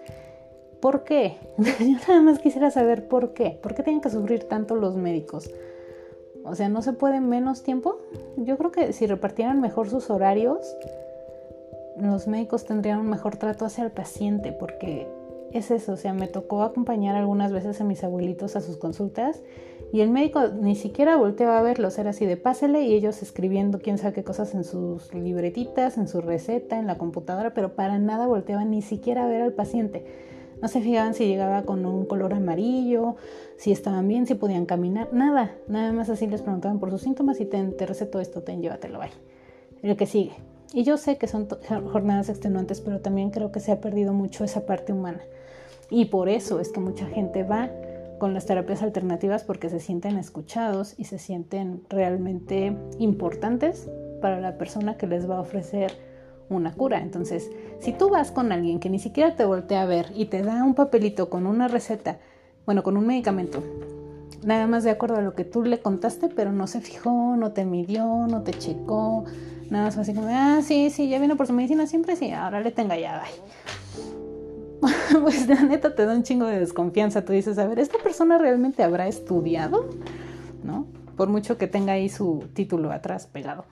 ¿Por 0.79 1.03
qué? 1.03 1.37
Yo 1.57 1.97
nada 2.07 2.21
más 2.21 2.39
quisiera 2.39 2.71
saber 2.71 3.07
por 3.07 3.33
qué. 3.33 3.59
¿Por 3.61 3.75
qué 3.75 3.83
tienen 3.83 4.01
que 4.01 4.09
sufrir 4.09 4.45
tanto 4.45 4.75
los 4.75 4.95
médicos? 4.95 5.49
O 6.43 6.55
sea, 6.55 6.69
¿no 6.69 6.81
se 6.81 6.93
puede 6.93 7.21
menos 7.21 7.63
tiempo? 7.63 7.99
Yo 8.35 8.57
creo 8.57 8.71
que 8.71 8.93
si 8.93 9.05
repartieran 9.05 9.61
mejor 9.61 9.89
sus 9.89 10.09
horarios, 10.09 10.75
los 11.97 12.27
médicos 12.27 12.65
tendrían 12.65 12.99
un 12.99 13.09
mejor 13.09 13.37
trato 13.37 13.65
hacia 13.65 13.83
el 13.83 13.91
paciente, 13.91 14.51
porque 14.51 15.07
es 15.53 15.69
eso, 15.69 15.93
o 15.93 15.97
sea, 15.97 16.13
me 16.13 16.27
tocó 16.27 16.63
acompañar 16.63 17.15
algunas 17.15 17.51
veces 17.51 17.79
a 17.79 17.83
mis 17.83 18.03
abuelitos 18.03 18.55
a 18.55 18.61
sus 18.61 18.77
consultas 18.77 19.39
y 19.93 20.01
el 20.01 20.09
médico 20.09 20.47
ni 20.47 20.75
siquiera 20.75 21.17
volteaba 21.17 21.59
a 21.59 21.61
verlos, 21.61 21.99
era 21.99 22.11
así 22.11 22.25
de 22.25 22.37
pásele 22.37 22.83
y 22.83 22.93
ellos 22.93 23.21
escribiendo 23.21 23.79
quién 23.79 23.97
sabe 23.97 24.13
qué 24.13 24.23
cosas 24.23 24.55
en 24.55 24.63
sus 24.63 25.13
libretitas, 25.13 25.97
en 25.97 26.07
su 26.07 26.21
receta, 26.21 26.79
en 26.79 26.87
la 26.87 26.97
computadora, 26.97 27.53
pero 27.53 27.75
para 27.75 27.99
nada 27.99 28.25
volteaban 28.25 28.71
ni 28.71 28.81
siquiera 28.81 29.25
a 29.25 29.27
ver 29.27 29.41
al 29.41 29.53
paciente. 29.53 30.05
No 30.61 30.67
se 30.67 30.79
fijaban 30.79 31.13
si 31.13 31.27
llegaba 31.27 31.63
con 31.63 31.85
un 31.85 32.05
color 32.05 32.33
amarillo, 32.33 33.15
si 33.57 33.71
estaban 33.71 34.07
bien, 34.07 34.27
si 34.27 34.35
podían 34.35 34.65
caminar, 34.65 35.09
nada. 35.11 35.55
Nada 35.67 35.91
más 35.91 36.09
así 36.09 36.27
les 36.27 36.41
preguntaban 36.41 36.79
por 36.79 36.91
sus 36.91 37.01
síntomas 37.01 37.41
y 37.41 37.45
te, 37.45 37.61
te 37.63 37.85
receto 37.85 38.19
esto, 38.19 38.43
ten, 38.43 38.61
llévatelo, 38.61 38.99
bye. 38.99 39.09
El 39.81 39.97
que 39.97 40.05
sigue. 40.05 40.33
Y 40.73 40.83
yo 40.83 40.95
sé 40.97 41.17
que 41.17 41.27
son 41.27 41.49
jornadas 41.91 42.29
extenuantes, 42.29 42.79
pero 42.79 43.01
también 43.01 43.31
creo 43.31 43.51
que 43.51 43.59
se 43.59 43.71
ha 43.73 43.81
perdido 43.81 44.13
mucho 44.13 44.45
esa 44.45 44.65
parte 44.65 44.93
humana. 44.93 45.21
Y 45.89 46.05
por 46.05 46.29
eso 46.29 46.61
es 46.61 46.69
que 46.69 46.79
mucha 46.79 47.07
gente 47.07 47.43
va 47.43 47.69
con 48.21 48.35
las 48.35 48.45
terapias 48.45 48.83
alternativas 48.83 49.43
porque 49.43 49.67
se 49.67 49.79
sienten 49.79 50.15
escuchados 50.15 50.93
y 50.99 51.05
se 51.05 51.17
sienten 51.17 51.81
realmente 51.89 52.77
importantes 52.99 53.89
para 54.21 54.39
la 54.39 54.59
persona 54.59 54.95
que 54.95 55.07
les 55.07 55.27
va 55.27 55.37
a 55.37 55.41
ofrecer 55.41 55.91
una 56.47 56.71
cura. 56.71 57.01
Entonces, 57.01 57.49
si 57.79 57.93
tú 57.93 58.11
vas 58.11 58.31
con 58.31 58.51
alguien 58.51 58.79
que 58.79 58.91
ni 58.91 58.99
siquiera 58.99 59.35
te 59.35 59.43
voltea 59.43 59.81
a 59.81 59.85
ver 59.87 60.11
y 60.13 60.25
te 60.25 60.43
da 60.43 60.63
un 60.63 60.75
papelito 60.75 61.31
con 61.31 61.47
una 61.47 61.67
receta, 61.67 62.19
bueno, 62.67 62.83
con 62.83 62.95
un 62.95 63.07
medicamento, 63.07 63.63
nada 64.43 64.67
más 64.67 64.83
de 64.83 64.91
acuerdo 64.91 65.15
a 65.15 65.21
lo 65.23 65.33
que 65.33 65.43
tú 65.43 65.63
le 65.63 65.79
contaste, 65.79 66.29
pero 66.29 66.51
no 66.51 66.67
se 66.67 66.79
fijó, 66.79 67.35
no 67.35 67.53
te 67.53 67.65
midió, 67.65 68.27
no 68.27 68.43
te 68.43 68.53
checó, 68.53 69.25
nada 69.71 69.85
más 69.85 69.97
así 69.97 70.13
como, 70.13 70.27
ah, 70.29 70.59
sí, 70.61 70.91
sí, 70.91 71.09
ya 71.09 71.17
vino 71.17 71.37
por 71.37 71.47
su 71.47 71.53
medicina, 71.53 71.87
siempre 71.87 72.15
sí, 72.15 72.29
ahora 72.29 72.59
le 72.59 72.69
tenga 72.69 72.99
ya, 72.99 73.19
bye. 73.19 74.30
pues 75.21 75.47
la 75.47 75.61
neta 75.61 75.95
te 75.95 76.05
da 76.05 76.13
un 76.13 76.23
chingo 76.23 76.45
de 76.45 76.59
desconfianza. 76.59 77.23
Tú 77.23 77.33
dices, 77.33 77.57
a 77.57 77.67
ver, 77.67 77.79
¿esta 77.79 77.97
persona 77.99 78.37
realmente 78.37 78.83
habrá 78.83 79.07
estudiado? 79.07 79.89
¿No? 80.63 80.87
Por 81.15 81.29
mucho 81.29 81.57
que 81.57 81.67
tenga 81.67 81.93
ahí 81.93 82.09
su 82.09 82.45
título 82.53 82.91
atrás 82.91 83.27
pegado. 83.27 83.65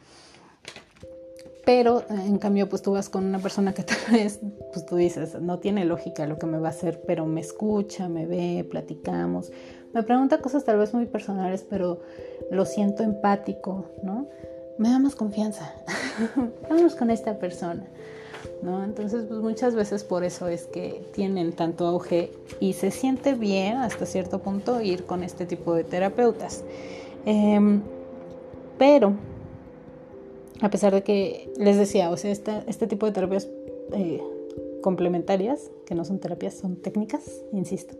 Pero 1.65 2.03
en 2.09 2.37
cambio, 2.39 2.67
pues 2.67 2.81
tú 2.81 2.93
vas 2.93 3.09
con 3.09 3.25
una 3.25 3.39
persona 3.39 3.73
que 3.73 3.83
tal 3.83 3.97
vez, 4.11 4.39
pues 4.73 4.85
tú 4.85 4.95
dices, 4.95 5.39
no 5.39 5.59
tiene 5.59 5.85
lógica 5.85 6.25
lo 6.25 6.39
que 6.39 6.47
me 6.47 6.59
va 6.59 6.69
a 6.69 6.71
hacer, 6.71 7.03
pero 7.05 7.25
me 7.25 7.41
escucha, 7.41 8.09
me 8.09 8.25
ve, 8.25 8.67
platicamos, 8.69 9.51
me 9.93 10.03
pregunta 10.03 10.39
cosas 10.39 10.65
tal 10.65 10.77
vez 10.77 10.93
muy 10.93 11.05
personales, 11.05 11.65
pero 11.67 12.01
lo 12.51 12.65
siento 12.65 13.03
empático, 13.03 13.85
¿no? 14.03 14.27
Me 14.77 14.89
da 14.89 14.99
más 14.99 15.15
confianza. 15.15 15.73
Vamos 16.69 16.95
con 16.95 17.09
esta 17.09 17.37
persona. 17.39 17.85
¿No? 18.61 18.83
Entonces, 18.83 19.25
pues 19.27 19.39
muchas 19.39 19.75
veces 19.75 20.03
por 20.03 20.23
eso 20.23 20.47
es 20.47 20.65
que 20.65 21.01
tienen 21.13 21.53
tanto 21.53 21.87
auge 21.87 22.31
y 22.59 22.73
se 22.73 22.91
siente 22.91 23.33
bien 23.33 23.77
hasta 23.77 24.05
cierto 24.05 24.39
punto 24.39 24.81
ir 24.81 25.05
con 25.05 25.23
este 25.23 25.45
tipo 25.45 25.73
de 25.73 25.83
terapeutas. 25.83 26.63
Em, 27.25 27.81
pero, 28.77 29.13
a 30.61 30.69
pesar 30.69 30.93
de 30.93 31.03
que 31.03 31.51
les 31.57 31.77
decía, 31.77 32.09
o 32.09 32.17
sea, 32.17 32.31
este 32.31 32.87
tipo 32.87 33.05
de 33.05 33.11
terapias 33.11 33.47
eh, 33.93 34.21
complementarias, 34.81 35.71
que 35.85 35.95
no 35.95 36.05
son 36.05 36.19
terapias, 36.19 36.53
son 36.53 36.75
técnicas, 36.75 37.23
insisto, 37.51 37.95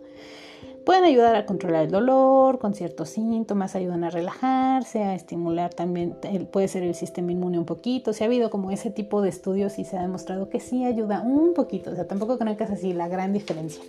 Pueden 0.89 1.03
ayudar 1.03 1.35
a 1.35 1.45
controlar 1.45 1.83
el 1.85 1.91
dolor 1.91 2.57
con 2.57 2.73
ciertos 2.73 3.09
síntomas, 3.09 3.75
ayudan 3.75 4.03
a 4.03 4.09
relajarse, 4.09 5.03
a 5.03 5.13
estimular 5.13 5.71
también, 5.71 6.15
puede 6.51 6.67
ser 6.67 6.81
el 6.81 6.95
sistema 6.95 7.31
inmune 7.31 7.59
un 7.59 7.65
poquito. 7.65 8.11
Si 8.11 8.23
ha 8.23 8.25
habido 8.25 8.49
como 8.49 8.71
ese 8.71 8.89
tipo 8.89 9.21
de 9.21 9.29
estudios 9.29 9.77
y 9.77 9.85
se 9.85 9.97
ha 9.97 10.01
demostrado 10.01 10.49
que 10.49 10.59
sí 10.59 10.85
ayuda 10.85 11.21
un 11.21 11.53
poquito, 11.53 11.91
o 11.91 11.95
sea, 11.95 12.07
tampoco 12.07 12.39
creo 12.39 12.57
que 12.57 12.63
es 12.63 12.71
así 12.71 12.91
la 12.93 13.07
gran 13.07 13.33
diferencia, 13.33 13.83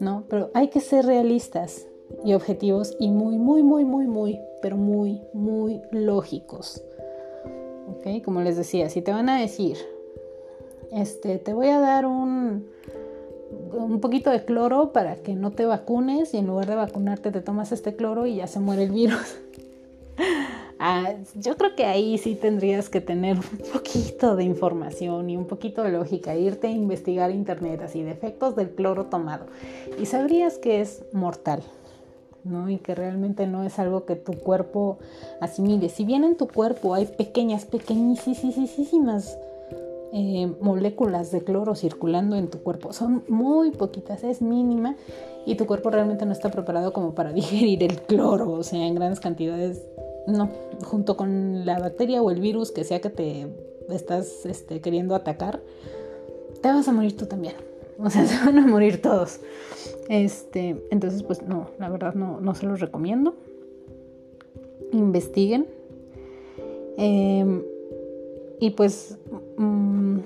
¿no? 0.00 0.24
Pero 0.28 0.50
hay 0.52 0.66
que 0.66 0.80
ser 0.80 1.06
realistas 1.06 1.86
y 2.24 2.34
objetivos 2.34 2.96
y 2.98 3.12
muy, 3.12 3.38
muy, 3.38 3.62
muy, 3.62 3.84
muy, 3.84 4.08
muy, 4.08 4.40
pero 4.62 4.76
muy, 4.76 5.20
muy 5.32 5.80
lógicos. 5.92 6.82
¿Ok? 7.88 8.24
Como 8.24 8.40
les 8.40 8.56
decía, 8.56 8.90
si 8.90 9.00
te 9.00 9.12
van 9.12 9.28
a 9.28 9.40
decir, 9.40 9.76
este, 10.90 11.38
te 11.38 11.54
voy 11.54 11.68
a 11.68 11.78
dar 11.78 12.04
un 12.04 12.66
un 13.50 14.00
poquito 14.00 14.30
de 14.30 14.44
cloro 14.44 14.92
para 14.92 15.16
que 15.16 15.34
no 15.34 15.52
te 15.52 15.66
vacunes 15.66 16.34
y 16.34 16.38
en 16.38 16.46
lugar 16.46 16.66
de 16.66 16.74
vacunarte 16.74 17.30
te 17.30 17.40
tomas 17.40 17.72
este 17.72 17.94
cloro 17.94 18.26
y 18.26 18.36
ya 18.36 18.46
se 18.46 18.60
muere 18.60 18.84
el 18.84 18.90
virus. 18.90 19.36
Ah, 20.78 21.14
yo 21.34 21.56
creo 21.56 21.74
que 21.74 21.86
ahí 21.86 22.18
sí 22.18 22.34
tendrías 22.34 22.90
que 22.90 23.00
tener 23.00 23.38
un 23.38 23.72
poquito 23.72 24.36
de 24.36 24.44
información 24.44 25.30
y 25.30 25.36
un 25.36 25.46
poquito 25.46 25.82
de 25.82 25.90
lógica, 25.90 26.36
irte 26.36 26.66
a 26.66 26.70
investigar 26.70 27.30
internet 27.30 27.80
así 27.82 28.02
de 28.02 28.10
efectos 28.10 28.56
del 28.56 28.68
cloro 28.68 29.06
tomado 29.06 29.46
y 29.98 30.04
sabrías 30.04 30.58
que 30.58 30.82
es 30.82 31.02
mortal. 31.12 31.62
¿no? 32.44 32.68
Y 32.68 32.76
que 32.76 32.94
realmente 32.94 33.46
no 33.46 33.64
es 33.64 33.78
algo 33.78 34.04
que 34.04 34.16
tu 34.16 34.32
cuerpo 34.34 34.98
asimile. 35.40 35.88
Si 35.88 36.04
bien 36.04 36.24
en 36.24 36.36
tu 36.36 36.46
cuerpo 36.46 36.94
hay 36.94 37.06
pequeñas, 37.06 37.64
pequeñísimas 37.64 39.38
eh, 40.12 40.52
moléculas 40.60 41.30
de 41.32 41.42
cloro 41.42 41.74
circulando 41.74 42.36
en 42.36 42.48
tu 42.48 42.58
cuerpo. 42.62 42.92
Son 42.92 43.24
muy 43.28 43.70
poquitas, 43.70 44.24
es 44.24 44.42
mínima 44.42 44.96
y 45.44 45.54
tu 45.56 45.66
cuerpo 45.66 45.90
realmente 45.90 46.26
no 46.26 46.32
está 46.32 46.50
preparado 46.50 46.92
como 46.92 47.14
para 47.14 47.32
digerir 47.34 47.82
el 47.82 48.00
cloro, 48.02 48.50
o 48.52 48.62
sea, 48.62 48.86
en 48.86 48.94
grandes 48.94 49.20
cantidades, 49.20 49.82
no, 50.26 50.50
junto 50.84 51.16
con 51.16 51.64
la 51.64 51.78
bacteria 51.78 52.22
o 52.22 52.30
el 52.30 52.40
virus 52.40 52.72
que 52.72 52.84
sea 52.84 53.00
que 53.00 53.10
te 53.10 53.46
estás 53.90 54.46
este, 54.46 54.80
queriendo 54.80 55.14
atacar, 55.14 55.60
te 56.60 56.68
vas 56.68 56.88
a 56.88 56.92
morir 56.92 57.16
tú 57.16 57.26
también. 57.26 57.54
O 57.98 58.10
sea, 58.10 58.26
se 58.26 58.44
van 58.44 58.58
a 58.58 58.66
morir 58.66 59.00
todos. 59.00 59.40
Este, 60.08 60.84
entonces, 60.90 61.22
pues 61.22 61.42
no, 61.42 61.70
la 61.78 61.88
verdad 61.88 62.14
no, 62.14 62.40
no 62.40 62.54
se 62.54 62.66
los 62.66 62.80
recomiendo. 62.80 63.34
Investiguen. 64.92 65.66
Em, 66.96 67.62
y 68.58 68.70
pues 68.70 69.18
mm, 69.58 70.18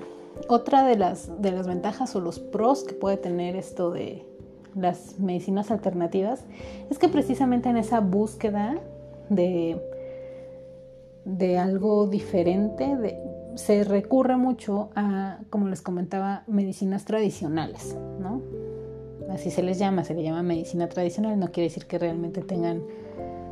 otra 0.47 0.83
de 0.83 0.97
las, 0.97 1.41
de 1.41 1.51
las 1.51 1.67
ventajas 1.67 2.15
o 2.15 2.19
los 2.21 2.39
pros 2.39 2.83
que 2.83 2.93
puede 2.93 3.17
tener 3.17 3.55
esto 3.55 3.91
de 3.91 4.25
las 4.75 5.19
medicinas 5.19 5.71
alternativas 5.71 6.45
es 6.89 6.97
que 6.97 7.09
precisamente 7.09 7.69
en 7.69 7.77
esa 7.77 7.99
búsqueda 7.99 8.77
de, 9.29 9.81
de 11.25 11.57
algo 11.57 12.07
diferente 12.07 13.17
se 13.55 13.83
recurre 13.83 14.37
mucho 14.37 14.89
a, 14.95 15.39
como 15.49 15.67
les 15.67 15.81
comentaba, 15.81 16.43
medicinas 16.47 17.05
tradicionales, 17.05 17.97
¿no? 18.19 18.41
Así 19.29 19.51
se 19.51 19.63
les 19.63 19.77
llama, 19.79 20.03
se 20.03 20.13
le 20.13 20.23
llama 20.23 20.43
medicina 20.43 20.89
tradicional, 20.89 21.39
no 21.39 21.51
quiere 21.51 21.69
decir 21.69 21.85
que 21.85 21.97
realmente 21.99 22.41
tengan 22.41 22.83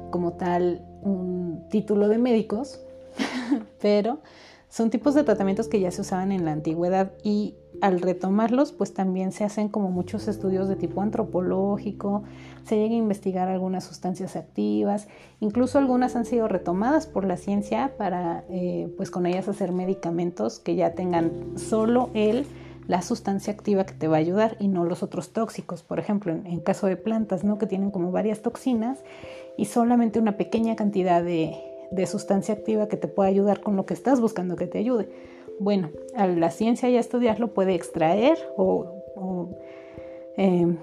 como 0.09 0.33
tal 0.33 0.81
un 1.01 1.67
título 1.69 2.07
de 2.07 2.17
médicos, 2.17 2.81
pero 3.81 4.19
son 4.69 4.91
tipos 4.91 5.15
de 5.15 5.23
tratamientos 5.23 5.67
que 5.67 5.79
ya 5.79 5.91
se 5.91 6.01
usaban 6.01 6.31
en 6.31 6.45
la 6.45 6.51
antigüedad 6.51 7.11
y 7.23 7.55
al 7.81 8.01
retomarlos, 8.01 8.71
pues 8.71 8.93
también 8.93 9.31
se 9.31 9.43
hacen 9.43 9.69
como 9.69 9.89
muchos 9.89 10.27
estudios 10.27 10.67
de 10.67 10.75
tipo 10.75 11.01
antropológico, 11.01 12.23
se 12.65 12.77
llega 12.77 12.93
a 12.93 12.97
investigar 12.97 13.47
algunas 13.47 13.83
sustancias 13.83 14.35
activas, 14.35 15.07
incluso 15.39 15.79
algunas 15.79 16.15
han 16.15 16.25
sido 16.25 16.47
retomadas 16.47 17.07
por 17.07 17.25
la 17.25 17.37
ciencia 17.37 17.93
para, 17.97 18.43
eh, 18.49 18.93
pues 18.95 19.09
con 19.09 19.25
ellas 19.25 19.47
hacer 19.47 19.71
medicamentos 19.71 20.59
que 20.59 20.75
ya 20.75 20.93
tengan 20.93 21.57
solo 21.57 22.09
el 22.13 22.45
la 22.87 23.03
sustancia 23.03 23.53
activa 23.53 23.85
que 23.85 23.93
te 23.93 24.07
va 24.07 24.17
a 24.17 24.19
ayudar 24.19 24.57
y 24.59 24.67
no 24.67 24.83
los 24.83 25.03
otros 25.03 25.31
tóxicos. 25.31 25.83
Por 25.83 25.99
ejemplo, 25.99 26.33
en, 26.33 26.59
caso 26.59 26.87
de 26.87 26.95
plantas, 26.95 27.43
¿no? 27.43 27.59
Que 27.59 27.67
tienen 27.67 27.91
como 27.91 28.11
varias 28.11 28.41
toxinas 28.41 29.03
y 29.57 29.65
solamente 29.65 30.17
una 30.17 30.37
pequeña 30.37 30.75
cantidad 30.75 31.23
de, 31.23 31.55
de 31.91 32.05
sustancia 32.07 32.53
activa 32.53 32.87
que 32.87 32.97
te 32.97 33.07
pueda 33.07 33.29
ayudar 33.29 33.61
con 33.61 33.75
lo 33.75 33.85
que 33.85 33.93
estás 33.93 34.21
buscando 34.21 34.55
que 34.55 34.67
te 34.67 34.79
ayude. 34.79 35.09
Bueno, 35.59 35.89
a 36.15 36.27
la 36.27 36.51
ciencia 36.51 36.89
ya 36.89 36.99
estudiarlo 36.99 37.53
puede 37.53 37.75
extraer 37.75 38.37
o, 38.55 39.49
eh, 40.37 40.77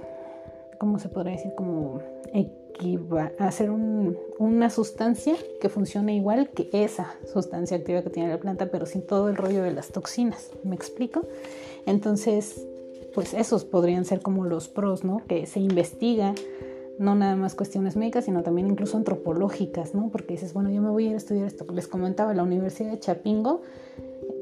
¿cómo 0.78 0.98
se 0.98 1.08
podría 1.08 1.32
decir? 1.32 1.54
Como 1.54 2.00
hacer 3.38 3.70
una 3.70 4.70
sustancia 4.70 5.34
que 5.60 5.68
funcione 5.68 6.14
igual 6.14 6.50
que 6.50 6.68
esa 6.72 7.14
sustancia 7.32 7.76
activa 7.76 8.02
que 8.02 8.10
tiene 8.10 8.28
la 8.28 8.38
planta, 8.38 8.66
pero 8.66 8.86
sin 8.86 9.02
todo 9.02 9.28
el 9.28 9.36
rollo 9.36 9.62
de 9.62 9.72
las 9.72 9.88
toxinas. 9.88 10.50
¿Me 10.62 10.74
explico? 10.74 11.22
Entonces, 11.86 12.66
pues 13.14 13.32
esos 13.32 13.64
podrían 13.64 14.04
ser 14.04 14.20
como 14.20 14.44
los 14.44 14.68
pros, 14.68 15.04
¿no? 15.04 15.22
Que 15.26 15.46
se 15.46 15.60
investiga 15.60 16.34
no 16.98 17.14
nada 17.14 17.36
más 17.36 17.54
cuestiones 17.54 17.96
médicas, 17.96 18.24
sino 18.24 18.42
también 18.42 18.68
incluso 18.68 18.96
antropológicas, 18.96 19.94
¿no? 19.94 20.08
Porque 20.10 20.34
dices, 20.34 20.52
bueno, 20.52 20.70
yo 20.70 20.80
me 20.80 20.90
voy 20.90 21.06
a 21.06 21.08
ir 21.08 21.14
a 21.14 21.18
estudiar 21.18 21.46
esto. 21.46 21.66
Les 21.72 21.88
comentaba, 21.88 22.34
la 22.34 22.42
Universidad 22.42 22.90
de 22.90 23.00
Chapingo 23.00 23.62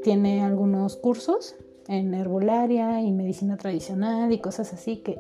tiene 0.03 0.43
algunos 0.43 0.97
cursos 0.97 1.57
en 1.89 2.15
herbolaria 2.15 3.01
y 3.01 3.13
medicina 3.13 3.57
tradicional 3.57 4.33
y 4.33 4.39
cosas 4.39 4.73
así 4.73 4.99
que 4.99 5.19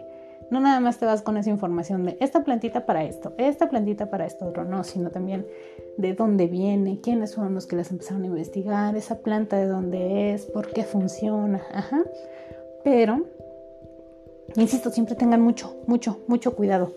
no 0.50 0.60
nada 0.60 0.80
más 0.80 0.98
te 0.98 1.06
vas 1.06 1.22
con 1.22 1.36
esa 1.36 1.50
información 1.50 2.04
de 2.04 2.16
esta 2.20 2.44
plantita 2.44 2.86
para 2.86 3.04
esto, 3.04 3.32
esta 3.38 3.68
plantita 3.70 4.10
para 4.10 4.26
esto 4.26 4.46
otro, 4.46 4.64
no, 4.64 4.84
sino 4.84 5.10
también 5.10 5.46
de 5.96 6.14
dónde 6.14 6.46
viene, 6.46 7.00
quiénes 7.00 7.34
fueron 7.34 7.54
los 7.54 7.66
que 7.66 7.76
las 7.76 7.90
empezaron 7.90 8.22
a 8.24 8.26
investigar, 8.26 8.96
esa 8.96 9.18
planta 9.18 9.56
de 9.56 9.66
dónde 9.66 10.32
es, 10.32 10.44
por 10.46 10.70
qué 10.72 10.84
funciona, 10.84 11.62
ajá. 11.72 12.02
Pero, 12.82 13.24
insisto, 14.56 14.90
siempre 14.90 15.14
tengan 15.14 15.40
mucho, 15.40 15.76
mucho, 15.86 16.20
mucho 16.28 16.54
cuidado 16.54 16.92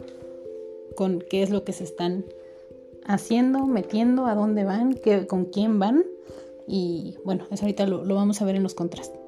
con 0.97 1.23
qué 1.29 1.43
es 1.43 1.51
lo 1.51 1.63
que 1.63 1.73
se 1.73 1.83
están 1.83 2.25
haciendo, 3.05 3.67
metiendo, 3.67 4.25
a 4.25 4.33
dónde 4.33 4.63
van, 4.63 4.95
qué, 4.95 5.27
con 5.27 5.45
quién 5.45 5.77
van. 5.77 6.03
Y 6.67 7.17
bueno, 7.23 7.45
eso 7.51 7.65
ahorita 7.65 7.85
lo, 7.85 8.03
vamos 8.15 8.41
a 8.41 8.45
ver 8.45 8.55
en 8.55 8.63
los 8.63 8.73
contrastes. 8.73 9.21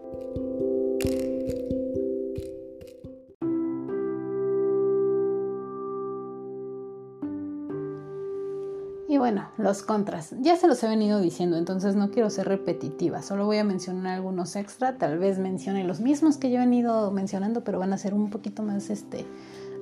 Y 9.08 9.18
bueno, 9.20 9.50
los 9.58 9.84
contras. 9.84 10.34
Ya 10.42 10.56
se 10.56 10.68
los 10.68 10.84
he 10.84 10.88
venido 10.88 11.22
diciendo, 11.22 11.56
entonces 11.58 11.96
no 11.96 12.10
quiero 12.10 12.32
ser 12.32 12.48
repetitiva. 12.48 13.22
Solo 13.22 13.46
voy 13.46 13.58
a 13.58 13.64
mencionar 13.64 14.16
algunos 14.16 14.56
extra. 14.56 14.98
Tal 14.98 15.20
vez 15.20 15.38
mencione 15.38 15.84
los 15.84 16.00
mismos 16.00 16.38
que 16.38 16.50
yo 16.50 16.56
he 16.56 16.60
venido 16.62 17.12
mencionando, 17.12 17.64
pero 17.64 17.78
van 17.78 17.94
a 17.94 18.00
ser 18.00 18.16
un 18.16 18.32
poquito 18.32 18.64
más 18.64 18.90
este, 18.90 19.28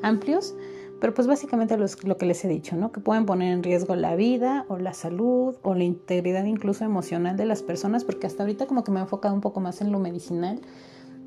amplios. 0.02 0.54
Pero 1.00 1.14
pues 1.14 1.28
básicamente 1.28 1.78
lo 1.78 2.18
que 2.18 2.26
les 2.26 2.44
he 2.44 2.48
dicho, 2.48 2.76
¿no? 2.76 2.92
Que 2.92 3.00
pueden 3.00 3.26
poner 3.26 3.54
en 3.54 3.62
riesgo 3.62 3.96
la 3.96 4.16
vida 4.16 4.66
o 4.68 4.78
la 4.78 4.94
salud 4.94 5.56
o 5.62 5.76
la 5.76 5.84
integridad 5.84 6.44
incluso 6.46 6.86
emocional 6.86 7.38
de 7.38 7.46
las 7.46 7.62
personas, 7.62 8.04
porque 8.04 8.26
hasta 8.26 8.44
ahorita 8.44 8.66
como 8.66 8.84
que 8.84 8.92
me 8.92 9.00
he 9.00 9.04
enfocado 9.04 9.36
un 9.36 9.42
poco 9.42 9.60
más 9.60 9.82
en 9.82 9.92
lo 9.92 10.00
medicinal, 10.00 10.60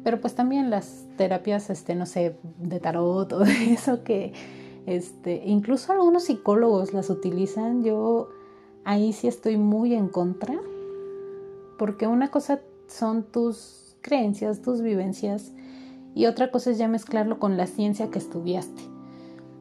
pero 0.02 0.20
pues 0.20 0.34
también 0.34 0.70
las 0.70 1.06
terapias, 1.16 1.70
este, 1.70 1.94
no 1.94 2.06
sé, 2.06 2.36
de 2.58 2.80
tarot, 2.80 3.28
todo 3.28 3.44
eso 3.68 4.02
que, 4.02 4.32
este, 4.86 5.42
incluso 5.46 5.92
algunos 5.92 6.24
psicólogos 6.24 6.92
las 6.92 7.08
utilizan, 7.08 7.84
yo 7.84 8.30
ahí 8.84 9.12
sí 9.12 9.28
estoy 9.28 9.56
muy 9.56 9.94
en 9.94 10.08
contra, 10.08 10.58
porque 11.78 12.08
una 12.08 12.30
cosa 12.30 12.60
son 12.88 13.22
tus 13.22 13.96
creencias, 14.00 14.62
tus 14.62 14.82
vivencias, 14.82 15.52
y 16.14 16.26
otra 16.26 16.50
cosa 16.50 16.70
es 16.70 16.78
ya 16.78 16.88
mezclarlo 16.88 17.38
con 17.38 17.56
la 17.56 17.68
ciencia 17.68 18.10
que 18.10 18.18
estudiaste. 18.18 18.99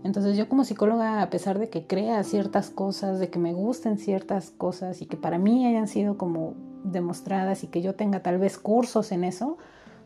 Entonces 0.04 0.38
yo 0.38 0.48
como 0.48 0.64
psicóloga, 0.64 1.22
a 1.22 1.30
pesar 1.30 1.60
de 1.60 1.70
que 1.70 1.86
crea 1.86 2.24
ciertas 2.24 2.70
cosas, 2.70 3.20
de 3.20 3.30
que 3.30 3.40
me 3.40 3.54
gusten 3.54 3.98
ciertas 3.98 4.52
cosas 4.52 5.02
y 5.02 5.06
que 5.06 5.18
para 5.18 5.38
mí 5.38 5.66
hayan 5.66 5.88
sido 5.88 6.18
como 6.18 6.54
demostradas 6.84 7.64
y 7.64 7.68
que 7.68 7.82
yo 7.82 7.96
tenga 7.96 8.22
tal 8.22 8.38
vez 8.38 8.58
cursos 8.58 9.12
en 9.12 9.26
eso, 9.26 9.58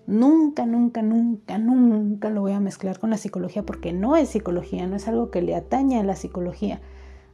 nunca, 0.08 0.66
nunca, 0.66 1.04
nunca, 1.04 1.58
nunca 1.60 2.30
lo 2.30 2.42
voy 2.42 2.54
a 2.54 2.60
mezclar 2.60 3.00
con 3.00 3.12
la 3.12 3.18
psicología 3.18 3.64
porque 3.64 3.94
no 3.94 4.16
es 4.16 4.30
psicología, 4.30 4.88
no 4.88 4.96
es 4.96 5.08
algo 5.08 5.30
que 5.30 5.42
le 5.42 5.56
atañe 5.56 6.00
a 6.00 6.04
la 6.04 6.16
psicología. 6.16 6.82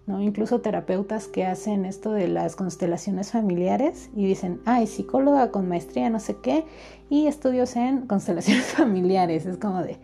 ¿no? 0.05 0.22
Incluso 0.22 0.60
terapeutas 0.60 1.28
que 1.28 1.45
hacen 1.45 1.86
esto 1.86 2.12
de 2.12 2.28
las 2.28 2.55
constelaciones 2.55 3.32
familiares 3.32 4.10
y 4.16 4.26
dicen, 4.26 4.60
ay, 4.66 4.88
psicóloga 4.88 5.51
con 5.51 5.70
maestría, 5.70 6.10
no 6.10 6.20
sé 6.20 6.38
qué, 6.41 6.66
y 7.10 7.28
estudios 7.28 7.76
en 7.76 8.07
constelaciones 8.07 8.66
familiares. 8.76 9.45
Es 9.45 9.57
como 9.57 9.84
de, 9.84 9.99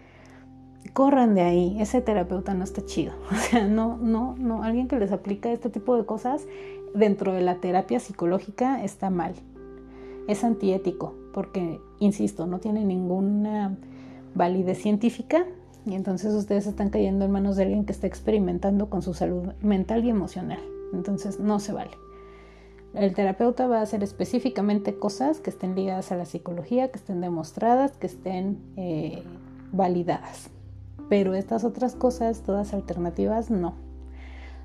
corran 0.93 1.35
de 1.35 1.41
ahí, 1.41 1.77
ese 1.79 2.01
terapeuta 2.01 2.53
no 2.53 2.63
está 2.63 2.85
chido. 2.85 3.13
O 3.31 3.35
sea, 3.35 3.67
no, 3.67 3.97
no, 3.97 4.35
no, 4.37 4.63
alguien 4.63 4.87
que 4.87 4.99
les 4.99 5.11
aplica 5.11 5.51
este 5.51 5.69
tipo 5.69 5.95
de 5.97 6.05
cosas 6.05 6.45
dentro 6.93 7.33
de 7.33 7.41
la 7.41 7.55
terapia 7.55 7.99
psicológica 7.99 8.83
está 8.83 9.09
mal. 9.09 9.33
Es 10.27 10.43
antiético, 10.43 11.13
porque, 11.33 11.79
insisto, 11.99 12.47
no 12.47 12.59
tiene 12.59 12.83
ninguna 12.85 13.77
validez 14.33 14.81
científica 14.81 15.45
y 15.85 15.93
entonces 15.93 16.33
ustedes 16.33 16.65
están 16.65 16.89
cayendo 16.89 17.25
en 17.25 17.31
manos 17.31 17.55
de 17.55 17.63
alguien 17.63 17.85
que 17.85 17.91
está 17.91 18.07
experimentando 18.07 18.89
con 18.89 19.01
su 19.01 19.13
salud 19.13 19.53
mental 19.61 20.03
y 20.03 20.09
emocional. 20.09 20.59
Entonces 20.93 21.39
no 21.39 21.59
se 21.59 21.73
vale. 21.73 21.91
El 22.95 23.13
terapeuta 23.13 23.67
va 23.67 23.79
a 23.79 23.81
hacer 23.81 24.03
específicamente 24.03 24.97
cosas 24.97 25.39
que 25.41 25.49
estén 25.49 25.75
ligadas 25.75 26.11
a 26.11 26.15
la 26.15 26.25
psicología, 26.25 26.89
que 26.89 26.97
estén 26.97 27.19
demostradas, 27.19 27.91
que 27.97 28.07
estén 28.07 28.57
eh, 28.77 29.21
validadas. 29.73 30.49
Pero 31.09 31.35
estas 31.35 31.63
otras 31.63 31.95
cosas, 31.95 32.41
todas 32.41 32.73
alternativas, 32.73 33.49
no. 33.49 33.73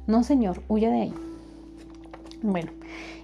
No, 0.07 0.22
señor, 0.24 0.62
huya 0.68 0.91
de 0.91 1.03
ahí. 1.03 1.14
Bueno, 2.43 2.70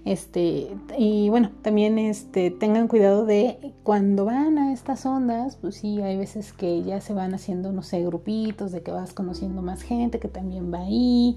este, 0.05 0.69
y 0.97 1.31
bueno, 1.31 1.51
también 1.63 1.99
este, 1.99 2.51
tengan 2.51 2.87
cuidado 2.87 3.25
de 3.27 3.73
cuando 3.83 4.25
van 4.25 4.59
a 4.59 4.73
estas 4.73 5.05
ondas, 5.07 5.57
pues 5.57 5.77
sí, 5.77 6.01
hay 6.01 6.17
veces 6.17 6.53
que 6.53 6.83
ya 6.83 7.01
se 7.01 7.13
van 7.13 7.35
haciendo, 7.35 7.73
no 7.73 7.83
sé, 7.83 8.05
grupitos, 8.05 8.71
de 8.71 8.83
que 8.83 8.93
vas 8.93 9.15
conociendo 9.15 9.63
más 9.63 9.83
gente 9.83 10.21
que 10.21 10.29
también 10.29 10.73
va 10.73 10.81
ahí. 10.81 11.37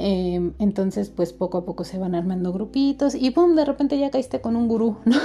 Em, 0.00 0.54
entonces, 0.60 1.10
pues 1.10 1.32
poco 1.32 1.58
a 1.58 1.64
poco 1.64 1.82
se 1.82 1.98
van 1.98 2.14
armando 2.14 2.52
grupitos 2.52 3.16
y 3.16 3.32
¡pum! 3.32 3.56
De 3.56 3.64
repente 3.64 3.98
ya 3.98 4.10
caíste 4.10 4.40
con 4.40 4.54
un 4.54 4.68
gurú, 4.68 4.98
¿no? 5.04 5.16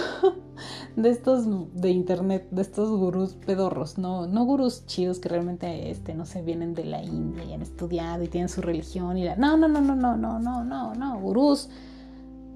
de 0.96 1.10
estos 1.10 1.46
de 1.76 1.92
internet, 1.92 2.48
de 2.50 2.64
estos 2.64 2.90
gurús 2.90 3.34
pedorros, 3.34 4.00
no, 4.00 4.26
no 4.26 4.46
gurús 4.46 4.86
chidos 4.88 5.20
que 5.20 5.30
realmente, 5.30 5.92
este, 5.92 6.16
no 6.16 6.26
sé, 6.26 6.42
vienen 6.42 6.74
de 6.74 6.86
la 6.86 7.04
India 7.04 7.44
y 7.44 7.54
han 7.54 7.62
estudiado 7.62 8.24
y 8.24 8.28
tienen 8.28 8.50
su 8.50 8.62
religión 8.62 9.18
y 9.18 9.26
la... 9.26 9.36
No, 9.36 9.58
no, 9.58 9.68
no, 9.68 9.80
no, 9.80 9.96
no, 9.96 10.18
no, 10.18 10.40
no, 10.40 10.64
no, 10.64 10.96
no, 10.96 11.20
gurús 11.20 11.70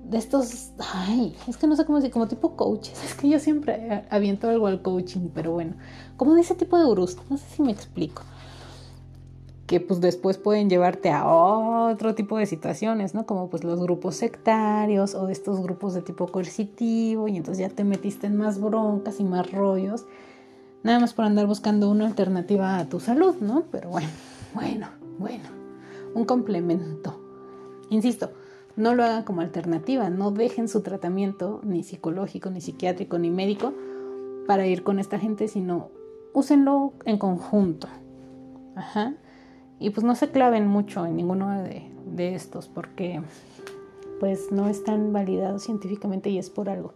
de 0.10 0.18
estos, 0.18 0.72
ay, 0.80 1.36
es 1.48 1.58
que 1.58 1.68
no 1.68 1.76
sé 1.76 1.86
cómo 1.86 1.98
decir, 1.98 2.12
como 2.12 2.28
tipo 2.28 2.56
coaches, 2.56 3.04
es 3.06 3.14
que 3.14 3.30
yo 3.30 3.40
siempre 3.40 4.06
aviento 4.10 4.50
algo 4.50 4.66
al 4.66 4.82
coaching, 4.82 5.30
pero 5.36 5.52
bueno, 5.52 5.76
como 6.16 6.34
de 6.34 6.42
ese 6.42 6.56
tipo 6.56 6.80
de 6.80 6.86
gurús, 6.86 7.18
no 7.30 7.38
sé 7.38 7.46
si 7.56 7.62
me 7.62 7.72
explico 7.72 8.24
que 9.68 9.82
pues 9.82 10.00
después 10.00 10.38
pueden 10.38 10.70
llevarte 10.70 11.12
a 11.12 11.28
otro 11.28 12.16
tipo 12.16 12.38
de 12.38 12.46
situaciones, 12.46 13.14
¿no? 13.14 13.26
Como 13.26 13.50
pues 13.50 13.66
los 13.66 13.82
grupos 13.82 14.16
sectarios 14.16 15.14
o 15.14 15.28
estos 15.28 15.62
grupos 15.62 15.94
de 15.94 16.02
tipo 16.02 16.28
coercitivo 16.28 17.28
y 17.28 17.36
entonces 17.36 17.68
ya 17.68 17.76
te 17.76 17.84
metiste 17.84 18.28
en 18.28 18.38
más 18.38 18.62
broncas 18.62 19.20
y 19.20 19.26
más 19.26 19.52
rollos, 19.52 20.06
nada 20.84 21.00
más 21.02 21.14
por 21.14 21.26
andar 21.26 21.48
buscando 21.48 21.92
una 21.92 22.08
alternativa 22.08 22.78
a 22.78 22.88
tu 22.88 23.02
salud, 23.02 23.36
¿no? 23.42 23.66
Pero 23.70 23.90
bueno, 23.90 24.08
bueno, 24.54 24.88
bueno, 25.20 25.50
un 26.16 26.24
complemento. 26.24 27.20
Insisto, 27.90 28.32
no 28.78 28.96
lo 28.96 29.04
hagan 29.04 29.24
como 29.24 29.42
alternativa, 29.42 30.10
no 30.10 30.32
dejen 30.32 30.70
su 30.70 30.80
tratamiento 30.80 31.60
ni 31.66 31.84
psicológico, 31.84 32.50
ni 32.50 32.62
psiquiátrico, 32.62 33.20
ni 33.20 33.32
médico 33.32 33.74
para 34.48 34.66
ir 34.66 34.84
con 34.84 35.00
esta 35.00 35.20
gente, 35.20 35.50
sino 35.50 35.90
úsenlo 36.32 36.94
en 37.04 37.18
conjunto. 37.18 37.90
Ajá 38.74 39.18
y 39.80 39.92
pues 39.92 40.04
no 40.04 40.16
se 40.16 40.30
claven 40.30 40.68
mucho 40.68 41.06
en 41.06 41.16
ninguno 41.16 41.64
de, 41.64 41.84
estos 42.34 42.68
porque 42.68 43.22
pues 44.20 44.52
no 44.52 44.68
están 44.68 45.14
validados 45.14 45.64
científicamente 45.64 46.32
y 46.32 46.40
es 46.40 46.50
por 46.50 46.68
algo. 46.70 46.94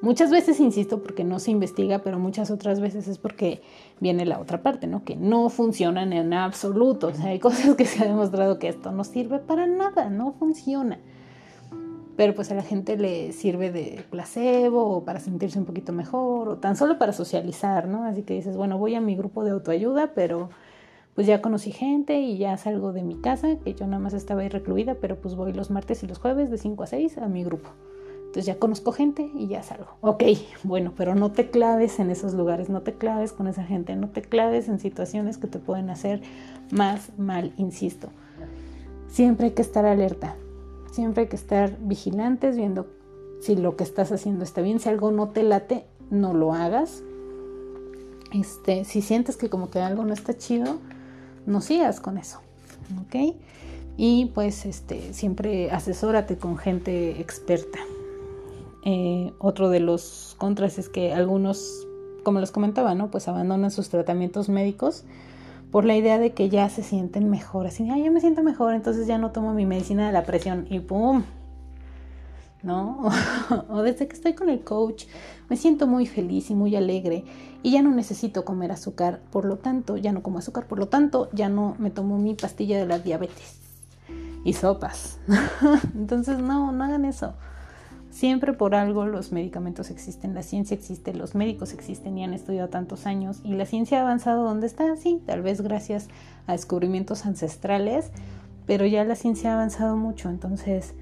Muchas 0.00 0.30
veces 0.30 0.58
insisto 0.58 1.02
porque 1.02 1.22
no 1.22 1.38
se 1.38 1.52
investiga, 1.52 2.00
pero 2.00 2.18
muchas 2.18 2.50
otras 2.50 2.80
veces 2.80 3.06
es 3.06 3.18
porque 3.18 3.62
viene 4.00 4.24
la 4.24 4.40
otra 4.40 4.62
parte, 4.62 4.88
¿no? 4.88 5.04
Que 5.04 5.14
no 5.14 5.48
funcionan 5.48 6.12
en 6.12 6.32
absoluto. 6.34 7.08
O 7.08 7.14
sea, 7.14 7.26
hay 7.26 7.38
cosas 7.38 7.76
que 7.76 7.84
se 7.84 8.02
ha 8.02 8.06
demostrado 8.06 8.58
que 8.58 8.68
esto 8.68 8.90
no 8.90 9.04
sirve 9.04 9.38
para 9.38 9.66
nada, 9.66 10.10
no 10.10 10.32
funciona. 10.32 10.98
pero 12.16 12.34
pues 12.34 12.50
a 12.50 12.56
la 12.56 12.62
gente 12.62 12.96
le 12.96 13.32
sirve 13.32 13.70
de 13.70 14.04
placebo 14.10 14.82
o 14.96 15.04
para 15.04 15.20
sentirse 15.20 15.56
un 15.58 15.66
poquito 15.66 15.92
mejor 15.92 16.48
o 16.48 16.56
tan 16.56 16.76
solo 16.76 16.98
para 16.98 17.12
socializar, 17.12 17.86
¿no? 17.86 18.04
Así 18.04 18.22
que 18.22 18.34
dices, 18.34 18.56
bueno, 18.56 18.76
voy 18.76 18.96
a 18.96 19.00
mi 19.00 19.14
grupo 19.14 19.44
de 19.44 19.52
autoayuda, 19.52 20.12
pero 20.14 20.50
pues 21.18 21.26
ya 21.26 21.42
conocí 21.42 21.72
gente 21.72 22.20
y 22.20 22.38
ya 22.38 22.56
salgo 22.58 22.92
de 22.92 23.02
mi 23.02 23.16
casa, 23.16 23.56
que 23.56 23.74
yo 23.74 23.88
nada 23.88 23.98
más 23.98 24.14
estaba 24.14 24.42
ahí 24.42 24.48
recluida, 24.48 24.94
pero 25.00 25.16
pues 25.16 25.34
voy 25.34 25.52
los 25.52 25.68
martes 25.68 26.04
y 26.04 26.06
los 26.06 26.20
jueves 26.20 26.48
de 26.48 26.58
5 26.58 26.84
a 26.84 26.86
6 26.86 27.18
a 27.18 27.26
mi 27.26 27.42
grupo. 27.42 27.70
Entonces 28.18 28.46
ya 28.46 28.60
conozco 28.60 28.92
gente 28.92 29.28
y 29.34 29.48
ya 29.48 29.64
salgo. 29.64 29.88
Ok, 30.00 30.22
bueno, 30.62 30.92
pero 30.96 31.16
no 31.16 31.32
te 31.32 31.50
claves 31.50 31.98
en 31.98 32.10
esos 32.10 32.34
lugares, 32.34 32.68
no 32.68 32.82
te 32.82 32.94
claves 32.94 33.32
con 33.32 33.48
esa 33.48 33.64
gente, 33.64 33.96
no 33.96 34.10
te 34.10 34.22
claves 34.22 34.68
en 34.68 34.78
situaciones 34.78 35.38
que 35.38 35.48
te 35.48 35.58
pueden 35.58 35.90
hacer 35.90 36.22
más 36.70 37.10
mal, 37.18 37.52
insisto. 37.56 38.10
Siempre 39.08 39.46
hay 39.46 39.52
que 39.54 39.62
estar 39.62 39.86
alerta, 39.86 40.36
siempre 40.92 41.22
hay 41.22 41.28
que 41.28 41.34
estar 41.34 41.78
vigilantes 41.80 42.56
viendo 42.56 42.86
si 43.40 43.56
lo 43.56 43.74
que 43.74 43.82
estás 43.82 44.12
haciendo 44.12 44.44
está 44.44 44.60
bien, 44.60 44.78
si 44.78 44.88
algo 44.88 45.10
no 45.10 45.30
te 45.30 45.42
late, 45.42 45.84
no 46.10 46.32
lo 46.32 46.54
hagas. 46.54 47.02
Este, 48.32 48.84
si 48.84 49.02
sientes 49.02 49.36
que 49.36 49.50
como 49.50 49.68
que 49.68 49.80
algo 49.80 50.04
no 50.04 50.12
está 50.12 50.38
chido, 50.38 50.78
no 51.48 51.60
sigas 51.60 52.00
con 52.00 52.18
eso, 52.18 52.40
¿ok? 53.06 53.34
Y 53.96 54.26
pues 54.26 54.66
este, 54.66 55.12
siempre 55.12 55.70
asesórate 55.70 56.36
con 56.36 56.56
gente 56.56 57.20
experta. 57.20 57.78
Eh, 58.84 59.32
otro 59.38 59.70
de 59.70 59.80
los 59.80 60.36
contras 60.38 60.78
es 60.78 60.88
que 60.88 61.12
algunos, 61.12 61.86
como 62.22 62.38
les 62.38 62.52
comentaba, 62.52 62.94
¿no? 62.94 63.10
Pues 63.10 63.26
abandonan 63.26 63.70
sus 63.70 63.88
tratamientos 63.88 64.48
médicos 64.48 65.04
por 65.72 65.84
la 65.84 65.96
idea 65.96 66.18
de 66.18 66.32
que 66.32 66.48
ya 66.48 66.68
se 66.68 66.82
sienten 66.82 67.28
mejor, 67.28 67.66
así, 67.66 67.86
ya 67.86 68.10
me 68.10 68.20
siento 68.20 68.42
mejor, 68.42 68.74
entonces 68.74 69.06
ya 69.06 69.18
no 69.18 69.32
tomo 69.32 69.52
mi 69.52 69.66
medicina 69.66 70.06
de 70.06 70.12
la 70.12 70.24
presión 70.24 70.66
y 70.70 70.80
¡pum! 70.80 71.24
¿No? 72.62 73.10
o 73.68 73.82
desde 73.82 74.08
que 74.08 74.14
estoy 74.16 74.32
con 74.34 74.48
el 74.48 74.60
coach 74.60 75.04
me 75.48 75.56
siento 75.56 75.86
muy 75.86 76.06
feliz 76.06 76.50
y 76.50 76.54
muy 76.54 76.74
alegre 76.74 77.24
y 77.62 77.72
ya 77.72 77.82
no 77.82 77.90
necesito 77.90 78.44
comer 78.44 78.72
azúcar, 78.72 79.20
por 79.30 79.44
lo 79.44 79.56
tanto, 79.56 79.96
ya 79.96 80.12
no 80.12 80.22
como 80.22 80.38
azúcar, 80.38 80.66
por 80.66 80.78
lo 80.78 80.88
tanto, 80.88 81.28
ya 81.32 81.48
no 81.48 81.74
me 81.78 81.90
tomo 81.90 82.18
mi 82.18 82.34
pastilla 82.34 82.78
de 82.78 82.86
la 82.86 82.98
diabetes 82.98 83.58
y 84.44 84.52
sopas. 84.52 85.18
Entonces, 85.94 86.38
no, 86.38 86.72
no 86.72 86.84
hagan 86.84 87.04
eso. 87.04 87.34
Siempre 88.10 88.52
por 88.52 88.74
algo 88.74 89.06
los 89.06 89.32
medicamentos 89.32 89.90
existen, 89.90 90.34
la 90.34 90.42
ciencia 90.42 90.74
existe, 90.74 91.12
los 91.14 91.34
médicos 91.34 91.72
existen 91.72 92.16
y 92.16 92.24
han 92.24 92.32
estudiado 92.32 92.68
tantos 92.68 93.06
años 93.06 93.40
y 93.44 93.54
la 93.54 93.66
ciencia 93.66 93.98
ha 93.98 94.02
avanzado 94.02 94.44
donde 94.44 94.66
está, 94.66 94.96
sí, 94.96 95.22
tal 95.26 95.42
vez 95.42 95.60
gracias 95.60 96.08
a 96.46 96.52
descubrimientos 96.52 97.26
ancestrales, 97.26 98.10
pero 98.66 98.86
ya 98.86 99.04
la 99.04 99.14
ciencia 99.14 99.50
ha 99.50 99.54
avanzado 99.54 99.96
mucho, 99.96 100.30
entonces 100.30 100.94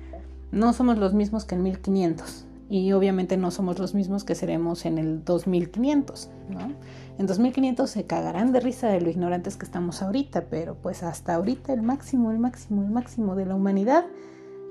no 0.51 0.73
somos 0.73 0.99
los 0.99 1.15
mismos 1.15 1.45
que 1.45 1.55
en 1.55 1.63
1500 1.63 2.45
y 2.69 2.93
obviamente 2.93 3.37
no 3.37 3.51
somos 3.51 3.79
los 3.79 3.95
mismos 3.95 4.25
que 4.25 4.35
seremos 4.35 4.87
en 4.87 4.99
el 4.99 5.25
2500, 5.25 6.31
¿no? 6.51 6.73
En 7.19 7.27
2500 7.27 7.89
se 7.89 8.05
cagarán 8.05 8.53
de 8.53 8.61
risa 8.61 8.89
de 8.89 9.01
lo 9.01 9.09
ignorantes 9.09 9.57
que 9.57 9.65
estamos 9.65 10.03
ahorita, 10.03 10.47
pero 10.51 10.75
pues 10.75 11.03
hasta 11.03 11.35
ahorita 11.35 11.73
el 11.73 11.83
máximo, 11.83 12.31
el 12.31 12.39
máximo, 12.39 12.83
el 12.83 12.91
máximo 12.91 13.37
de 13.37 13.47
la 13.47 13.55
humanidad 13.55 14.05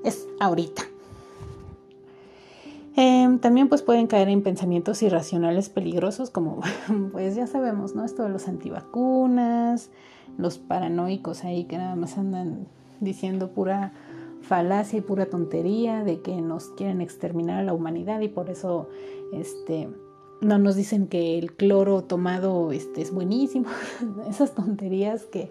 es 0.04 0.26
ahorita. 0.40 0.82
Em, 2.98 3.38
también 3.40 3.68
pues 3.68 3.82
pueden 3.82 4.06
caer 4.06 4.28
en 4.30 4.42
pensamientos 4.42 5.02
irracionales 5.02 5.68
peligrosos 5.68 6.30
como 6.30 6.60
pues 7.12 7.34
ya 7.34 7.46
sabemos, 7.46 7.94
¿no? 7.94 8.04
Esto 8.04 8.22
de 8.22 8.30
los 8.30 8.48
antivacunas, 8.48 9.90
los 10.38 10.58
paranoicos 10.58 11.44
ahí 11.44 11.64
que 11.64 11.78
nada 11.78 11.96
más 11.96 12.16
andan 12.16 12.66
diciendo 13.00 13.50
pura 13.50 13.92
falacia 14.46 14.98
y 14.98 15.02
pura 15.02 15.26
tontería 15.26 16.04
de 16.04 16.20
que 16.20 16.40
nos 16.40 16.68
quieren 16.70 17.00
exterminar 17.00 17.60
a 17.60 17.62
la 17.64 17.74
humanidad 17.74 18.20
y 18.20 18.28
por 18.28 18.50
eso 18.50 18.88
este 19.32 19.88
no 20.40 20.58
nos 20.58 20.76
dicen 20.76 21.08
que 21.08 21.38
el 21.38 21.54
cloro 21.54 22.02
tomado 22.04 22.70
este 22.72 23.02
es 23.02 23.12
buenísimo, 23.12 23.68
esas 24.30 24.54
tonterías 24.54 25.24
que 25.24 25.50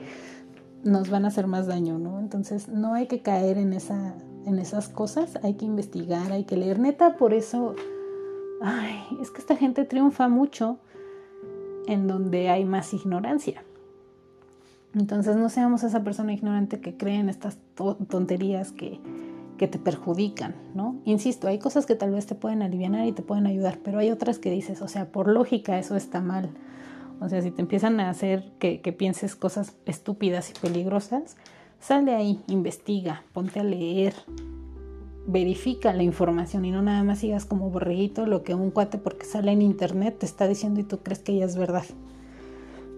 nos 0.83 1.09
van 1.09 1.25
a 1.25 1.29
hacer 1.29 1.47
más 1.47 1.67
daño, 1.67 1.97
¿no? 1.97 2.19
Entonces 2.19 2.69
no 2.69 2.93
hay 2.93 3.07
que 3.07 3.21
caer 3.21 3.57
en 3.57 3.73
esa 3.73 4.15
en 4.45 4.59
esas 4.59 4.89
cosas, 4.89 5.39
hay 5.43 5.55
que 5.55 5.65
investigar, 5.65 6.31
hay 6.31 6.43
que 6.43 6.55
leer. 6.55 6.79
Neta, 6.79 7.17
por 7.17 7.33
eso, 7.33 7.73
ay, 8.61 9.03
es 9.19 9.31
que 9.31 9.39
esta 9.39 9.55
gente 9.55 9.85
triunfa 9.85 10.27
mucho 10.27 10.77
en 11.87 12.07
donde 12.07 12.49
hay 12.49 12.63
más 12.63 12.93
ignorancia. 12.93 13.63
Entonces 14.93 15.35
no 15.35 15.49
seamos 15.49 15.83
esa 15.83 16.03
persona 16.03 16.31
ignorante 16.31 16.79
que 16.79 16.95
cree 16.95 17.19
en 17.19 17.29
estas 17.29 17.57
tonterías 17.75 18.71
que, 18.71 18.99
que 19.57 19.67
te 19.67 19.77
perjudican, 19.77 20.55
¿no? 20.73 20.95
Insisto, 21.05 21.47
hay 21.47 21.59
cosas 21.59 21.85
que 21.85 21.95
tal 21.95 22.11
vez 22.11 22.25
te 22.25 22.35
pueden 22.35 22.61
aliviar 22.61 23.05
y 23.05 23.11
te 23.11 23.21
pueden 23.21 23.47
ayudar, 23.47 23.79
pero 23.83 23.99
hay 23.99 24.11
otras 24.11 24.39
que 24.39 24.51
dices, 24.51 24.81
o 24.81 24.87
sea, 24.87 25.11
por 25.11 25.27
lógica 25.27 25.77
eso 25.77 25.95
está 25.95 26.21
mal. 26.21 26.49
O 27.21 27.29
sea, 27.29 27.41
si 27.41 27.51
te 27.51 27.61
empiezan 27.61 27.99
a 27.99 28.09
hacer 28.09 28.51
que, 28.59 28.81
que 28.81 28.91
pienses 28.91 29.35
cosas 29.35 29.75
estúpidas 29.85 30.49
y 30.49 30.53
peligrosas, 30.59 31.37
Sal 31.79 32.05
de 32.05 32.15
ahí, 32.15 32.41
investiga, 32.47 33.23
ponte 33.31 33.59
a 33.59 33.63
leer, 33.63 34.15
verifica 35.27 35.93
la 35.93 36.01
información 36.01 36.65
y 36.65 36.71
no 36.71 36.81
nada 36.81 37.03
más 37.03 37.19
sigas 37.19 37.45
como 37.45 37.69
borreguito 37.69 38.25
lo 38.25 38.43
que 38.43 38.55
un 38.55 38.71
cuate 38.71 38.97
porque 38.97 39.25
sale 39.25 39.51
en 39.51 39.61
internet 39.61 40.17
te 40.19 40.25
está 40.25 40.47
diciendo 40.47 40.79
y 40.79 40.83
tú 40.83 40.99
crees 40.99 41.19
que 41.19 41.35
ya 41.35 41.45
es 41.45 41.55
verdad. 41.55 41.85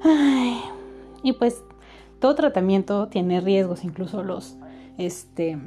Ay, 0.01 0.57
y 1.21 1.33
pues 1.33 1.63
todo 2.19 2.35
tratamiento 2.35 3.09
tiene 3.09 3.41
riesgos, 3.41 3.83
incluso 3.83 4.23
los, 4.23 4.55
este, 4.97 5.57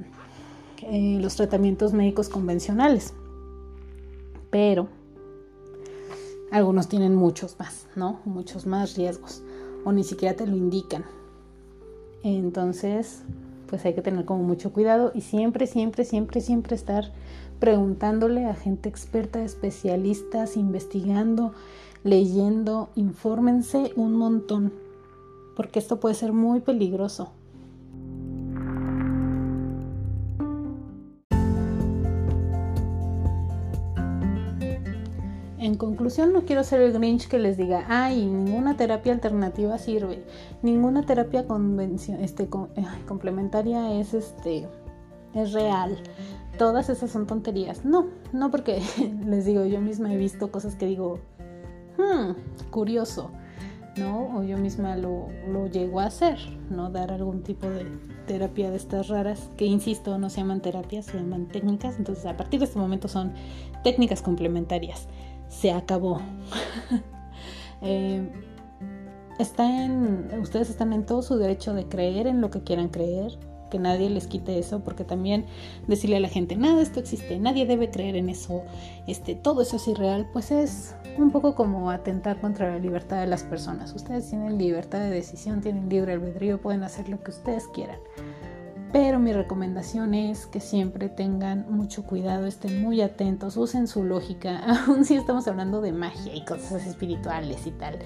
eh, 0.82 1.18
los 1.20 1.36
tratamientos 1.36 1.92
médicos 1.92 2.28
convencionales. 2.28 3.14
Pero 4.50 4.88
algunos 6.50 6.88
tienen 6.88 7.14
muchos 7.14 7.58
más, 7.58 7.86
¿no? 7.94 8.20
Muchos 8.24 8.66
más 8.66 8.96
riesgos 8.96 9.42
o 9.84 9.92
ni 9.92 10.04
siquiera 10.04 10.36
te 10.36 10.46
lo 10.46 10.56
indican. 10.56 11.04
Entonces, 12.22 13.22
pues 13.68 13.84
hay 13.84 13.94
que 13.94 14.02
tener 14.02 14.24
como 14.24 14.42
mucho 14.42 14.72
cuidado 14.72 15.12
y 15.14 15.22
siempre, 15.22 15.66
siempre, 15.66 16.04
siempre, 16.04 16.40
siempre 16.40 16.76
estar 16.76 17.12
preguntándole 17.60 18.46
a 18.46 18.54
gente 18.54 18.88
experta, 18.88 19.42
especialistas, 19.44 20.56
investigando, 20.56 21.52
leyendo, 22.02 22.90
infórmense 22.96 23.92
un 23.96 24.16
montón, 24.16 24.72
porque 25.56 25.78
esto 25.78 26.00
puede 26.00 26.14
ser 26.14 26.32
muy 26.32 26.60
peligroso. 26.60 27.32
No 36.18 36.44
quiero 36.44 36.64
ser 36.64 36.80
el 36.80 36.92
Grinch 36.92 37.28
que 37.28 37.38
les 37.38 37.56
diga, 37.56 37.84
ay, 37.88 38.26
ninguna 38.26 38.76
terapia 38.76 39.12
alternativa 39.12 39.78
sirve, 39.78 40.24
ninguna 40.62 41.04
terapia 41.04 41.44
este, 42.20 42.48
complementaria 43.06 44.00
es, 44.00 44.14
este, 44.14 44.68
es 45.34 45.52
real. 45.52 45.96
Todas 46.58 46.90
esas 46.90 47.10
son 47.10 47.26
tonterías. 47.26 47.84
No, 47.84 48.08
no 48.32 48.50
porque 48.50 48.82
les 49.26 49.44
digo, 49.44 49.64
yo 49.64 49.80
misma 49.80 50.12
he 50.12 50.16
visto 50.16 50.50
cosas 50.50 50.74
que 50.74 50.86
digo, 50.86 51.20
hmm, 51.96 52.70
curioso, 52.70 53.30
¿no? 53.96 54.38
O 54.38 54.42
yo 54.42 54.58
misma 54.58 54.96
lo, 54.96 55.28
lo 55.48 55.66
llego 55.66 56.00
a 56.00 56.06
hacer, 56.06 56.38
¿no? 56.70 56.90
Dar 56.90 57.12
algún 57.12 57.42
tipo 57.42 57.68
de 57.68 57.86
terapia 58.26 58.70
de 58.70 58.76
estas 58.76 59.08
raras, 59.08 59.50
que 59.56 59.64
insisto, 59.64 60.18
no 60.18 60.30
se 60.30 60.40
llaman 60.40 60.60
terapias, 60.60 61.06
se 61.06 61.18
llaman 61.18 61.46
técnicas. 61.46 61.98
Entonces, 61.98 62.26
a 62.26 62.36
partir 62.36 62.60
de 62.60 62.66
este 62.66 62.78
momento 62.78 63.08
son 63.08 63.32
técnicas 63.82 64.22
complementarias 64.22 65.08
se 65.50 65.72
acabó. 65.72 66.20
Eh, 67.82 68.28
está 69.38 69.86
en, 69.86 70.28
ustedes 70.42 70.68
están 70.68 70.92
en 70.92 71.06
todo 71.06 71.22
su 71.22 71.38
derecho 71.38 71.72
de 71.72 71.86
creer 71.86 72.26
en 72.26 72.42
lo 72.42 72.50
que 72.50 72.62
quieran 72.62 72.88
creer, 72.88 73.38
que 73.70 73.78
nadie 73.78 74.10
les 74.10 74.26
quite 74.26 74.58
eso, 74.58 74.80
porque 74.84 75.02
también 75.02 75.46
decirle 75.86 76.16
a 76.16 76.20
la 76.20 76.28
gente, 76.28 76.56
nada 76.56 76.82
esto 76.82 77.00
existe, 77.00 77.38
nadie 77.38 77.64
debe 77.64 77.90
creer 77.90 78.16
en 78.16 78.28
eso, 78.28 78.64
este, 79.06 79.34
todo 79.34 79.62
eso 79.62 79.76
es 79.76 79.88
irreal, 79.88 80.28
pues 80.30 80.50
es 80.50 80.94
un 81.16 81.30
poco 81.30 81.54
como 81.54 81.90
atentar 81.90 82.38
contra 82.42 82.68
la 82.68 82.78
libertad 82.78 83.20
de 83.20 83.26
las 83.26 83.44
personas. 83.44 83.94
Ustedes 83.94 84.28
tienen 84.28 84.58
libertad 84.58 84.98
de 84.98 85.08
decisión, 85.08 85.62
tienen 85.62 85.88
libre 85.88 86.12
albedrío, 86.12 86.60
pueden 86.60 86.82
hacer 86.82 87.08
lo 87.08 87.22
que 87.22 87.30
ustedes 87.30 87.66
quieran. 87.68 87.98
Pero 88.92 89.20
mi 89.20 89.32
recomendación 89.32 90.14
es 90.14 90.46
que 90.46 90.58
siempre 90.58 91.08
tengan 91.08 91.66
mucho 91.70 92.02
cuidado, 92.02 92.46
estén 92.46 92.82
muy 92.82 93.00
atentos, 93.02 93.56
usen 93.56 93.86
su 93.86 94.02
lógica, 94.02 94.58
aun 94.86 95.04
si 95.04 95.14
estamos 95.14 95.46
hablando 95.46 95.80
de 95.80 95.92
magia 95.92 96.34
y 96.34 96.44
cosas 96.44 96.86
espirituales 96.86 97.66
y 97.66 97.70
tal. 97.70 97.98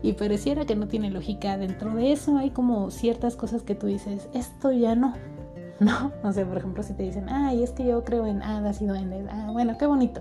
Y 0.00 0.12
pareciera 0.12 0.64
que 0.64 0.76
no 0.76 0.86
tiene 0.86 1.10
lógica, 1.10 1.58
dentro 1.58 1.92
de 1.94 2.12
eso 2.12 2.38
hay 2.38 2.50
como 2.50 2.92
ciertas 2.92 3.34
cosas 3.34 3.62
que 3.62 3.74
tú 3.74 3.88
dices, 3.88 4.28
esto 4.32 4.70
ya 4.70 4.94
no, 4.94 5.14
¿no? 5.80 6.12
O 6.22 6.32
sea, 6.32 6.46
por 6.46 6.58
ejemplo, 6.58 6.84
si 6.84 6.94
te 6.94 7.02
dicen, 7.02 7.28
ay, 7.28 7.64
es 7.64 7.72
que 7.72 7.84
yo 7.84 8.04
creo 8.04 8.24
en 8.26 8.40
hadas 8.42 8.80
y 8.80 8.86
duendes, 8.86 9.26
ah, 9.30 9.48
bueno, 9.52 9.76
qué 9.76 9.86
bonito. 9.86 10.20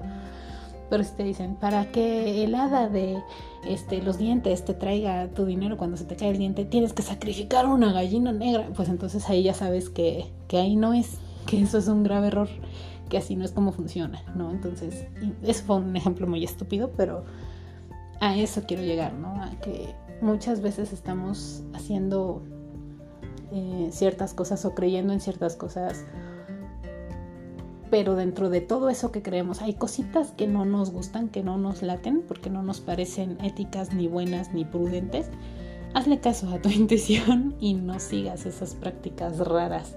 Pero 0.90 1.04
si 1.04 1.12
te 1.12 1.24
dicen, 1.24 1.56
para 1.56 1.92
que 1.92 2.44
el 2.44 2.56
hada 2.56 2.88
de 2.88 3.22
este, 3.74 4.02
los 4.02 4.18
dientes 4.18 4.66
te 4.66 4.74
traiga 4.74 5.28
tu 5.30 5.46
dinero 5.46 5.78
cuando 5.78 5.98
se 5.98 6.06
te 6.06 6.16
cae 6.16 6.30
el 6.30 6.38
diente, 6.38 6.66
tienes 6.66 6.94
que 6.94 7.02
sacrificar 7.02 7.66
una 7.66 7.92
gallina 7.92 8.32
negra, 8.32 8.70
pues 8.76 8.90
entonces 8.90 9.30
ahí 9.30 9.44
ya 9.44 9.54
sabes 9.54 9.90
que, 9.90 10.32
que 10.48 10.58
ahí 10.58 10.76
no 10.76 10.94
es, 10.94 11.18
que 11.46 11.62
eso 11.62 11.78
es 11.78 11.88
un 11.88 12.04
grave 12.04 12.28
error, 12.28 12.50
que 13.10 13.18
así 13.18 13.36
no 13.36 13.46
es 13.46 13.52
como 13.52 13.72
funciona, 13.72 14.22
¿no? 14.36 14.52
Entonces, 14.52 15.06
eso 15.44 15.64
fue 15.66 15.78
un 15.78 15.96
ejemplo 15.96 16.28
muy 16.28 16.44
estúpido, 16.44 16.92
pero 16.98 17.24
a 18.20 18.36
eso 18.36 18.64
quiero 18.68 18.84
llegar, 18.84 19.14
¿no? 19.14 19.42
A 19.42 19.52
que 19.62 19.94
muchas 20.22 20.62
veces 20.62 20.94
estamos 20.94 21.64
haciendo 21.74 22.42
eh, 23.52 23.90
ciertas 23.92 24.34
cosas 24.34 24.66
o 24.66 24.76
creyendo 24.76 25.14
en 25.14 25.22
ciertas 25.22 25.56
cosas, 25.56 26.06
pero 27.90 28.16
dentro 28.16 28.50
de 28.50 28.62
todo 28.62 28.90
eso 28.90 29.12
que 29.12 29.22
creemos 29.22 29.62
hay 29.62 29.74
cositas 29.74 30.32
que 30.32 30.48
no 30.48 30.66
nos 30.66 30.92
gustan, 30.92 31.30
que 31.30 31.44
no 31.44 31.58
nos 31.58 31.82
laten, 31.82 32.24
porque 32.28 32.50
no 32.50 32.64
nos 32.64 32.82
parecen 32.82 33.38
éticas, 33.44 33.94
ni 33.94 34.08
buenas, 34.08 34.54
ni 34.54 34.66
prudentes. 34.66 35.30
Hazle 35.94 36.20
caso 36.20 36.50
a 36.50 36.62
tu 36.62 36.70
intuición 36.70 37.56
y 37.60 37.74
no 37.74 38.00
sigas 38.00 38.46
esas 38.46 38.76
prácticas 38.76 39.40
raras 39.40 39.96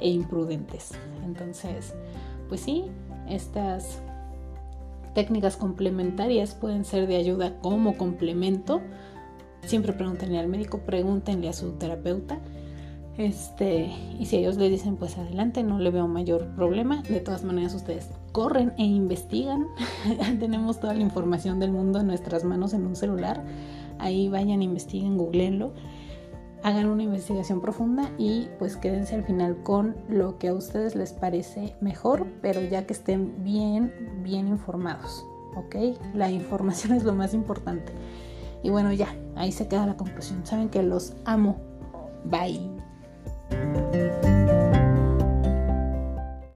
e 0.00 0.08
imprudentes. 0.08 0.92
Entonces, 1.24 1.94
pues 2.48 2.60
sí, 2.60 2.84
estas 3.28 4.00
técnicas 5.14 5.56
complementarias 5.56 6.54
pueden 6.54 6.84
ser 6.84 7.06
de 7.06 7.16
ayuda 7.16 7.58
como 7.60 7.96
complemento. 7.96 8.80
Siempre 9.64 9.92
pregúntenle 9.92 10.38
al 10.38 10.48
médico, 10.48 10.78
pregúntenle 10.78 11.48
a 11.48 11.52
su 11.52 11.72
terapeuta. 11.72 12.40
Este, 13.18 13.92
y 14.18 14.26
si 14.26 14.36
ellos 14.36 14.56
le 14.56 14.70
dicen, 14.70 14.96
pues 14.96 15.18
adelante, 15.18 15.62
no 15.62 15.78
le 15.78 15.90
veo 15.90 16.08
mayor 16.08 16.46
problema. 16.56 17.02
De 17.02 17.20
todas 17.20 17.44
maneras, 17.44 17.74
ustedes 17.74 18.10
corren 18.32 18.72
e 18.78 18.84
investigan. 18.84 19.66
Tenemos 20.40 20.80
toda 20.80 20.94
la 20.94 21.00
información 21.00 21.60
del 21.60 21.72
mundo 21.72 22.00
en 22.00 22.06
nuestras 22.06 22.44
manos 22.44 22.72
en 22.72 22.86
un 22.86 22.96
celular. 22.96 23.44
Ahí 23.98 24.28
vayan, 24.28 24.62
investiguen, 24.62 25.16
googleenlo 25.16 25.72
hagan 26.62 26.86
una 26.86 27.02
investigación 27.02 27.60
profunda 27.60 28.10
y 28.18 28.48
pues 28.58 28.76
quédense 28.76 29.14
al 29.14 29.24
final 29.24 29.62
con 29.62 29.96
lo 30.08 30.38
que 30.38 30.48
a 30.48 30.54
ustedes 30.54 30.94
les 30.94 31.12
parece 31.12 31.74
mejor, 31.80 32.26
pero 32.40 32.60
ya 32.62 32.86
que 32.86 32.92
estén 32.92 33.42
bien, 33.42 33.92
bien 34.22 34.48
informados, 34.48 35.24
¿ok? 35.56 35.98
La 36.14 36.30
información 36.30 36.92
es 36.96 37.04
lo 37.04 37.14
más 37.14 37.34
importante. 37.34 37.92
Y 38.62 38.70
bueno, 38.70 38.92
ya, 38.92 39.08
ahí 39.34 39.50
se 39.50 39.66
queda 39.66 39.86
la 39.86 39.96
conclusión. 39.96 40.46
Saben 40.46 40.68
que 40.68 40.82
los 40.82 41.14
amo. 41.24 41.56
Bye. 42.24 42.71
Thank 43.52 44.24
you. 44.24 44.41